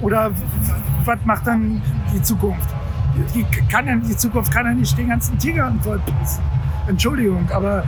Oder 0.00 0.30
was 1.04 1.18
macht 1.24 1.46
dann 1.46 1.80
die 2.14 2.22
Zukunft? 2.22 2.68
Die, 3.34 3.44
kann 3.70 3.86
ja, 3.86 3.96
die 3.96 4.16
Zukunft 4.16 4.52
kann 4.52 4.66
ja 4.66 4.72
nicht 4.72 4.96
den 4.98 5.08
ganzen 5.08 5.38
Tiergarten 5.38 5.80
vollpissen. 5.80 6.42
Entschuldigung, 6.86 7.48
aber 7.50 7.84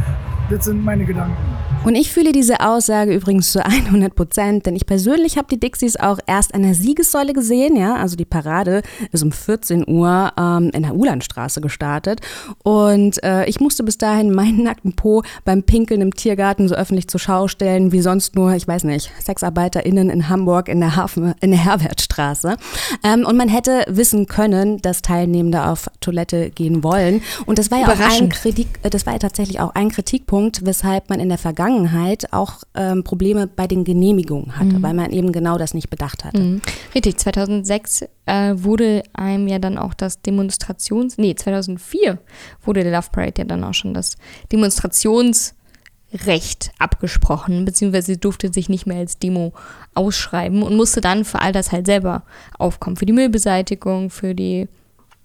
das 0.51 0.65
sind 0.65 0.85
meine 0.85 1.05
Gedanken. 1.05 1.37
Und 1.85 1.95
ich 1.95 2.13
fühle 2.13 2.33
diese 2.33 2.61
Aussage 2.61 3.15
übrigens 3.15 3.53
zu 3.53 3.65
100 3.65 4.15
Prozent, 4.15 4.67
denn 4.67 4.75
ich 4.75 4.85
persönlich 4.85 5.39
habe 5.39 5.47
die 5.49 5.61
Dixies 5.61 5.97
auch 5.97 6.19
erst 6.27 6.55
an 6.55 6.63
der 6.63 6.75
Siegessäule 6.75 7.33
gesehen, 7.33 7.77
ja, 7.77 7.95
also 7.95 8.17
die 8.17 8.25
Parade 8.25 8.83
ist 9.13 9.23
um 9.23 9.31
14 9.31 9.89
Uhr 9.89 10.33
ähm, 10.39 10.71
in 10.75 10.83
der 10.83 10.95
Ulandstraße 10.95 11.61
gestartet 11.61 12.21
und 12.65 13.23
äh, 13.23 13.47
ich 13.47 13.61
musste 13.61 13.85
bis 13.85 13.97
dahin 13.97 14.35
meinen 14.35 14.65
nackten 14.65 14.97
Po 14.97 15.23
beim 15.45 15.63
Pinkeln 15.63 16.01
im 16.01 16.15
Tiergarten 16.15 16.69
so 16.69 16.75
öffentlich 16.75 17.09
zur 17.09 17.21
Schau 17.21 17.47
stellen, 17.47 17.93
wie 17.93 18.01
sonst 18.01 18.35
nur, 18.35 18.53
ich 18.55 18.67
weiß 18.67 18.85
nicht, 18.85 19.11
SexarbeiterInnen 19.25 20.11
in 20.11 20.29
Hamburg 20.29 20.69
in 20.69 20.81
der 20.81 20.97
Hafen, 20.97 21.35
in 21.41 21.53
der 21.53 21.65
Herbertstraße. 21.65 22.57
Ähm, 23.05 23.25
und 23.25 23.37
man 23.37 23.49
hätte 23.49 23.85
wissen 23.89 24.27
können, 24.27 24.79
dass 24.83 25.01
Teilnehmende 25.01 25.65
auf 25.65 25.89
Toilette 26.01 26.51
gehen 26.51 26.83
wollen 26.83 27.23
und 27.47 27.59
das 27.59 27.71
war 27.71 27.79
ja 27.79 27.87
auch 27.87 27.99
ein. 27.99 28.29
Kritik, 28.29 28.67
äh, 28.83 28.91
das 28.91 29.07
war 29.07 29.15
ja 29.15 29.21
tatsächlich 29.21 29.61
auch 29.61 29.75
ein 29.75 29.91
Kritikpunkt, 29.91 30.38
weshalb 30.63 31.11
man 31.11 31.21
in 31.21 31.29
der 31.29 31.39
Vergangenheit 31.39 32.33
auch 32.33 32.63
ähm, 32.75 33.05
Probleme 33.05 33.47
bei 33.47 33.67
den 33.67 33.85
Genehmigungen 33.85 34.59
hatte, 34.59 34.83
weil 34.83 34.95
man 34.95 35.11
eben 35.11 35.33
genau 35.33 35.59
das 35.59 35.75
nicht 35.75 35.91
bedacht 35.91 36.25
hatte. 36.25 36.41
Mhm. 36.41 36.63
Richtig, 36.95 37.19
2006 37.19 38.05
äh, 38.27 38.55
wurde 38.57 39.03
einem 39.13 39.49
ja 39.49 39.59
dann 39.59 39.79
auch 39.79 39.95
das 39.95 40.23
Demonstrations... 40.23 41.19
Nee, 41.19 41.35
2004 41.35 42.19
wurde 42.65 42.83
der 42.83 42.93
Love 42.93 43.09
Parade 43.13 43.35
ja 43.39 43.45
dann 43.45 43.65
auch 43.65 43.75
schon 43.75 43.95
das 43.95 44.17
Demonstrationsrecht 44.53 46.73
abgesprochen, 46.79 47.65
beziehungsweise 47.65 48.13
sie 48.13 48.21
durfte 48.21 48.53
sich 48.53 48.69
nicht 48.69 48.87
mehr 48.87 48.99
als 48.99 49.19
Demo 49.19 49.53
ausschreiben 49.95 50.63
und 50.63 50.77
musste 50.77 51.01
dann 51.01 51.25
für 51.25 51.41
all 51.41 51.53
das 51.53 51.73
halt 51.73 51.87
selber 51.87 52.23
aufkommen. 52.59 52.97
Für 52.97 53.07
die 53.07 53.13
Müllbeseitigung, 53.13 54.11
für 54.11 54.35
die 54.35 54.69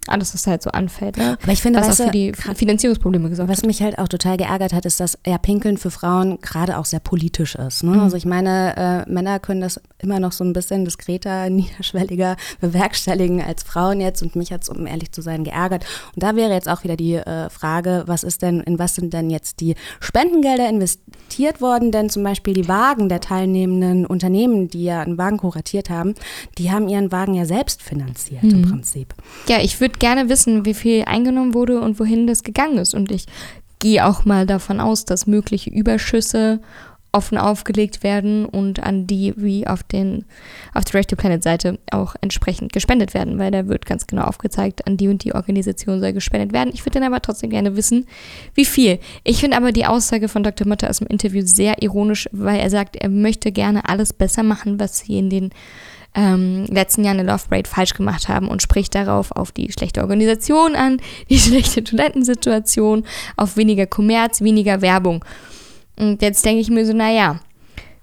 alles, 0.08 0.34
was 0.34 0.44
da 0.44 0.52
halt 0.52 0.62
so 0.62 0.70
anfällt. 0.72 1.18
Ne? 1.18 1.38
Aber 1.42 1.52
ich 1.52 1.62
finde, 1.62 1.80
was 1.80 1.88
weißt 1.88 2.02
auch 2.02 2.06
für 2.06 2.12
die 2.12 2.34
Finanzierungsprobleme 2.34 3.30
gesorgt 3.30 3.50
Was 3.50 3.64
mich 3.64 3.82
halt 3.82 3.98
auch 4.00 4.08
total 4.08 4.38
geärgert 4.38 4.74
hat, 4.74 4.86
ist, 4.86 5.00
dass 5.00 5.18
ja 5.26 5.38
Pinkeln 5.38 5.78
für 5.78 5.92
Frauen 5.92 6.40
gerade 6.42 6.78
auch 6.78 6.86
sehr 6.86 7.00
politisch 7.00 7.56
ist. 7.56 7.84
Ne? 7.84 7.92
Mhm. 7.92 8.00
Also 8.02 8.18
ich 8.18 8.26
meine, 8.26 9.06
äh, 9.08 9.12
Männer 9.12 9.40
können 9.40 9.62
das 9.62 9.80
immer 10.00 10.20
noch 10.20 10.32
so 10.32 10.44
ein 10.44 10.54
bisschen 10.54 10.86
diskreter, 10.86 11.50
niederschwelliger 11.50 12.36
bewerkstelligen 12.60 13.42
als 13.42 13.64
Frauen 13.64 14.02
jetzt 14.02 14.22
und 14.22 14.36
mich 14.36 14.52
hat 14.52 14.64
es, 14.64 14.70
um 14.70 14.86
ehrlich 14.86 15.12
zu 15.12 15.22
sein, 15.22 15.44
geärgert. 15.44 15.86
Und 16.14 16.24
da 16.24 16.36
wäre 16.36 16.52
jetzt 16.52 16.70
auch 16.70 16.84
wieder 16.84 16.98
die 16.98 17.16
äh, 17.16 17.50
Frage, 17.50 18.04
was 18.06 18.24
ist 18.24 18.42
denn, 18.42 18.60
in 18.62 18.80
was 18.80 18.96
sind 18.96 19.14
denn 19.14 19.30
jetzt 19.30 19.62
die 19.62 19.76
Spendengelder 20.00 20.68
investiert 20.68 21.62
worden? 21.62 21.92
Denn 21.92 22.10
zum 22.10 22.24
Beispiel 22.24 22.54
die 22.54 22.68
Wagen 22.68 23.10
der 23.10 23.22
teilnehmenden 23.22 24.06
Unternehmen, 24.06 24.68
die 24.68 24.84
ja 24.84 25.02
einen 25.02 25.18
Wagen 25.18 25.38
kuratiert 25.38 25.90
haben, 25.90 26.14
die 26.58 26.72
haben 26.72 26.88
ihren 26.88 27.12
Wagen 27.12 27.34
ja 27.34 27.46
selbst 27.46 27.82
finanziert 27.82 28.44
im 28.44 28.62
Prinzip. 28.64 29.14
Ja, 29.48 29.60
ich 29.62 29.80
würde 29.80 29.93
gerne 30.00 30.30
wissen, 30.30 30.66
wie 30.66 30.74
viel 30.74 31.04
eingenommen 31.06 31.54
wurde 31.54 31.82
und 31.82 32.00
wohin 32.00 32.28
das 32.28 32.44
gegangen 32.44 32.78
ist. 32.78 32.94
Und 32.94 33.12
ich 33.12 33.26
gehe 33.80 34.06
auch 34.06 34.26
mal 34.26 34.46
davon 34.46 34.80
aus, 34.80 35.06
dass 35.06 35.28
mögliche 35.28 35.70
Überschüsse 35.70 36.60
offen 37.14 37.38
aufgelegt 37.38 38.04
werden 38.04 38.46
und 38.46 38.82
an 38.82 39.06
die 39.06 39.34
wie 39.38 39.68
auf 39.68 39.84
den 39.84 40.26
auf 40.74 40.84
der 40.84 40.96
Recht 40.96 41.16
Planet 41.16 41.44
Seite 41.44 41.78
auch 41.92 42.16
entsprechend 42.22 42.74
gespendet 42.74 43.14
werden, 43.14 43.38
weil 43.38 43.52
da 43.52 43.68
wird 43.68 43.86
ganz 43.86 44.08
genau 44.08 44.24
aufgezeigt, 44.24 44.88
an 44.88 44.98
die 44.98 45.08
und 45.08 45.24
die 45.24 45.36
Organisation 45.36 46.00
soll 46.00 46.12
gespendet 46.12 46.54
werden. 46.54 46.72
Ich 46.74 46.84
würde 46.84 47.00
dann 47.00 47.08
aber 47.08 47.22
trotzdem 47.22 47.52
gerne 47.52 47.78
wissen, 47.78 48.08
wie 48.56 48.66
viel. 48.66 49.00
Ich 49.24 49.42
finde 49.42 49.58
aber 49.58 49.72
die 49.72 49.86
Aussage 49.86 50.28
von 50.28 50.44
Dr. 50.44 50.68
Motte 50.68 50.90
aus 50.90 50.98
dem 50.98 51.08
Interview 51.08 51.44
sehr 51.46 51.84
ironisch, 51.84 52.28
weil 52.32 52.60
er 52.60 52.72
sagt, 52.72 52.96
er 52.96 53.10
möchte 53.10 53.52
gerne 53.52 53.88
alles 53.88 54.12
besser 54.12 54.42
machen, 54.42 54.80
was 54.80 54.98
sie 54.98 55.20
in 55.20 55.30
den 55.30 55.52
ähm, 56.16 56.66
letzten 56.66 57.04
Jahren 57.04 57.20
in 57.20 57.26
Love 57.26 57.44
Parade 57.50 57.70
falsch 57.70 57.94
gemacht 57.94 58.28
haben 58.28 58.48
und 58.48 58.62
spricht 58.62 58.96
darauf 58.96 59.32
auf 59.32 59.52
die 59.52 59.72
schlechte 59.72 60.02
Organisation 60.02 60.76
an, 60.76 60.98
die 61.30 61.40
schlechte 61.40 61.84
Toilettensituation, 61.84 63.06
auf 63.36 63.58
weniger 63.58 63.88
Kommerz, 63.88 64.42
weniger 64.42 64.82
Werbung. 64.82 65.26
Und 65.98 66.22
jetzt 66.22 66.46
denke 66.46 66.62
ich 66.62 66.70
mir 66.70 66.86
so, 66.86 66.94
naja, 66.94 67.40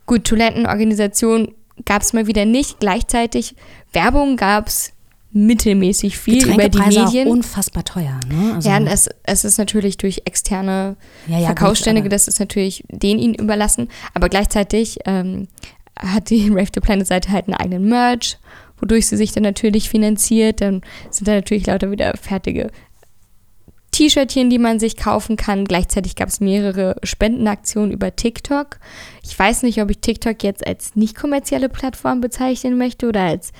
gut, 0.06 0.24
Toilettenorganisation 0.24 1.54
gab 1.84 2.02
es 2.02 2.12
mal 2.12 2.26
wieder 2.26 2.44
nicht. 2.44 2.80
Gleichzeitig 2.80 3.54
Werbung 3.92 4.36
gab 4.36 4.68
es 4.68 4.92
mittelmäßig 5.32 6.18
viel 6.18 6.48
über 6.48 6.68
die 6.68 6.78
Medien. 6.78 7.28
auch 7.28 7.32
unfassbar 7.32 7.84
teuer. 7.84 8.18
Ne? 8.28 8.54
Also, 8.54 8.68
Ja, 8.68 8.80
es, 8.80 9.08
es 9.22 9.44
ist 9.44 9.58
natürlich 9.58 9.96
durch 9.96 10.22
externe 10.24 10.96
Ja, 11.28 11.38
ja, 11.38 11.46
Verkaufsstände, 11.46 12.08
das 12.08 12.26
ist 12.26 12.40
natürlich 12.40 12.84
denen 12.88 13.20
ihnen 13.20 13.34
überlassen. 13.34 13.88
Aber 14.12 14.28
gleichzeitig 14.28 14.98
ähm, 15.04 15.46
hat 16.00 16.30
die 16.30 16.48
Rave 16.50 16.68
the 16.74 16.80
Planet 16.80 17.06
Seite 17.06 17.30
halt 17.30 17.46
einen 17.46 17.56
eigenen 17.56 17.88
Merch, 17.88 18.38
wodurch 18.78 19.06
sie 19.06 19.16
sich 19.16 19.32
dann 19.32 19.42
natürlich 19.42 19.88
finanziert. 19.88 20.60
Dann 20.60 20.82
sind 21.10 21.28
da 21.28 21.34
natürlich 21.34 21.66
lauter 21.66 21.90
wieder 21.90 22.14
fertige 22.16 22.70
T-Shirtchen, 23.92 24.50
die 24.50 24.58
man 24.58 24.78
sich 24.78 24.96
kaufen 24.96 25.36
kann. 25.36 25.64
Gleichzeitig 25.64 26.14
gab 26.14 26.28
es 26.28 26.40
mehrere 26.40 26.96
Spendenaktionen 27.02 27.90
über 27.90 28.14
TikTok. 28.14 28.78
Ich 29.24 29.36
weiß 29.38 29.62
nicht, 29.62 29.82
ob 29.82 29.90
ich 29.90 29.98
TikTok 29.98 30.42
jetzt 30.42 30.66
als 30.66 30.96
nicht 30.96 31.16
kommerzielle 31.16 31.68
Plattform 31.68 32.20
bezeichnen 32.20 32.78
möchte 32.78 33.08
oder 33.08 33.22
als 33.22 33.52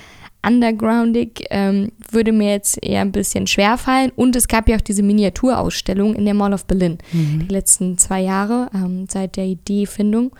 undergroundig. 0.45 1.45
Ähm, 1.49 1.91
würde 2.11 2.31
mir 2.31 2.51
jetzt 2.51 2.83
eher 2.83 3.01
ein 3.01 3.11
bisschen 3.11 3.47
schwer 3.47 3.77
fallen. 3.77 4.11
Und 4.15 4.35
es 4.35 4.47
gab 4.47 4.67
ja 4.67 4.75
auch 4.75 4.81
diese 4.81 5.03
Miniaturausstellung 5.03 6.15
in 6.15 6.25
der 6.25 6.33
Mall 6.33 6.53
of 6.53 6.65
Berlin. 6.65 6.97
Die 7.13 7.47
letzten 7.47 7.97
zwei 7.97 8.21
Jahre, 8.21 8.69
ähm, 8.73 9.05
seit 9.09 9.37
der 9.37 9.45
Ideefindung, 9.45 10.35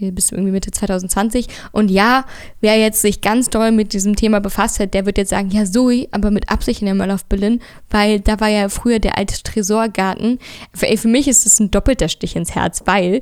bis 0.00 0.32
irgendwie 0.32 0.52
Mitte 0.52 0.70
2020. 0.70 1.46
Und 1.72 1.90
ja, 1.90 2.26
wer 2.60 2.78
jetzt 2.78 3.00
sich 3.00 3.20
ganz 3.20 3.48
doll 3.48 3.72
mit 3.72 3.92
diesem 3.92 4.16
Thema 4.16 4.40
befasst 4.40 4.80
hat, 4.80 4.92
der 4.94 5.06
wird 5.06 5.18
jetzt 5.18 5.30
sagen, 5.30 5.50
ja, 5.50 5.64
Zoe, 5.64 6.08
aber 6.10 6.30
mit 6.30 6.50
Absicht 6.50 6.82
in 6.82 6.86
der 6.86 6.94
Mall 6.94 7.10
of 7.10 7.24
Berlin, 7.26 7.60
weil 7.90 8.20
da 8.20 8.40
war 8.40 8.48
ja 8.48 8.68
früher 8.68 8.98
der 8.98 9.16
alte 9.16 9.42
Tresorgarten. 9.42 10.38
Für, 10.74 10.94
für 10.96 11.08
mich 11.08 11.28
ist 11.28 11.46
das 11.46 11.60
ein 11.60 11.70
doppelter 11.70 12.08
Stich 12.08 12.36
ins 12.36 12.54
Herz, 12.54 12.82
weil 12.86 13.20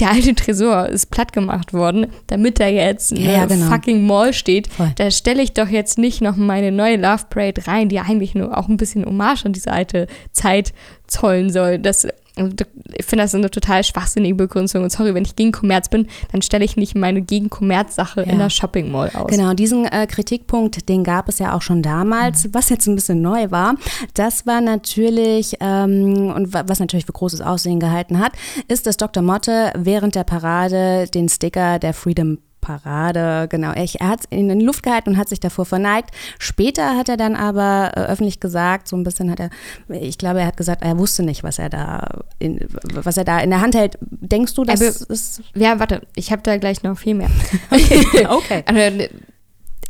der 0.00 0.10
alte 0.10 0.34
Tresor 0.34 0.88
ist 0.88 1.10
platt 1.10 1.32
gemacht 1.32 1.72
worden, 1.72 2.06
damit 2.26 2.58
da 2.60 2.66
jetzt 2.66 3.12
eine 3.12 3.32
Ja, 3.32 3.44
genau. 3.46 3.66
fucking 3.70 4.06
Mall 4.06 4.32
steht. 4.32 4.68
Voll. 4.68 4.92
Da 4.96 5.10
stelle 5.10 5.42
ich 5.42 5.52
doch 5.52 5.68
jetzt 5.68 5.98
nicht 5.98 6.20
noch 6.20 6.36
meine 6.36 6.72
neue 6.72 6.96
Love 6.96 7.24
Parade 7.30 7.66
rein, 7.66 7.88
die 7.88 8.00
eigentlich 8.00 8.34
nur 8.34 8.56
auch 8.56 8.68
ein 8.68 8.76
bisschen 8.76 9.04
Hommage 9.04 9.44
an 9.46 9.52
diese 9.52 9.70
alte 9.72 10.06
Zeit 10.32 10.72
zollen 11.06 11.50
soll. 11.50 11.78
Das, 11.78 12.06
ich 12.36 13.04
finde 13.06 13.24
das 13.24 13.34
eine 13.34 13.50
total 13.50 13.84
schwachsinnige 13.84 14.34
Begründung. 14.34 14.82
Und 14.84 14.92
sorry, 14.92 15.14
wenn 15.14 15.24
ich 15.24 15.36
gegen 15.36 15.52
Kommerz 15.52 15.88
bin, 15.88 16.06
dann 16.32 16.42
stelle 16.42 16.64
ich 16.64 16.76
nicht 16.76 16.94
meine 16.94 17.22
gegen 17.22 17.50
Kommerz-Sache 17.50 18.22
in 18.22 18.30
Ja. 18.32 18.36
der 18.38 18.50
Shopping 18.50 18.90
Mall 18.90 19.10
aus. 19.14 19.30
Genau, 19.30 19.52
diesen 19.54 19.84
äh, 19.86 20.06
Kritikpunkt, 20.06 20.88
den 20.88 21.04
gab 21.04 21.28
es 21.28 21.38
ja 21.38 21.54
auch 21.54 21.62
schon 21.62 21.82
damals. 21.82 22.48
Was 22.52 22.68
jetzt 22.68 22.86
ein 22.86 22.94
bisschen 22.94 23.20
neu 23.20 23.50
war, 23.50 23.74
das 24.14 24.46
war 24.46 24.60
natürlich, 24.60 25.56
ähm, 25.60 26.32
und 26.34 26.52
wa- 26.54 26.64
was 26.66 26.80
natürlich 26.80 27.06
für 27.06 27.12
großes 27.12 27.40
Aussehen 27.40 27.80
gehalten 27.80 28.18
hat, 28.20 28.32
ist, 28.68 28.86
dass 28.86 28.96
Dr. 28.96 29.22
Motte 29.22 29.72
während 29.76 30.14
der 30.14 30.24
Parade 30.24 31.06
den 31.12 31.28
Sticker 31.28 31.78
der 31.78 31.94
Freedom 31.94 32.38
Parade, 32.78 33.48
genau. 33.48 33.72
Er, 33.72 33.86
er 33.98 34.08
hat 34.08 34.20
es 34.20 34.26
in 34.30 34.48
die 34.48 34.64
Luft 34.64 34.82
gehalten 34.82 35.10
und 35.10 35.16
hat 35.16 35.28
sich 35.28 35.40
davor 35.40 35.64
verneigt. 35.64 36.10
Später 36.38 36.96
hat 36.96 37.08
er 37.08 37.16
dann 37.16 37.34
aber 37.34 37.92
äh, 37.96 38.00
öffentlich 38.00 38.40
gesagt, 38.40 38.88
so 38.88 38.96
ein 38.96 39.02
bisschen 39.02 39.30
hat 39.30 39.40
er, 39.40 39.50
ich 39.88 40.18
glaube, 40.18 40.40
er 40.40 40.46
hat 40.46 40.56
gesagt, 40.56 40.82
er 40.82 40.98
wusste 40.98 41.22
nicht, 41.22 41.42
was 41.42 41.58
er 41.58 41.68
da, 41.68 42.06
in, 42.38 42.60
was 42.92 43.16
er 43.16 43.24
da 43.24 43.40
in 43.40 43.50
der 43.50 43.60
Hand 43.60 43.74
hält. 43.74 43.98
Denkst 44.00 44.54
du, 44.54 44.64
dass 44.64 44.80
es 44.80 45.42
Ja, 45.54 45.78
warte, 45.80 46.02
ich 46.14 46.30
habe 46.30 46.42
da 46.42 46.56
gleich 46.58 46.82
noch 46.82 46.98
viel 46.98 47.14
mehr. 47.14 47.30
okay. 48.28 48.64
Also, 48.70 49.04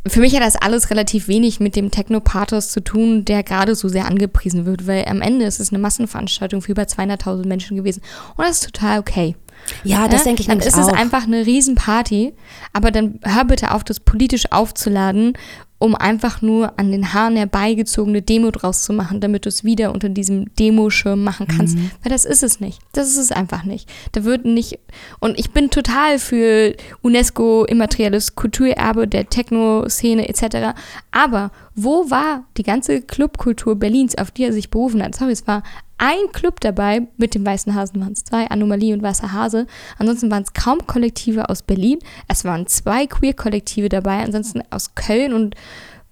für 0.07 0.19
mich 0.19 0.35
hat 0.35 0.41
das 0.41 0.55
alles 0.55 0.89
relativ 0.89 1.27
wenig 1.27 1.59
mit 1.59 1.75
dem 1.75 1.91
Techno-Pathos 1.91 2.69
zu 2.69 2.83
tun, 2.83 3.23
der 3.23 3.43
gerade 3.43 3.75
so 3.75 3.87
sehr 3.87 4.05
angepriesen 4.05 4.65
wird, 4.65 4.87
weil 4.87 5.05
am 5.05 5.21
Ende 5.21 5.45
ist 5.45 5.59
es 5.59 5.71
eine 5.71 5.77
Massenveranstaltung 5.77 6.61
für 6.61 6.71
über 6.71 6.83
200.000 6.83 7.45
Menschen 7.45 7.77
gewesen. 7.77 8.01
Und 8.35 8.45
das 8.47 8.61
ist 8.61 8.73
total 8.73 8.99
okay. 8.99 9.35
Ja, 9.83 10.07
das 10.07 10.21
Ja, 10.21 10.25
denke 10.25 10.41
ich 10.41 10.47
Dann 10.47 10.59
ist 10.59 10.77
es 10.77 10.87
auch. 10.87 10.93
einfach 10.93 11.23
eine 11.23 11.45
Riesenparty, 11.45 12.33
aber 12.73 12.91
dann 12.91 13.19
hör 13.23 13.45
bitte 13.45 13.71
auf, 13.73 13.83
das 13.83 13.99
politisch 13.99 14.51
aufzuladen, 14.51 15.33
um 15.79 15.95
einfach 15.95 16.43
nur 16.43 16.77
an 16.77 16.91
den 16.91 17.11
Haaren 17.11 17.35
herbeigezogene 17.35 18.21
Demo 18.21 18.51
draus 18.51 18.83
zu 18.83 18.93
machen, 18.93 19.19
damit 19.19 19.45
du 19.45 19.49
es 19.49 19.63
wieder 19.63 19.91
unter 19.91 20.09
diesem 20.09 20.53
Demoschirm 20.55 21.23
machen 21.23 21.47
kannst. 21.47 21.75
Mhm. 21.75 21.89
Weil 22.03 22.11
das 22.11 22.23
ist 22.23 22.43
es 22.43 22.59
nicht. 22.59 22.79
Das 22.91 23.07
ist 23.07 23.17
es 23.17 23.31
einfach 23.31 23.63
nicht. 23.63 23.89
Da 24.11 24.23
wird 24.23 24.45
nicht. 24.45 24.77
Und 25.19 25.39
ich 25.39 25.49
bin 25.49 25.71
total 25.71 26.19
für 26.19 26.75
UNESCO 27.01 27.65
immaterielles 27.65 28.35
Kulturerbe 28.35 29.07
der 29.07 29.27
Techno-Szene 29.27 30.29
etc. 30.29 30.77
Aber 31.11 31.49
wo 31.83 32.09
war 32.09 32.45
die 32.57 32.63
ganze 32.63 33.01
Clubkultur 33.01 33.75
Berlins, 33.75 34.17
auf 34.17 34.31
die 34.31 34.43
er 34.43 34.53
sich 34.53 34.69
berufen 34.69 35.03
hat? 35.03 35.15
Sorry, 35.15 35.31
es 35.31 35.47
war 35.47 35.63
ein 35.97 36.31
Club 36.33 36.59
dabei, 36.59 37.07
mit 37.17 37.35
dem 37.35 37.45
Weißen 37.45 37.75
Hasen 37.75 38.01
waren 38.01 38.13
es 38.13 38.23
zwei, 38.23 38.47
Anomalie 38.49 38.93
und 38.93 39.03
Weißer 39.03 39.31
Hase. 39.33 39.67
Ansonsten 39.99 40.31
waren 40.31 40.41
es 40.43 40.53
kaum 40.53 40.87
Kollektive 40.87 41.49
aus 41.49 41.61
Berlin. 41.61 41.99
Es 42.27 42.43
waren 42.43 42.65
zwei 42.65 43.05
Queer-Kollektive 43.05 43.87
dabei, 43.87 44.23
ansonsten 44.23 44.63
aus 44.71 44.95
Köln 44.95 45.33
und 45.33 45.55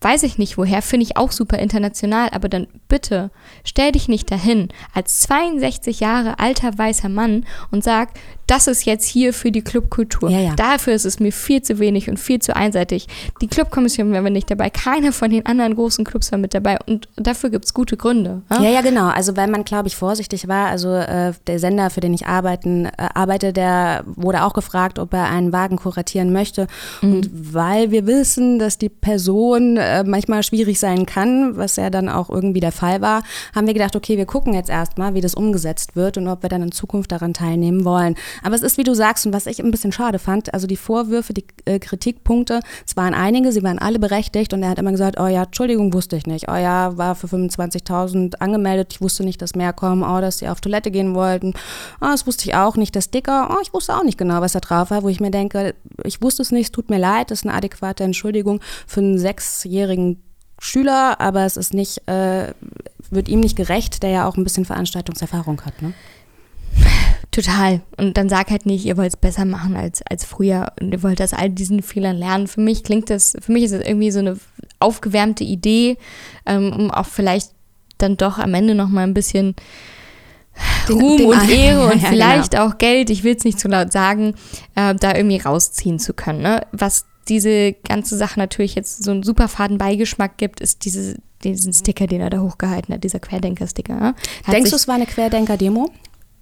weiß 0.01 0.23
ich 0.23 0.37
nicht 0.37 0.57
woher, 0.57 0.81
finde 0.81 1.05
ich 1.05 1.17
auch 1.17 1.31
super 1.31 1.59
international, 1.59 2.29
aber 2.31 2.49
dann 2.49 2.67
bitte 2.87 3.31
stell 3.63 3.91
dich 3.91 4.07
nicht 4.07 4.31
dahin 4.31 4.69
als 4.93 5.19
62 5.21 5.99
Jahre 5.99 6.39
alter 6.39 6.77
weißer 6.77 7.09
Mann 7.09 7.45
und 7.71 7.83
sag, 7.83 8.09
das 8.47 8.67
ist 8.67 8.85
jetzt 8.85 9.05
hier 9.05 9.33
für 9.33 9.51
die 9.51 9.61
Clubkultur. 9.61 10.29
Ja, 10.29 10.39
ja. 10.39 10.55
Dafür 10.55 10.93
ist 10.93 11.05
es 11.05 11.19
mir 11.19 11.31
viel 11.31 11.61
zu 11.61 11.77
wenig 11.77 12.09
und 12.09 12.17
viel 12.17 12.39
zu 12.39 12.55
einseitig. 12.55 13.07
Die 13.41 13.47
Clubkommission 13.47 14.11
war 14.11 14.21
nicht 14.21 14.49
dabei, 14.49 14.69
keiner 14.69 15.11
von 15.11 15.29
den 15.29 15.45
anderen 15.45 15.75
großen 15.75 16.03
Clubs 16.03 16.31
war 16.31 16.39
mit 16.39 16.53
dabei 16.53 16.79
und 16.87 17.07
dafür 17.15 17.51
gibt 17.51 17.65
es 17.65 17.73
gute 17.73 17.95
Gründe. 17.95 18.41
ja? 18.49 18.61
Ja, 18.61 18.69
ja, 18.69 18.81
genau. 18.81 19.07
Also 19.07 19.37
weil 19.37 19.49
man, 19.49 19.65
glaube 19.65 19.87
ich, 19.87 19.95
vorsichtig 19.95 20.47
war. 20.47 20.67
Also 20.67 20.93
äh, 20.93 21.33
der 21.45 21.59
Sender, 21.59 21.89
für 21.89 21.99
den 21.99 22.13
ich 22.13 22.25
arbeiten, 22.25 22.85
äh, 22.85 22.91
arbeite, 23.13 23.53
der 23.53 24.03
wurde 24.05 24.43
auch 24.43 24.53
gefragt, 24.53 24.97
ob 24.97 25.13
er 25.13 25.29
einen 25.29 25.53
Wagen 25.53 25.77
kuratieren 25.77 26.33
möchte. 26.33 26.67
Und 27.01 27.29
weil 27.31 27.91
wir 27.91 28.07
wissen, 28.07 28.57
dass 28.57 28.77
die 28.77 28.89
Person 28.89 29.77
äh, 29.89 30.03
manchmal 30.03 30.43
schwierig 30.43 30.79
sein 30.79 31.05
kann, 31.05 31.57
was 31.57 31.75
ja 31.75 31.89
dann 31.89 32.09
auch 32.09 32.29
irgendwie 32.29 32.59
der 32.59 32.71
Fall 32.71 33.01
war, 33.01 33.23
haben 33.55 33.67
wir 33.67 33.73
gedacht, 33.73 33.95
okay, 33.95 34.17
wir 34.17 34.25
gucken 34.25 34.53
jetzt 34.53 34.69
erstmal, 34.69 35.13
wie 35.13 35.21
das 35.21 35.35
umgesetzt 35.35 35.95
wird 35.95 36.17
und 36.17 36.27
ob 36.27 36.43
wir 36.43 36.49
dann 36.49 36.63
in 36.63 36.71
Zukunft 36.71 37.11
daran 37.11 37.33
teilnehmen 37.33 37.85
wollen. 37.85 38.15
Aber 38.43 38.55
es 38.55 38.61
ist, 38.61 38.77
wie 38.77 38.83
du 38.83 38.93
sagst, 38.93 39.25
und 39.25 39.33
was 39.33 39.45
ich 39.45 39.59
ein 39.61 39.71
bisschen 39.71 39.91
schade 39.91 40.19
fand, 40.19 40.53
also 40.53 40.67
die 40.67 40.77
Vorwürfe, 40.77 41.33
die 41.33 41.45
äh, 41.65 41.79
Kritikpunkte, 41.79 42.61
es 42.85 42.95
waren 42.97 43.13
einige, 43.13 43.51
sie 43.51 43.63
waren 43.63 43.79
alle 43.79 43.99
berechtigt 43.99 44.53
und 44.53 44.63
er 44.63 44.69
hat 44.69 44.79
immer 44.79 44.91
gesagt, 44.91 45.19
oh 45.19 45.27
ja, 45.27 45.43
Entschuldigung, 45.43 45.93
wusste 45.93 46.15
ich 46.15 46.25
nicht. 46.25 46.49
Oh 46.49 46.55
ja, 46.55 46.97
war 46.97 47.15
für 47.15 47.27
25.000 47.27 48.35
angemeldet, 48.39 48.93
ich 48.93 49.01
wusste 49.01 49.23
nicht, 49.23 49.41
dass 49.41 49.55
mehr 49.55 49.73
kommen. 49.73 50.03
Oh, 50.03 50.21
dass 50.21 50.39
sie 50.39 50.47
auf 50.47 50.61
Toilette 50.61 50.91
gehen 50.91 51.15
wollten. 51.15 51.53
Oh, 52.01 52.07
das 52.07 52.25
wusste 52.27 52.47
ich 52.47 52.55
auch 52.55 52.75
nicht. 52.75 52.95
Der 52.95 53.01
Sticker, 53.01 53.49
oh, 53.51 53.59
ich 53.61 53.73
wusste 53.73 53.95
auch 53.95 54.03
nicht 54.03 54.17
genau, 54.17 54.41
was 54.41 54.53
da 54.53 54.59
drauf 54.59 54.91
war, 54.91 55.03
wo 55.03 55.09
ich 55.09 55.19
mir 55.19 55.31
denke, 55.31 55.75
ich 56.03 56.21
wusste 56.21 56.41
es 56.41 56.51
nicht, 56.51 56.65
es 56.65 56.71
tut 56.71 56.89
mir 56.89 56.97
leid, 56.97 57.31
das 57.31 57.39
ist 57.39 57.45
eine 57.45 57.55
adäquate 57.55 58.03
Entschuldigung 58.03 58.61
für 58.87 59.01
einen 59.01 59.17
sechsjährigen 59.17 59.78
Schüler, 60.59 61.19
aber 61.21 61.45
es 61.45 61.55
ist 61.57 61.73
nicht, 61.73 62.07
äh, 62.07 62.53
wird 63.09 63.29
ihm 63.29 63.39
nicht 63.39 63.55
gerecht, 63.55 64.03
der 64.03 64.09
ja 64.09 64.27
auch 64.27 64.35
ein 64.37 64.43
bisschen 64.43 64.65
Veranstaltungserfahrung 64.65 65.61
hat. 65.61 65.81
Ne? 65.81 65.93
Total. 67.31 67.81
Und 67.97 68.17
dann 68.17 68.27
sag 68.27 68.49
halt 68.49 68.65
nicht, 68.65 68.85
ihr 68.85 68.97
wollt 68.97 69.13
es 69.13 69.17
besser 69.17 69.45
machen 69.45 69.75
als, 69.75 70.01
als 70.09 70.25
früher 70.25 70.73
und 70.81 70.91
ihr 70.91 71.03
wollt 71.03 71.21
aus 71.21 71.33
all 71.33 71.49
diesen 71.49 71.81
Fehlern 71.81 72.17
lernen. 72.17 72.47
Für 72.47 72.59
mich 72.61 72.83
klingt 72.83 73.09
das, 73.09 73.37
für 73.39 73.51
mich 73.51 73.63
ist 73.63 73.73
das 73.73 73.85
irgendwie 73.85 74.11
so 74.11 74.19
eine 74.19 74.37
aufgewärmte 74.79 75.43
Idee, 75.43 75.97
ähm, 76.45 76.73
um 76.73 76.91
auch 76.91 77.05
vielleicht 77.05 77.51
dann 77.97 78.17
doch 78.17 78.37
am 78.39 78.53
Ende 78.53 78.75
noch 78.75 78.89
mal 78.89 79.03
ein 79.03 79.13
bisschen 79.13 79.55
Den- 80.89 80.97
Ruhm 80.99 81.17
den 81.17 81.27
und 81.27 81.49
Ehre 81.49 81.85
und 81.93 82.01
ja, 82.01 82.09
vielleicht 82.09 82.57
auch 82.59 82.77
Geld, 82.77 83.09
ich 83.09 83.23
will 83.23 83.35
es 83.35 83.43
nicht 83.45 83.59
zu 83.59 83.67
laut 83.67 83.91
sagen, 83.93 84.33
äh, 84.75 84.95
da 84.95 85.15
irgendwie 85.15 85.37
rausziehen 85.37 85.99
zu 85.99 86.13
können. 86.13 86.41
Ne? 86.41 86.65
Was 86.71 87.05
diese 87.29 87.73
ganze 87.87 88.17
Sache 88.17 88.39
natürlich 88.39 88.75
jetzt 88.75 89.03
so 89.03 89.11
einen 89.11 89.23
super 89.23 89.47
faden 89.47 89.77
Beigeschmack 89.77 90.37
gibt, 90.37 90.59
ist 90.59 90.85
diese, 90.85 91.17
diesen 91.43 91.73
Sticker, 91.73 92.07
den 92.07 92.21
er 92.21 92.29
da 92.29 92.39
hochgehalten 92.39 92.93
hat, 92.93 93.03
dieser 93.03 93.19
Querdenker-Sticker. 93.19 93.95
ne? 93.95 94.15
Denkst 94.51 94.71
du, 94.71 94.75
es 94.75 94.87
war 94.87 94.95
eine 94.95 95.05
Querdenker-Demo? 95.05 95.89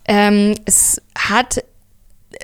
ähm, 0.07 0.55
es 0.65 1.01
hat 1.17 1.63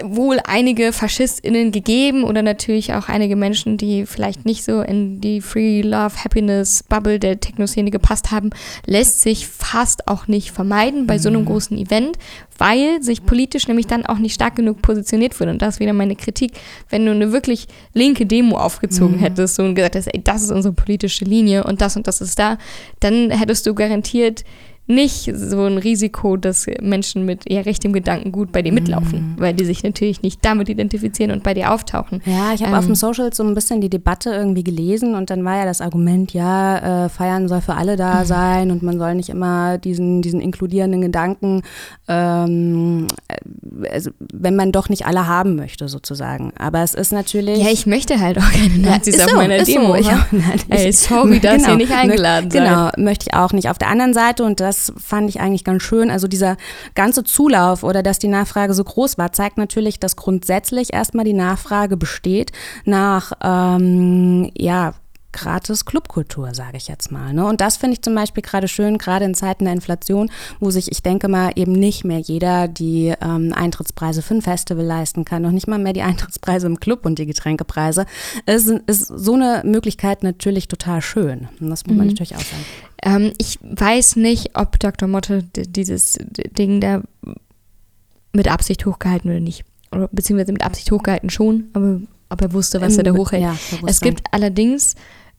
wohl 0.02 0.40
einige 0.46 0.94
FaschistInnen 0.94 1.72
gegeben 1.72 2.24
oder 2.24 2.42
natürlich 2.42 2.94
auch 2.94 3.10
einige 3.10 3.36
Menschen, 3.36 3.78
die 3.78 4.06
vielleicht 4.06 4.46
nicht 4.46 4.64
so 4.64 4.82
in 4.82 5.20
die 5.20 5.42
Free 5.42 5.82
Love 5.82 6.24
Happiness 6.24 6.84
Bubble 6.84 7.20
der 7.20 7.40
Techno-Szene 7.40 7.92
gepasst 7.92 8.32
haben, 8.32 8.52
lässt 8.86 9.22
sich 9.22 9.46
fast 9.46 10.08
auch 10.08 10.28
nicht 10.28 10.52
vermeiden 10.52 11.06
bei 11.06 11.20
so 11.20 11.28
einem 11.28 11.44
großen 11.44 11.78
Event, 11.78 12.18
weil 12.58 13.04
sich 13.04 13.26
politisch 13.26 13.68
nämlich 13.68 13.88
dann 13.88 14.06
auch 14.06 14.20
nicht 14.20 14.34
stark 14.34 14.56
genug 14.56 14.82
positioniert 14.82 15.38
wurde. 15.40 15.52
Und 15.52 15.62
das 15.62 15.76
ist 15.76 15.80
wieder 15.82 15.94
meine 15.94 16.16
Kritik. 16.16 16.54
Wenn 16.90 17.06
du 17.06 17.12
eine 17.12 17.34
wirklich 17.34 17.68
linke 17.94 18.26
Demo 18.26 18.58
aufgezogen 18.58 19.20
hättest 19.20 19.56
so 19.56 19.64
und 19.64 19.76
gesagt 19.76 19.96
hast, 19.96 20.08
ey, 20.08 20.24
das 20.24 20.44
ist 20.44 20.52
unsere 20.52 20.74
politische 20.74 21.26
Linie 21.26 21.66
und 21.66 21.82
das 21.82 21.98
und 21.98 22.08
das 22.08 22.22
ist 22.22 22.40
da, 22.40 22.58
dann 23.02 23.32
hättest 23.32 23.66
du 23.66 23.76
garantiert 23.76 24.46
nicht 24.86 25.32
so 25.34 25.62
ein 25.64 25.78
Risiko, 25.78 26.36
dass 26.36 26.66
Menschen 26.82 27.26
mit 27.26 27.50
eher 27.50 27.66
rechtem 27.66 27.94
Gedankengut 27.94 28.52
bei 28.52 28.62
dir 28.62 28.74
mitlaufen, 28.74 29.36
weil 29.38 29.54
die 29.54 29.64
sich 29.64 29.82
natürlich 29.84 30.22
nicht 30.24 30.44
damit 30.44 30.68
identifizieren 30.68 31.32
und 31.32 31.42
bei 31.42 31.54
dir 31.54 31.72
auftauchen. 31.74 32.22
Ja, 32.26 32.54
ich 32.54 32.62
habe 32.64 32.74
Ähm. 32.74 32.78
auf 32.80 32.86
dem 32.86 32.96
Social 32.96 33.34
so 33.34 33.44
ein 33.44 33.54
bisschen 33.56 33.80
die 33.80 33.90
Debatte 33.90 34.32
irgendwie 34.32 34.64
gelesen 34.64 35.16
und 35.16 35.30
dann 35.30 35.46
war 35.46 35.56
ja 35.58 35.66
das 35.66 35.80
Argument, 35.80 36.34
ja, 36.34 37.06
äh, 37.06 37.10
feiern 37.10 37.48
soll 37.48 37.62
für 37.62 37.76
alle 37.76 37.94
Mhm. 37.94 37.98
da 37.98 38.26
sein 38.26 38.72
und 38.72 38.84
man 38.84 38.98
soll 39.00 39.16
nicht 39.16 39.30
immer 39.30 39.78
diesen, 39.78 40.22
diesen 40.22 40.42
inkludierenden 40.42 41.02
Gedanken, 41.02 41.62
ähm, 42.10 43.08
äh, 43.30 43.90
also 43.90 44.12
wenn 44.34 44.56
man 44.56 44.72
doch 44.72 44.90
nicht 44.90 45.06
alle 45.06 45.28
haben 45.28 45.56
möchte 45.56 45.88
sozusagen. 45.88 46.52
Aber 46.58 46.84
es 46.84 46.94
ist 46.94 47.12
natürlich... 47.12 47.60
Ja, 47.60 47.70
ich 47.72 47.86
möchte 47.86 48.20
halt 48.20 48.38
auch 48.38 48.52
keine 48.52 48.78
Nazis 48.80 49.16
ist 49.16 49.24
auf 49.24 49.30
so, 49.32 49.36
meiner 49.38 49.56
ist 49.58 49.68
so. 49.68 49.80
Demo. 49.80 49.96
Ich 49.96 50.08
ja. 50.08 50.18
auch- 50.18 50.26
nein, 50.32 50.60
Ey, 50.70 50.90
ich- 50.90 50.98
sorry, 51.00 51.40
dass 51.40 51.58
Genau, 51.58 51.70
ihr 51.72 51.78
nicht 51.78 51.92
eingeladen 51.94 52.52
seid. 52.52 52.64
Genau, 52.66 52.90
möchte 52.98 53.28
ich 53.30 53.34
auch 53.34 53.54
nicht. 53.54 53.70
Auf 53.70 53.78
der 53.78 53.88
anderen 53.90 54.14
Seite, 54.14 54.44
und 54.44 54.60
das 54.60 54.73
fand 54.98 55.30
ich 55.30 55.40
eigentlich 55.40 55.64
ganz 55.64 55.84
schön, 55.84 56.10
also 56.10 56.28
dieser 56.28 56.58
ganze 56.96 57.24
Zulauf 57.24 57.84
oder 57.84 58.04
dass 58.04 58.20
die 58.20 58.28
Nachfrage 58.28 58.74
so 58.74 58.84
groß 58.84 59.18
war, 59.18 59.32
zeigt 59.32 59.58
natürlich, 59.58 60.00
dass 60.00 60.16
grundsätzlich 60.16 60.94
erstmal 60.94 61.26
die 61.26 61.34
Nachfrage 61.34 61.98
besteht 61.98 62.52
nach, 62.86 63.34
ähm, 63.44 64.52
ja, 64.56 64.94
gratis 65.34 65.86
Clubkultur, 65.86 66.54
sage 66.54 66.78
ich 66.78 66.88
jetzt 66.88 67.12
mal. 67.12 67.34
Ne? 67.34 67.46
Und 67.46 67.60
das 67.60 67.78
finde 67.78 67.96
ich 67.96 68.02
zum 68.02 68.16
Beispiel 68.16 68.44
gerade 68.44 68.68
schön, 68.68 68.98
gerade 68.98 69.26
in 69.26 69.34
Zeiten 69.34 69.66
der 69.66 69.74
Inflation, 69.74 70.32
wo 70.60 70.72
sich, 70.72 70.92
ich 70.92 71.04
denke 71.04 71.28
mal, 71.28 71.52
eben 71.56 71.74
nicht 71.74 72.06
mehr 72.06 72.20
jeder 72.20 72.68
die 72.68 73.14
ähm, 73.22 73.52
Eintrittspreise 73.54 74.22
für 74.22 74.36
ein 74.36 74.42
Festival 74.42 74.86
leisten 74.86 75.26
kann, 75.26 75.42
noch 75.42 75.52
nicht 75.52 75.68
mal 75.68 75.80
mehr 75.80 75.94
die 75.94 76.02
Eintrittspreise 76.04 76.68
im 76.68 76.80
Club 76.80 77.06
und 77.06 77.20
die 77.20 77.26
Getränkepreise. 77.26 78.06
Es 78.46 78.68
ist, 78.68 78.82
ist 78.88 79.08
so 79.08 79.34
eine 79.34 79.64
Möglichkeit 79.66 80.24
natürlich 80.24 80.68
total 80.68 81.02
schön. 81.02 81.50
Und 81.60 81.70
das 81.70 81.86
muss 81.86 81.98
man 81.98 82.08
natürlich 82.08 82.36
auch 82.36 82.40
sagen. 82.40 82.66
Ähm, 83.04 83.34
ich 83.38 83.60
weiß 83.62 84.16
nicht, 84.16 84.58
ob 84.58 84.80
Dr. 84.80 85.10
Motte 85.10 85.44
dieses 85.54 86.18
Ding 86.58 86.80
da 86.80 87.02
mit 88.34 88.48
Absicht 88.48 88.86
hochgehalten 88.86 89.30
oder 89.30 89.40
nicht. 89.40 89.66
Oder 89.92 90.10
beziehungsweise 90.12 90.54
mit 90.54 90.64
Absicht 90.64 90.92
hochgehalten 90.92 91.30
schon, 91.30 91.66
aber 91.74 92.00
ob 92.30 92.42
er 92.42 92.52
wusste, 92.54 92.82
was 92.82 92.98
er 92.98 93.04
da 93.04 93.12
hochhält. 93.14 93.44
ja, 93.44 93.56
es 93.86 94.02
gibt 94.02 94.24
allerdings 94.32 94.96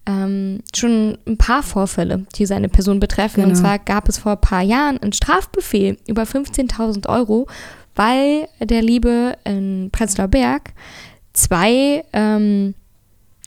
ähm, 0.07 0.61
schon 0.77 1.19
ein 1.27 1.39
paar 1.39 1.63
Vorfälle, 1.63 2.27
die 2.37 2.47
seine 2.47 2.69
Person 2.69 3.01
betreffen. 3.01 3.43
Und 3.43 3.51
Genau. 3.51 3.61
zwar 3.61 3.79
gab 3.79 4.09
es 4.09 4.19
vor 4.19 4.33
ein 4.33 4.41
paar 4.41 4.63
Jahren 4.63 4.99
einen 4.99 5.13
Strafbefehl 5.13 5.97
über 6.07 6.23
15.000 6.25 7.09
Euro, 7.09 7.47
weil 7.95 8.49
der 8.61 8.83
Liebe 8.83 9.37
in 9.45 9.89
Prenzlauer 9.93 10.29
Berg 10.29 10.73
zwei 11.33 12.05
ähm, 12.13 12.75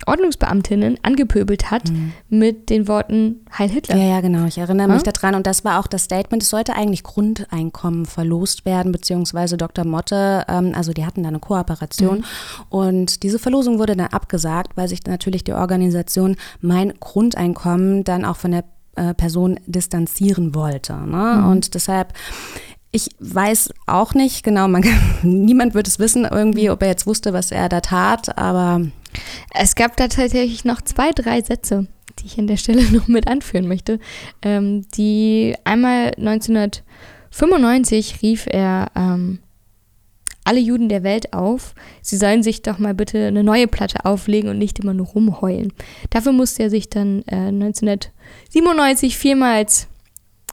Ordnungsbeamtinnen 0.08 0.98
angepöbelt 1.04 1.70
hat 1.70 1.84
mit 2.30 2.70
den 2.70 2.88
Worten 2.88 3.46
Heil 3.58 3.70
Hitler. 3.70 3.96
Ja, 3.98 4.04
ja, 4.15 4.22
genau. 4.22 4.46
Ich 4.46 4.58
erinnere 4.58 4.88
mich 4.88 5.06
Ja? 5.06 5.12
daran. 5.12 5.36
Und 5.36 5.46
das 5.48 5.65
war 5.65 5.80
auch 5.80 5.88
das 5.88 6.04
Statement. 6.06 6.43
Es 6.43 6.50
sollte 6.50 6.74
eigentlich 6.74 7.04
Grundeinkommen 7.04 8.06
verlost 8.06 8.65
werden, 8.65 8.91
beziehungsweise 8.91 9.58
Dr. 9.58 9.86
Motte, 9.86 10.46
ähm, 10.48 10.72
also 10.76 10.93
die 10.93 11.06
hatten 11.06 11.24
da 11.24 11.30
eine 11.30 11.39
Kooperation. 11.39 12.24
Und 12.70 13.24
diese 13.24 13.39
Verlosung 13.39 13.80
wurde 13.80 13.96
dann 13.96 14.08
abgesagt, 14.08 14.78
weil 14.78 14.88
sich 14.88 15.04
natürlich 15.06 15.43
die 15.43 15.54
Organisation 15.54 16.36
Mein 16.62 16.93
Grundeinkommen 17.00 18.04
dann 18.04 18.26
auch 18.26 18.38
von 18.38 18.52
der 18.52 18.63
äh, 18.96 19.13
Person 19.13 19.60
distanzieren 19.67 20.56
wollte. 20.56 20.93
Ne? 20.93 21.46
Und 21.50 21.74
deshalb. 21.76 22.13
Ich 22.89 23.10
weiß 23.20 23.70
auch 23.86 24.13
nicht, 24.13 24.43
genau, 24.43 24.70
man, 24.70 24.84
niemand 25.22 25.74
wird 25.74 25.88
es 25.89 26.00
wissen 26.00 26.26
irgendwie, 26.26 26.70
ob 26.70 26.82
er 26.82 26.88
jetzt 26.88 27.06
wusste, 27.06 27.34
was 27.34 27.52
er 27.52 27.67
da 27.67 27.82
tat, 27.82 28.38
aber 28.38 28.82
Es 29.53 29.75
gab 29.75 29.97
da 29.97 30.08
tatsächlich 30.08 30.65
noch 30.65 30.82
zwei, 30.82 31.12
drei 31.12 31.41
Sätze, 31.41 31.88
die 32.19 32.25
ich 32.25 32.39
an 32.39 32.47
der 32.47 32.58
Stelle 32.58 32.84
noch 32.91 33.08
mit 33.08 33.27
anführen 33.27 33.67
möchte. 33.67 33.99
Ähm, 34.41 34.86
die 34.95 35.56
einmal 35.63 36.13
1995 36.17 38.21
rief 38.21 38.47
er 38.49 38.91
ähm, 38.95 39.39
alle 40.43 40.60
Juden 40.62 40.88
der 40.88 41.03
Welt 41.03 41.34
auf, 41.34 41.75
sie 42.01 42.15
sollen 42.15 42.41
sich 42.41 42.62
doch 42.62 42.80
mal 42.80 42.93
bitte 42.93 43.27
eine 43.27 43.43
neue 43.43 43.67
Platte 43.67 44.06
auflegen 44.06 44.49
und 44.49 44.58
nicht 44.58 44.80
immer 44.80 44.93
nur 44.93 45.08
rumheulen. 45.08 45.73
Dafür 46.10 46.32
musste 46.32 46.63
er 46.63 46.69
sich 46.69 46.89
dann 46.89 47.23
äh, 47.27 47.49
1997 47.49 49.17
vielmals 49.17 49.89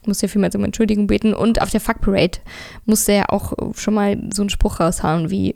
musste 0.07 0.27
er 0.27 0.29
vielmals 0.29 0.55
um 0.55 0.63
Entschuldigung 0.63 1.07
beten 1.07 1.33
und 1.33 1.61
auf 1.61 1.71
der 1.71 1.79
Fuck 1.79 2.01
Parade 2.01 2.39
musste 2.85 3.13
er 3.13 3.33
auch 3.33 3.53
schon 3.73 3.93
mal 3.93 4.21
so 4.33 4.43
einen 4.43 4.49
Spruch 4.49 4.79
raushauen 4.79 5.29
wie 5.29 5.55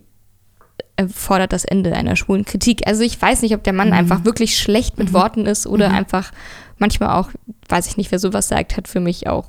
fordert 1.08 1.54
das 1.54 1.64
Ende 1.64 1.94
einer 1.94 2.16
schwulen 2.18 2.44
Kritik. 2.44 2.86
Also 2.88 3.04
ich 3.04 3.22
weiß 3.22 3.42
nicht, 3.44 3.54
ob 3.56 3.64
der 3.64 3.74
Mhm. 3.74 3.78
Mann 3.78 3.94
einfach 3.94 4.26
wirklich 4.26 4.58
schlecht 4.58 4.98
mit 4.98 5.14
Worten 5.14 5.46
ist 5.46 5.66
oder 5.68 5.92
einfach 5.92 6.32
manchmal 6.78 7.12
auch, 7.18 7.30
weiß 7.70 7.88
ich 7.88 7.96
nicht, 7.98 8.12
wer 8.12 8.20
sowas 8.20 8.48
sagt, 8.50 8.76
hat 8.76 8.88
für 8.88 9.00
mich 9.00 9.28
auch 9.28 9.46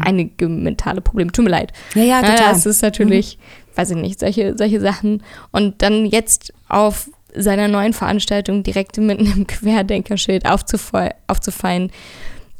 einige 0.00 0.48
mentale 0.48 1.00
Probleme. 1.00 1.30
Tut 1.30 1.44
mir 1.44 1.50
leid. 1.50 1.72
ja, 1.94 2.02
ja, 2.02 2.20
Ja, 2.22 2.22
total. 2.22 2.52
das 2.54 2.64
ist 2.64 2.80
natürlich, 2.82 3.38
weiß 3.74 3.90
ich 3.90 3.96
nicht, 3.96 4.18
solche, 4.20 4.56
solche 4.56 4.80
Sachen. 4.80 5.22
Und 5.50 5.82
dann 5.82 6.06
jetzt 6.06 6.52
auf 6.68 7.10
seiner 7.34 7.68
neuen 7.68 7.92
Veranstaltung 7.92 8.62
direkt 8.62 8.96
mit 8.98 9.18
einem 9.18 9.46
Querdenkerschild 9.48 10.46
aufzufallen. 10.46 11.90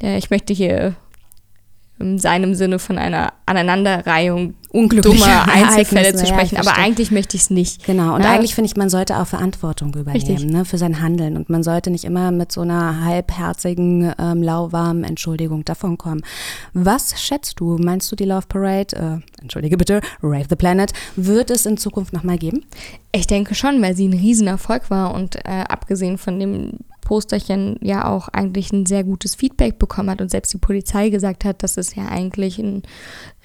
Äh, 0.02 0.18
ich 0.18 0.30
möchte 0.30 0.52
hier 0.52 0.96
in 1.98 2.18
seinem 2.18 2.54
Sinne 2.54 2.78
von 2.78 2.98
einer 2.98 3.32
Aneinanderreihung 3.46 4.54
Unglückliche 4.70 5.16
dummer 5.16 5.42
Einzelfälle 5.52 6.00
Ereignisse, 6.06 6.24
zu 6.24 6.30
ja, 6.30 6.34
sprechen. 6.34 6.56
aber 6.56 6.64
verstehe. 6.64 6.84
eigentlich 6.84 7.10
möchte 7.12 7.36
ich 7.36 7.44
es 7.44 7.50
nicht. 7.50 7.84
Genau, 7.84 8.16
und 8.16 8.22
Ja. 8.22 8.32
eigentlich 8.32 8.56
finde 8.56 8.66
ich, 8.66 8.76
man 8.76 8.90
sollte 8.90 9.16
auch 9.18 9.26
Verantwortung 9.28 9.94
übernehmen 9.94 10.46
ne, 10.46 10.64
für 10.64 10.78
sein 10.78 11.00
Handeln. 11.00 11.36
Und 11.36 11.48
man 11.48 11.62
sollte 11.62 11.90
nicht 11.90 12.04
immer 12.04 12.32
mit 12.32 12.50
so 12.50 12.62
einer 12.62 13.04
halbherzigen, 13.04 14.12
ähm, 14.18 14.42
lauwarmen 14.42 15.04
Entschuldigung 15.04 15.64
davonkommen. 15.64 16.24
Was 16.72 17.20
schätzt 17.22 17.60
du? 17.60 17.78
Meinst 17.78 18.10
du, 18.10 18.16
die 18.16 18.24
Love 18.24 18.46
Parade, 18.48 19.22
äh, 19.22 19.42
entschuldige 19.42 19.76
bitte, 19.76 20.00
Rave 20.22 20.46
the 20.50 20.56
Planet, 20.56 20.92
wird 21.14 21.50
es 21.50 21.66
in 21.66 21.76
Zukunft 21.76 22.12
nochmal 22.12 22.38
geben? 22.38 22.64
Ich 23.12 23.28
denke 23.28 23.54
schon, 23.54 23.80
weil 23.80 23.94
sie 23.94 24.08
ein 24.08 24.12
Riesenerfolg 24.12 24.90
war 24.90 25.14
und 25.14 25.36
äh, 25.44 25.64
abgesehen 25.68 26.18
von 26.18 26.40
dem 26.40 26.78
Posterchen 27.04 27.76
ja 27.80 28.08
auch 28.08 28.28
eigentlich 28.28 28.72
ein 28.72 28.86
sehr 28.86 29.04
gutes 29.04 29.34
Feedback 29.34 29.78
bekommen 29.78 30.10
hat 30.10 30.20
und 30.20 30.30
selbst 30.30 30.52
die 30.52 30.58
Polizei 30.58 31.10
gesagt 31.10 31.44
hat, 31.44 31.62
dass 31.62 31.76
es 31.76 31.94
ja 31.94 32.08
eigentlich 32.08 32.58
eine 32.58 32.82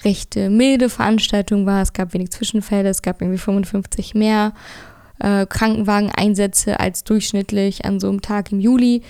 recht 0.04 0.36
milde 0.36 0.90
Veranstaltung 0.90 1.66
war. 1.66 1.82
Es 1.82 1.94
gab 1.94 2.14
wenig 2.14 2.32
Zwischenfälle, 2.32 2.90
es 2.90 3.02
gab 3.02 3.22
irgendwie 3.22 3.38
55 3.38 4.16
mehr 4.16 4.54
äh, 5.20 5.46
Krankenwageneinsätze 5.46 6.80
als 6.80 7.04
durchschnittlich 7.04 7.86
an 7.86 8.00
so 8.00 8.10
einem 8.10 8.22
Tag 8.22 8.52
im 8.52 8.60
Juli. 8.60 9.04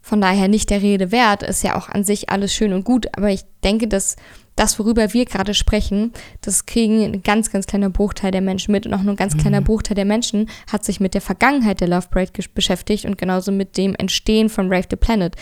Von 0.00 0.20
daher 0.20 0.46
nicht 0.46 0.70
der 0.70 0.82
Rede 0.82 1.10
wert, 1.10 1.42
ist 1.42 1.64
ja 1.64 1.76
auch 1.76 1.88
an 1.88 2.04
sich 2.04 2.30
alles 2.30 2.54
schön 2.54 2.72
und 2.72 2.84
gut, 2.84 3.08
aber 3.16 3.30
ich 3.30 3.42
denke, 3.64 3.88
dass 3.88 4.14
das, 4.56 4.78
worüber 4.78 5.12
wir 5.12 5.26
gerade 5.26 5.54
sprechen, 5.54 6.12
das 6.40 6.66
kriegen 6.66 7.04
ein 7.04 7.22
ganz, 7.22 7.52
ganz 7.52 7.66
kleiner 7.66 7.90
Bruchteil 7.90 8.30
der 8.30 8.40
Menschen 8.40 8.72
mit 8.72 8.86
und 8.86 8.94
auch 8.94 9.02
nur 9.02 9.12
ein 9.12 9.18
ganz 9.18 9.36
kleiner 9.36 9.60
Bruchteil 9.60 9.94
der 9.94 10.06
Menschen 10.06 10.48
hat 10.72 10.84
sich 10.84 10.98
mit 10.98 11.14
der 11.14 11.20
Vergangenheit 11.20 11.80
der 11.80 11.88
Love 11.88 12.08
Parade 12.10 12.32
beschäftigt 12.54 13.04
und 13.04 13.18
genauso 13.18 13.52
mit 13.52 13.76
dem 13.76 13.94
Entstehen 13.94 14.48
von 14.48 14.72
Rave 14.72 14.86
the 14.90 14.96
Planet. 14.96 15.36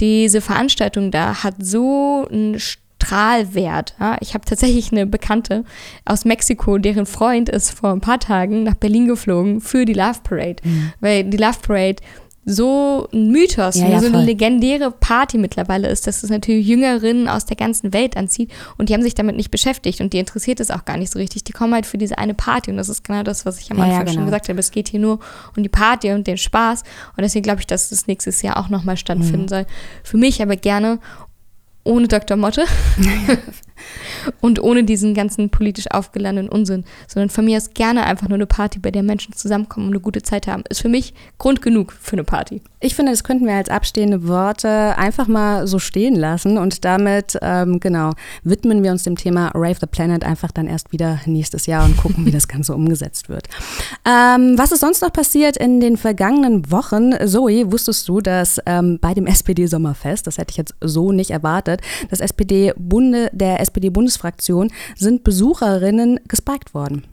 Diese 0.00 0.40
Veranstaltung 0.40 1.10
da 1.10 1.42
hat 1.42 1.54
so 1.60 2.28
einen 2.30 2.60
Strahlwert. 2.60 3.94
Ja? 3.98 4.16
Ich 4.20 4.34
habe 4.34 4.44
tatsächlich 4.44 4.92
eine 4.92 5.06
Bekannte 5.06 5.64
aus 6.04 6.24
Mexiko, 6.24 6.78
deren 6.78 7.06
Freund 7.06 7.48
ist 7.48 7.70
vor 7.70 7.90
ein 7.90 8.00
paar 8.00 8.20
Tagen 8.20 8.64
nach 8.64 8.74
Berlin 8.74 9.08
geflogen 9.08 9.60
für 9.60 9.84
die 9.84 9.94
Love 9.94 10.20
Parade, 10.24 10.56
weil 11.00 11.24
die 11.24 11.36
Love 11.36 11.58
Parade 11.62 12.02
so 12.50 13.06
ein 13.12 13.30
Mythos, 13.30 13.76
Ja, 13.76 13.88
ja, 13.88 14.00
so 14.00 14.06
eine 14.06 14.16
voll. 14.16 14.24
legendäre 14.24 14.90
Party 14.90 15.36
mittlerweile 15.36 15.88
ist, 15.88 16.06
dass 16.06 16.22
es 16.22 16.30
natürlich 16.30 16.66
Jüngerinnen 16.66 17.28
aus 17.28 17.44
der 17.44 17.56
ganzen 17.58 17.92
Welt 17.92 18.16
anzieht 18.16 18.50
und 18.78 18.88
die 18.88 18.94
haben 18.94 19.02
sich 19.02 19.14
damit 19.14 19.36
nicht 19.36 19.50
beschäftigt 19.50 20.00
und 20.00 20.14
die 20.14 20.18
interessiert 20.18 20.58
es 20.58 20.70
auch 20.70 20.86
gar 20.86 20.96
nicht 20.96 21.12
so 21.12 21.18
richtig. 21.18 21.44
Die 21.44 21.52
kommen 21.52 21.74
halt 21.74 21.84
für 21.84 21.98
diese 21.98 22.16
eine 22.16 22.32
Party 22.32 22.70
und 22.70 22.78
das 22.78 22.88
ist 22.88 23.04
genau 23.04 23.22
das, 23.22 23.44
was 23.44 23.60
ich 23.60 23.70
am 23.70 23.76
Ja, 23.76 23.84
Anfang 23.84 24.06
schon 24.06 24.14
genau. 24.16 24.24
gesagt 24.24 24.48
habe. 24.48 24.58
Es 24.60 24.70
geht 24.70 24.88
hier 24.88 25.00
nur 25.00 25.18
um 25.56 25.62
die 25.62 25.68
Party 25.68 26.10
und 26.12 26.26
den 26.26 26.38
Spaß 26.38 26.84
und 27.16 27.22
deswegen 27.22 27.42
glaube 27.42 27.60
ich, 27.60 27.66
dass 27.66 27.90
das 27.90 28.06
nächstes 28.06 28.40
Jahr 28.40 28.56
auch 28.56 28.70
nochmal 28.70 28.96
stattfinden 28.96 29.42
Mhm. 29.42 29.48
soll. 29.48 29.66
Für 30.02 30.16
mich 30.16 30.40
aber 30.40 30.56
gerne 30.56 31.00
ohne 31.84 32.08
Dr. 32.08 32.36
Motte 32.38 32.64
und 34.40 34.62
ohne 34.62 34.84
diesen 34.84 35.14
ganzen 35.14 35.50
politisch 35.50 35.90
aufgeladenen 35.90 36.48
Unsinn, 36.48 36.84
sondern 37.06 37.30
von 37.30 37.44
mir 37.44 37.56
aus 37.56 37.70
gerne 37.74 38.04
einfach 38.04 38.28
nur 38.28 38.36
eine 38.36 38.46
Party, 38.46 38.78
bei 38.78 38.90
der 38.90 39.02
Menschen 39.02 39.34
zusammenkommen 39.34 39.86
und 39.86 39.92
eine 39.92 40.00
gute 40.00 40.22
Zeit 40.22 40.46
haben, 40.46 40.64
ist 40.68 40.80
für 40.80 40.88
mich 40.88 41.14
Grund 41.38 41.62
genug 41.62 41.92
für 41.92 42.14
eine 42.14 42.24
Party. 42.24 42.62
Ich 42.80 42.94
finde, 42.94 43.10
das 43.10 43.24
könnten 43.24 43.46
wir 43.46 43.54
als 43.54 43.70
abstehende 43.70 44.28
Worte 44.28 44.96
einfach 44.96 45.26
mal 45.26 45.66
so 45.66 45.80
stehen 45.80 46.14
lassen 46.14 46.58
und 46.58 46.84
damit, 46.84 47.36
ähm, 47.42 47.80
genau, 47.80 48.12
widmen 48.44 48.84
wir 48.84 48.92
uns 48.92 49.02
dem 49.02 49.16
Thema 49.16 49.50
Rave 49.52 49.78
the 49.80 49.86
Planet 49.86 50.22
einfach 50.24 50.52
dann 50.52 50.68
erst 50.68 50.92
wieder 50.92 51.20
nächstes 51.26 51.66
Jahr 51.66 51.84
und 51.84 51.96
gucken, 51.96 52.24
wie 52.24 52.30
das 52.30 52.46
Ganze 52.48 52.74
umgesetzt 52.74 53.28
wird. 53.28 53.48
Ähm, 54.04 54.56
was 54.56 54.70
ist 54.70 54.80
sonst 54.80 55.02
noch 55.02 55.12
passiert 55.12 55.56
in 55.56 55.80
den 55.80 55.96
vergangenen 55.96 56.70
Wochen? 56.70 57.14
Zoe, 57.26 57.72
wusstest 57.72 58.08
du, 58.08 58.20
dass 58.20 58.60
ähm, 58.64 58.98
bei 59.00 59.12
dem 59.12 59.26
SPD-Sommerfest, 59.26 60.28
das 60.28 60.38
hätte 60.38 60.52
ich 60.52 60.56
jetzt 60.56 60.74
so 60.80 61.10
nicht 61.10 61.30
erwartet, 61.30 61.80
das 62.10 62.20
SPD-Bunde, 62.20 63.30
der 63.32 63.60
SPD-Bundesfraktion 64.18 64.72
sind 64.96 65.24
Besucherinnen 65.24 66.20
gespiked 66.28 66.74
worden. 66.74 67.04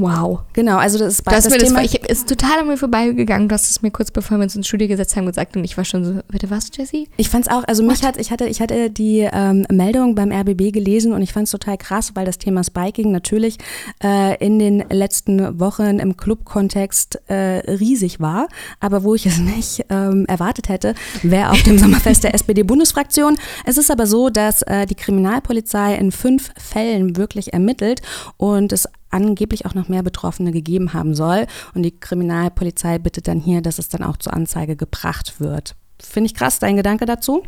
Wow. 0.00 0.40
Genau, 0.54 0.78
also 0.78 0.98
das 0.98 1.14
ist 1.14 1.26
das, 1.26 1.44
das 1.44 1.52
das 1.52 1.62
Thema. 1.62 1.82
ich 1.82 1.94
ist 2.08 2.26
total 2.26 2.60
an 2.60 2.68
mir 2.68 2.78
vorbeigegangen. 2.78 3.48
Du 3.48 3.54
hast 3.54 3.70
es 3.70 3.82
mir 3.82 3.90
kurz 3.90 4.10
bevor 4.10 4.38
wir 4.38 4.44
uns 4.44 4.56
ins 4.56 4.66
Studio 4.66 4.88
gesetzt 4.88 5.14
haben 5.14 5.26
gesagt 5.26 5.56
und 5.56 5.64
ich 5.64 5.76
war 5.76 5.84
schon 5.84 6.04
so, 6.04 6.20
bitte 6.28 6.48
was, 6.48 6.70
Jessie? 6.72 7.08
Ich 7.18 7.28
fand 7.28 7.46
es 7.46 7.52
auch, 7.52 7.64
also 7.66 7.82
mich 7.82 8.02
hat, 8.02 8.16
ich 8.16 8.30
hatte, 8.30 8.46
ich 8.46 8.62
hatte 8.62 8.88
die 8.88 9.28
ähm, 9.30 9.66
Meldung 9.70 10.14
beim 10.14 10.32
RBB 10.32 10.72
gelesen 10.72 11.12
und 11.12 11.20
ich 11.20 11.34
fand 11.34 11.44
es 11.44 11.50
total 11.50 11.76
krass, 11.76 12.12
weil 12.14 12.24
das 12.24 12.38
Thema 12.38 12.64
Spiking 12.64 13.12
natürlich 13.12 13.58
äh, 14.02 14.42
in 14.44 14.58
den 14.58 14.84
letzten 14.88 15.60
Wochen 15.60 15.98
im 15.98 16.16
Club-Kontext 16.16 17.20
äh, 17.28 17.34
riesig 17.70 18.20
war, 18.20 18.48
aber 18.80 19.04
wo 19.04 19.14
ich 19.14 19.26
es 19.26 19.38
nicht 19.38 19.84
ähm, 19.90 20.24
erwartet 20.26 20.70
hätte, 20.70 20.94
wäre 21.22 21.50
auf 21.50 21.62
dem 21.62 21.78
Sommerfest 21.78 22.24
der 22.24 22.34
SPD-Bundesfraktion. 22.34 23.36
Es 23.66 23.76
ist 23.76 23.90
aber 23.90 24.06
so, 24.06 24.30
dass 24.30 24.62
äh, 24.62 24.86
die 24.86 24.94
Kriminalpolizei 24.94 25.94
in 25.96 26.10
fünf 26.10 26.52
Fällen 26.56 27.16
wirklich 27.16 27.52
ermittelt 27.52 28.00
und 28.38 28.72
es 28.72 28.88
angeblich 29.10 29.66
auch 29.66 29.74
noch 29.74 29.88
mehr 29.88 30.02
Betroffene 30.02 30.52
gegeben 30.52 30.92
haben 30.92 31.14
soll. 31.14 31.46
Und 31.74 31.82
die 31.82 31.98
Kriminalpolizei 31.98 32.98
bittet 32.98 33.28
dann 33.28 33.40
hier, 33.40 33.60
dass 33.60 33.78
es 33.78 33.88
dann 33.88 34.02
auch 34.02 34.16
zur 34.16 34.34
Anzeige 34.34 34.76
gebracht 34.76 35.40
wird. 35.40 35.74
Finde 36.00 36.28
ich 36.28 36.34
krass, 36.34 36.58
dein 36.58 36.76
Gedanke 36.76 37.06
dazu? 37.06 37.42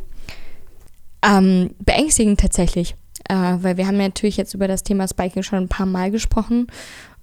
Ähm, 1.24 1.70
beängstigend 1.78 2.40
tatsächlich, 2.40 2.96
äh, 3.28 3.34
weil 3.34 3.76
wir 3.76 3.86
haben 3.86 3.96
ja 3.96 4.08
natürlich 4.08 4.36
jetzt 4.36 4.54
über 4.54 4.66
das 4.66 4.82
Thema 4.82 5.06
Spiking 5.06 5.44
schon 5.44 5.60
ein 5.60 5.68
paar 5.68 5.86
Mal 5.86 6.10
gesprochen 6.10 6.66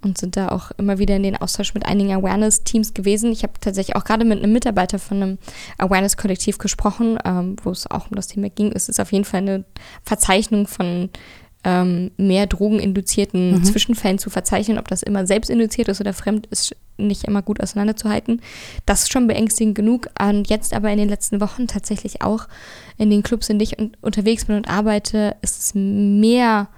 und 0.02 0.18
sind 0.18 0.38
da 0.38 0.50
auch 0.50 0.72
immer 0.78 0.98
wieder 0.98 1.16
in 1.16 1.24
den 1.24 1.36
Austausch 1.36 1.74
mit 1.74 1.86
einigen 1.86 2.14
Awareness-Teams 2.14 2.94
gewesen. 2.94 3.32
Ich 3.32 3.44
habe 3.44 3.54
tatsächlich 3.60 3.98
auch 3.98 4.06
gerade 4.06 4.24
mit 4.24 4.42
einem 4.42 4.54
Mitarbeiter 4.54 5.00
von 5.00 5.22
einem 5.22 5.38
Awareness-Kollektiv 5.78 6.58
gesprochen, 6.58 7.18
ähm, 7.26 7.58
wo 7.64 7.72
es 7.72 7.90
auch 7.92 8.10
um 8.10 8.16
das 8.16 8.28
Thema 8.28 8.50
ging. 8.50 8.72
Es 8.74 8.88
ist 8.88 9.00
auf 9.00 9.12
jeden 9.12 9.26
Fall 9.26 9.42
eine 9.42 9.66
Verzeichnung 10.04 10.68
von 10.68 11.10
ähm, 11.64 12.12
mehr 12.18 12.48
drogeninduzierten 12.48 13.52
mhm. 13.52 13.64
Zwischenfällen 13.64 14.20
zu 14.20 14.30
verzeichnen. 14.30 14.78
Ob 14.78 14.88
das 14.88 15.04
immer 15.04 15.26
selbstinduziert 15.26 15.88
ist 15.90 16.00
oder 16.00 16.14
fremd, 16.14 16.48
ist 16.48 16.76
nicht 16.98 17.26
immer 17.26 17.42
gut 17.42 17.62
auseinanderzuhalten. 17.62 18.42
Das 18.86 19.04
ist 19.04 19.12
schon 19.12 19.28
beängstigend 19.28 19.76
genug. 19.76 20.08
Und 20.20 20.50
jetzt 20.50 20.74
aber 20.74 20.90
in 20.92 20.98
den 20.98 21.10
letzten 21.10 21.42
Wochen 21.42 21.68
tatsächlich 21.68 22.22
auch 22.22 22.48
in 22.98 23.10
den 23.10 23.24
Clubs, 23.24 23.50
in 23.50 23.60
denen 23.60 23.72
ich 23.72 24.02
unterwegs 24.02 24.46
bin 24.46 24.56
und 24.56 24.70
arbeite, 24.70 25.36
ist 25.42 25.60
es 25.60 25.72
mehr 25.76 26.70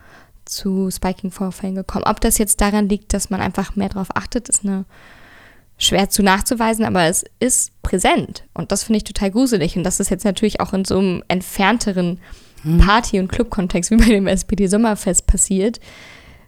zu 0.45 0.89
Spiking-Vorfällen 0.91 1.75
gekommen. 1.75 2.05
Ob 2.05 2.19
das 2.19 2.37
jetzt 2.37 2.61
daran 2.61 2.89
liegt, 2.89 3.13
dass 3.13 3.29
man 3.29 3.41
einfach 3.41 3.75
mehr 3.75 3.89
darauf 3.89 4.15
achtet, 4.15 4.49
ist 4.49 4.63
eine 4.65 4.85
schwer 5.77 6.09
zu 6.09 6.23
nachzuweisen, 6.23 6.85
aber 6.85 7.03
es 7.03 7.25
ist 7.39 7.81
präsent. 7.81 8.43
Und 8.53 8.71
das 8.71 8.83
finde 8.83 8.97
ich 8.97 9.03
total 9.03 9.31
gruselig. 9.31 9.77
Und 9.77 9.83
das 9.83 9.99
ist 9.99 10.09
jetzt 10.09 10.25
natürlich 10.25 10.59
auch 10.59 10.73
in 10.73 10.85
so 10.85 10.99
einem 10.99 11.23
entfernteren. 11.27 12.19
Party- 12.79 13.19
und 13.19 13.27
Club-Kontext 13.27 13.91
wie 13.91 13.97
bei 13.97 14.05
dem 14.05 14.27
SPD-Sommerfest 14.27 15.27
passiert, 15.27 15.79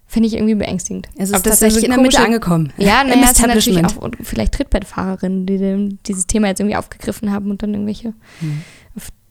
finde 0.05 0.27
ich 0.27 0.35
irgendwie 0.35 0.55
beängstigend. 0.55 1.09
Es 1.17 1.31
ist 1.31 1.43
tatsächlich 1.43 1.85
in 1.85 1.91
der 1.91 1.99
Mitte 1.99 2.19
angekommen. 2.19 2.71
Ja, 2.77 3.03
naja, 3.03 3.29
es 3.31 3.37
sind 3.37 3.47
natürlich 3.47 3.83
auch 3.85 4.11
vielleicht 4.21 4.53
Trittbettfahrerinnen, 4.53 5.45
die 5.45 5.97
dieses 6.05 6.27
Thema 6.27 6.47
jetzt 6.47 6.59
irgendwie 6.59 6.75
aufgegriffen 6.75 7.31
haben 7.31 7.49
und 7.49 7.63
dann 7.63 7.73
irgendwelche 7.73 8.13
hm 8.39 8.63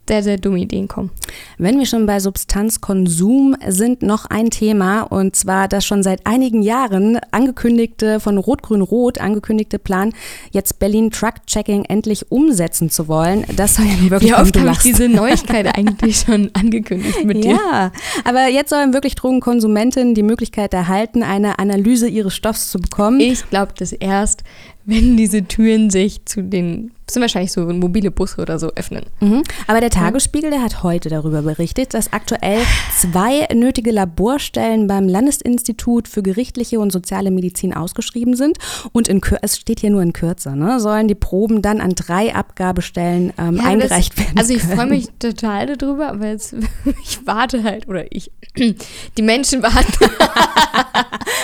sehr, 0.08 0.22
sehr 0.22 0.36
dumme 0.36 0.58
Ideen 0.58 0.88
kommen. 0.88 1.10
Wenn 1.58 1.78
wir 1.78 1.86
schon 1.86 2.06
bei 2.06 2.18
Substanzkonsum 2.18 3.56
sind, 3.68 4.02
noch 4.02 4.26
ein 4.26 4.50
Thema 4.50 5.02
und 5.02 5.36
zwar 5.36 5.68
das 5.68 5.86
schon 5.86 6.02
seit 6.02 6.26
einigen 6.26 6.62
Jahren 6.62 7.18
angekündigte, 7.30 8.18
von 8.18 8.36
Rot-Grün-Rot 8.36 9.18
angekündigte 9.18 9.78
Plan, 9.78 10.12
jetzt 10.50 10.80
Berlin 10.80 11.10
Truck 11.10 11.46
Checking 11.46 11.84
endlich 11.84 12.30
umsetzen 12.32 12.90
zu 12.90 13.06
wollen. 13.06 13.44
Das 13.56 13.76
soll 13.76 13.86
ja 13.86 14.10
wirklich 14.10 14.30
Wie 14.30 14.34
oft 14.34 14.58
habe 14.58 14.70
ich 14.72 14.78
diese 14.78 15.08
Neuigkeit 15.08 15.66
eigentlich 15.76 16.24
schon 16.26 16.50
angekündigt 16.52 17.24
mit 17.24 17.44
dir? 17.44 17.52
Ja, 17.52 17.92
aber 18.24 18.48
jetzt 18.48 18.70
sollen 18.70 18.92
wirklich 18.92 19.14
Drogenkonsumentinnen 19.14 20.14
die 20.14 20.24
Möglichkeit 20.24 20.74
erhalten, 20.74 21.22
eine 21.22 21.58
Analyse 21.58 22.08
ihres 22.08 22.34
Stoffs 22.34 22.70
zu 22.70 22.80
bekommen. 22.80 23.20
Ich 23.20 23.48
glaube 23.50 23.72
das 23.78 23.92
erst, 23.92 24.42
wenn 24.84 25.16
diese 25.16 25.44
Türen 25.44 25.90
sich 25.90 26.24
zu 26.24 26.42
den, 26.42 26.92
sind 27.12 27.22
wahrscheinlich 27.22 27.52
so 27.52 27.60
mobile 27.60 28.10
Busse 28.10 28.40
oder 28.40 28.58
so, 28.58 28.72
öffnen. 28.74 29.04
Mhm. 29.20 29.42
Aber 29.66 29.80
der 29.80 29.90
Tagesspiegel, 29.90 30.50
der 30.50 30.62
hat 30.62 30.82
heute 30.82 31.08
darüber 31.08 31.42
berichtet, 31.42 31.94
dass 31.94 32.12
aktuell 32.12 32.60
zwei 32.98 33.46
nötige 33.54 33.90
Laborstellen 33.90 34.86
beim 34.86 35.08
Landesinstitut 35.08 36.08
für 36.08 36.22
gerichtliche 36.22 36.80
und 36.80 36.92
soziale 36.92 37.30
Medizin 37.30 37.74
ausgeschrieben 37.74 38.36
sind. 38.36 38.58
Und 38.92 39.08
in, 39.08 39.20
es 39.42 39.58
steht 39.58 39.80
hier 39.80 39.90
nur 39.90 40.02
in 40.02 40.12
Kürze, 40.12 40.56
ne, 40.56 40.80
sollen 40.80 41.08
die 41.08 41.14
Proben 41.14 41.62
dann 41.62 41.80
an 41.80 41.94
drei 41.94 42.34
Abgabestellen 42.34 43.32
ähm, 43.38 43.56
ja, 43.56 43.64
eingereicht 43.64 44.12
das, 44.12 44.24
werden. 44.24 44.38
Also 44.38 44.54
ich 44.54 44.62
freue 44.62 44.86
mich 44.86 45.08
total 45.18 45.76
darüber, 45.76 46.08
aber 46.08 46.28
jetzt, 46.28 46.54
ich 47.04 47.26
warte 47.26 47.62
halt, 47.62 47.88
oder 47.88 48.10
ich, 48.10 48.30
die 48.56 49.22
Menschen 49.22 49.62
warten. 49.62 50.10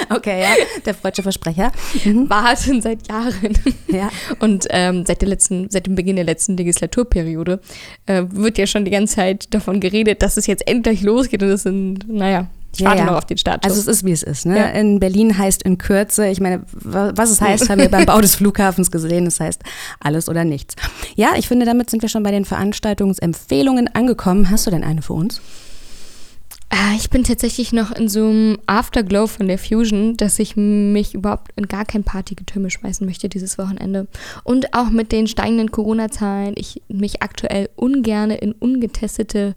okay, 0.11 0.43
ja, 0.43 0.49
der 0.85 0.95
freudsche 0.95 1.23
Versprecher. 1.23 1.73
Mhm. 2.05 2.31
Warten 2.31 2.81
seit 2.81 3.09
Jahren 3.09 3.19
Jahren. 3.19 3.59
Ja. 3.89 4.11
Und 4.39 4.67
ähm, 4.71 5.05
seit, 5.07 5.21
der 5.21 5.29
letzten, 5.29 5.58
seit 5.71 5.87
dem 5.87 5.95
Beginn 5.95 6.17
der 6.17 6.25
letzten 6.25 6.57
Legislaturperiode 6.57 7.61
äh, 8.07 8.25
wird 8.31 8.59
ja 8.59 8.67
schon 8.67 8.85
die 8.85 8.91
ganze 8.91 9.17
Zeit 9.17 9.53
davon 9.53 9.81
geredet, 9.81 10.23
dass 10.23 10.37
es 10.37 10.47
jetzt 10.47 10.67
endlich 10.69 11.03
losgeht 11.03 11.43
und 11.43 11.51
es 11.51 11.65
sind, 11.65 12.09
naja, 12.09 12.49
ich 12.77 12.85
warte 12.85 12.99
ja, 12.99 13.05
ja. 13.05 13.11
noch 13.11 13.19
auf 13.19 13.25
den 13.25 13.39
Start. 13.39 13.65
Also 13.65 13.81
es 13.81 13.87
ist, 13.87 14.05
wie 14.05 14.13
es 14.13 14.23
ist. 14.23 14.47
Ne? 14.47 14.57
Ja. 14.57 14.67
In 14.67 15.01
Berlin 15.01 15.37
heißt 15.37 15.63
in 15.63 15.79
Kürze, 15.79 16.29
ich 16.29 16.41
meine, 16.41 16.63
was 16.73 17.31
es 17.31 17.41
heißt, 17.41 17.71
haben 17.71 17.81
wir 17.81 17.91
beim 17.91 18.05
Bau 18.07 18.21
des 18.21 18.37
Flughafens 18.37 18.91
gesehen. 18.91 19.27
Es 19.27 19.41
heißt 19.41 19.63
alles 20.01 20.29
oder 20.29 20.45
nichts. 20.45 20.77
Ja, 21.17 21.31
ich 21.37 21.49
finde, 21.49 21.67
damit 21.67 21.91
sind 21.91 22.03
wir 22.03 22.09
schon 22.09 22.23
bei 22.23 22.31
den 22.31 22.45
Veranstaltungsempfehlungen 22.45 23.89
angekommen. 23.95 24.51
Hast 24.51 24.67
du 24.67 24.71
denn 24.71 24.85
eine 24.85 25.03
für 25.03 25.15
uns? 25.15 25.41
Ah, 26.71 26.95
ich 26.95 27.09
bin 27.09 27.25
tatsächlich 27.25 27.73
noch 27.73 27.93
in 27.93 28.09
so 28.09 28.29
einem 28.29 28.59
Afterglow 28.67 29.27
von 29.27 29.49
der 29.49 29.59
Fusion, 29.59 30.19
dass 30.19 30.39
ich 30.39 30.55
mich 30.55 31.15
überhaupt 31.15 31.51
in 31.57 31.67
gar 31.67 31.87
kein 31.87 32.05
Partygetümmel 32.05 32.71
schmeißen 32.71 33.07
möchte 33.07 33.31
dieses 33.31 33.57
Wochenende. 33.57 34.07
Und 34.45 34.75
auch 34.75 34.91
mit 34.91 35.11
den 35.11 35.27
steigenden 35.27 35.71
Corona-Zahlen, 35.71 36.55
ich 36.59 36.83
mich 36.89 37.23
aktuell 37.23 37.71
ungerne 37.77 38.37
in 38.37 38.53
ungetestete 38.53 39.55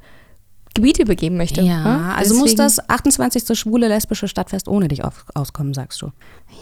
Gebiete 0.73 1.03
begeben 1.03 1.35
möchte. 1.35 1.61
Ja, 1.61 1.83
ja? 1.83 2.13
also 2.15 2.35
muss 2.35 2.55
das 2.55 2.87
28. 2.89 3.57
schwule 3.59 3.89
lesbische 3.89 4.27
Stadtfest 4.27 4.69
ohne 4.69 4.87
dich 4.87 5.03
auf, 5.03 5.25
auskommen, 5.33 5.73
sagst 5.73 6.01
du? 6.01 6.11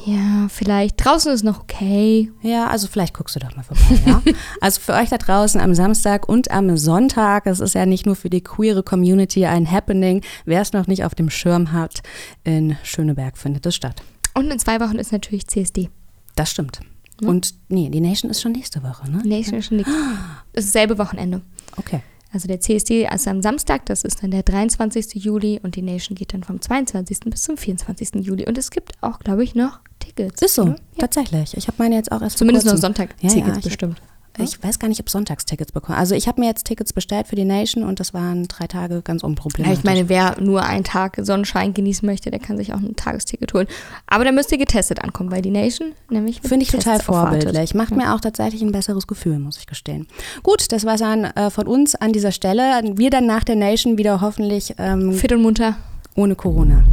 Ja, 0.06 0.48
vielleicht. 0.50 1.04
Draußen 1.04 1.32
ist 1.32 1.44
noch 1.44 1.62
okay. 1.62 2.32
Ja, 2.42 2.68
also 2.68 2.88
vielleicht 2.88 3.14
guckst 3.14 3.36
du 3.36 3.40
doch 3.40 3.56
mal 3.56 3.64
vorbei, 3.64 4.02
ja? 4.06 4.22
also 4.62 4.82
für 4.82 4.94
euch 4.94 5.10
da 5.10 5.18
draußen 5.18 5.62
am 5.62 5.76
Samstag 5.76 6.28
und 6.28 6.50
am 6.50 6.76
Sonntag, 6.78 7.46
es 7.46 7.60
ist 7.60 7.76
ja 7.76 7.86
nicht 7.86 8.08
nur 8.08 8.16
für 8.16 8.32
die 8.32 8.42
queere 8.42 8.82
Community 8.82 9.46
ein 9.46 9.70
Happening. 9.70 10.24
Wer 10.46 10.62
es 10.62 10.74
noch 10.74 10.88
nicht 10.88 11.04
auf 11.04 11.14
dem 11.14 11.30
Schirm 11.30 11.72
hat, 11.72 12.02
in 12.44 12.78
Schöneberg 12.84 13.38
findet 13.38 13.66
es 13.68 13.76
statt. 13.76 14.02
Und 14.34 14.50
in 14.50 14.58
zwei 14.58 14.80
Wochen 14.80 14.98
ist 14.98 15.12
natürlich 15.12 15.48
CSD. 15.48 15.90
Das 16.36 16.50
stimmt. 16.50 16.80
Ja? 17.22 17.30
Und 17.30 17.54
nee, 17.68 17.90
die 17.90 18.00
Nation 18.00 18.32
ist 18.32 18.42
schon 18.42 18.54
nächste 18.54 18.82
Woche, 18.82 19.10
ne? 19.12 19.22
Die 19.24 19.30
Nation 19.30 19.60
ist 19.60 19.68
schon 19.68 19.78
nächste 19.78 19.94
Woche. 19.94 20.18
Das 20.54 20.66
ist 20.66 20.74
dasselbe 20.74 20.98
Wochenende. 20.98 21.42
Okay. 21.78 22.02
Also 22.32 22.48
der 22.48 22.60
CSD 22.60 23.08
ist 23.12 23.28
am 23.28 23.42
Samstag, 23.42 23.86
das 23.88 24.04
ist 24.04 24.22
dann 24.22 24.32
der 24.32 24.44
23. 24.44 25.16
Juli 25.16 25.60
und 25.64 25.76
die 25.76 25.82
Nation 25.82 26.16
geht 26.16 26.34
dann 26.34 26.44
vom 26.44 26.62
22. 26.62 27.22
bis 27.22 27.42
zum 27.42 27.58
24. 27.58 28.16
Juli. 28.26 28.48
Und 28.48 28.58
es 28.58 28.70
gibt 28.70 28.92
auch, 29.02 29.20
glaube 29.20 29.44
ich, 29.44 29.56
noch 29.56 29.80
Tickets. 30.00 30.42
Ist 30.42 30.56
so, 30.56 30.68
ja. 30.68 30.76
tatsächlich. 30.98 31.58
Ich 31.58 31.68
habe 31.68 31.78
meine 31.80 31.96
jetzt 31.96 32.12
auch 32.12 32.22
erst 32.22 32.38
Zumindest 32.38 32.68
noch 32.68 32.78
Sonntag-Tickets 32.78 33.36
ja, 33.36 33.48
ja, 33.48 33.60
bestimmt. 33.60 34.02
Mhm. 34.40 34.46
Ich 34.46 34.64
weiß 34.64 34.80
gar 34.80 34.88
nicht, 34.88 35.00
ob 35.00 35.10
Sonntagstickets 35.10 35.72
bekommen. 35.72 35.98
Also 35.98 36.16
ich 36.16 36.28
habe 36.28 36.40
mir 36.42 36.48
jetzt 36.48 36.66
Tickets 36.66 36.94
bestellt 36.94 37.28
für 37.28 37.36
die 37.36 37.46
Nation 37.46 37.84
und 37.84 38.00
das 38.00 38.14
waren 38.14 38.48
drei 38.48 38.68
Tage 38.68 39.02
ganz 39.02 39.24
unproblematisch. 39.24 39.80
Ich 39.80 39.84
meine, 39.84 40.10
wer 40.10 40.40
nur 40.40 40.64
einen 40.64 40.84
Tag 40.84 41.18
Sonnenschein 41.22 41.74
genießen 41.74 42.06
möchte, 42.06 42.32
der 42.32 42.40
kann 42.40 42.58
sich 42.58 42.74
auch 42.74 42.80
ein 42.80 42.96
Tagesticket 42.96 43.54
holen. 43.54 43.68
Aber 44.08 44.24
da 44.24 44.32
müsst 44.32 44.52
ihr 44.52 44.58
getestet 44.58 45.04
ankommen, 45.04 45.32
weil 45.32 45.42
die 45.42 45.52
Nation 45.52 45.94
nämlich 46.10 46.42
Finde 46.42 46.64
ich 46.64 46.72
Tests 46.72 46.86
total 46.86 47.00
vorbildlich. 47.02 47.74
Macht 47.74 47.96
mir 47.96 48.14
auch 48.14 48.22
tatsächlich 48.22 48.62
ein 48.62 48.72
besseres 48.72 49.08
Gefühl, 49.08 49.40
muss 49.40 49.58
ich 49.58 49.68
gestehen. 49.68 50.08
Gut, 50.44 50.72
das 50.72 50.86
war 50.86 50.96
es 50.96 51.02
äh, 51.02 51.50
von 51.50 51.68
uns 51.68 51.96
an 51.96 52.14
dieser 52.14 52.32
Stelle. 52.32 52.82
Wir 52.96 53.10
dann 53.10 53.26
nach 53.26 53.44
der 53.44 53.56
Nation 53.56 53.98
wieder 53.98 54.22
hoffentlich 54.22 54.76
ähm, 54.78 55.14
fit 55.14 55.32
und 55.32 55.42
munter. 55.42 55.76
Ohne 56.16 56.36
Corona. 56.36 56.84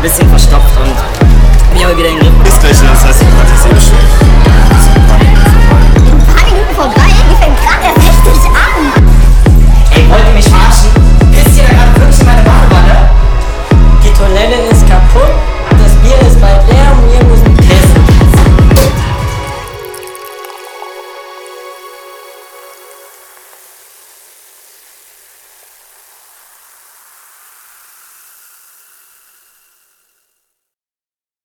ein 0.00 0.02
bisschen 0.02 0.28
verstopft 0.30 0.78
und 0.80 1.19
mich 1.80 1.86
aber 1.86 1.96
wieder 1.96 2.10
in 2.10 2.18
den 2.18 2.42
Griff. 2.42 2.48
Ist 2.48 2.60
gleich, 2.60 2.72
das 2.72 3.04
heißt, 3.04 3.22
du 3.22 3.26
hast 3.26 3.54
es 3.54 3.64
eh 3.64 3.74
bestellt. 3.74 4.00
Ey, 9.92 10.08
wollt 10.10 10.26
ihr 10.26 10.34
mich 10.34 10.48
verarschen? 10.48 10.90
Pisst 11.32 11.56
ihr 11.56 11.64
da 11.64 11.70
gerade 11.70 12.00
wirklich 12.00 12.20
in 12.20 12.26
meine 12.26 12.42
Badewanne? 12.42 13.10
Die 14.04 14.12
Toilette 14.12 14.54
ist... 14.68 14.69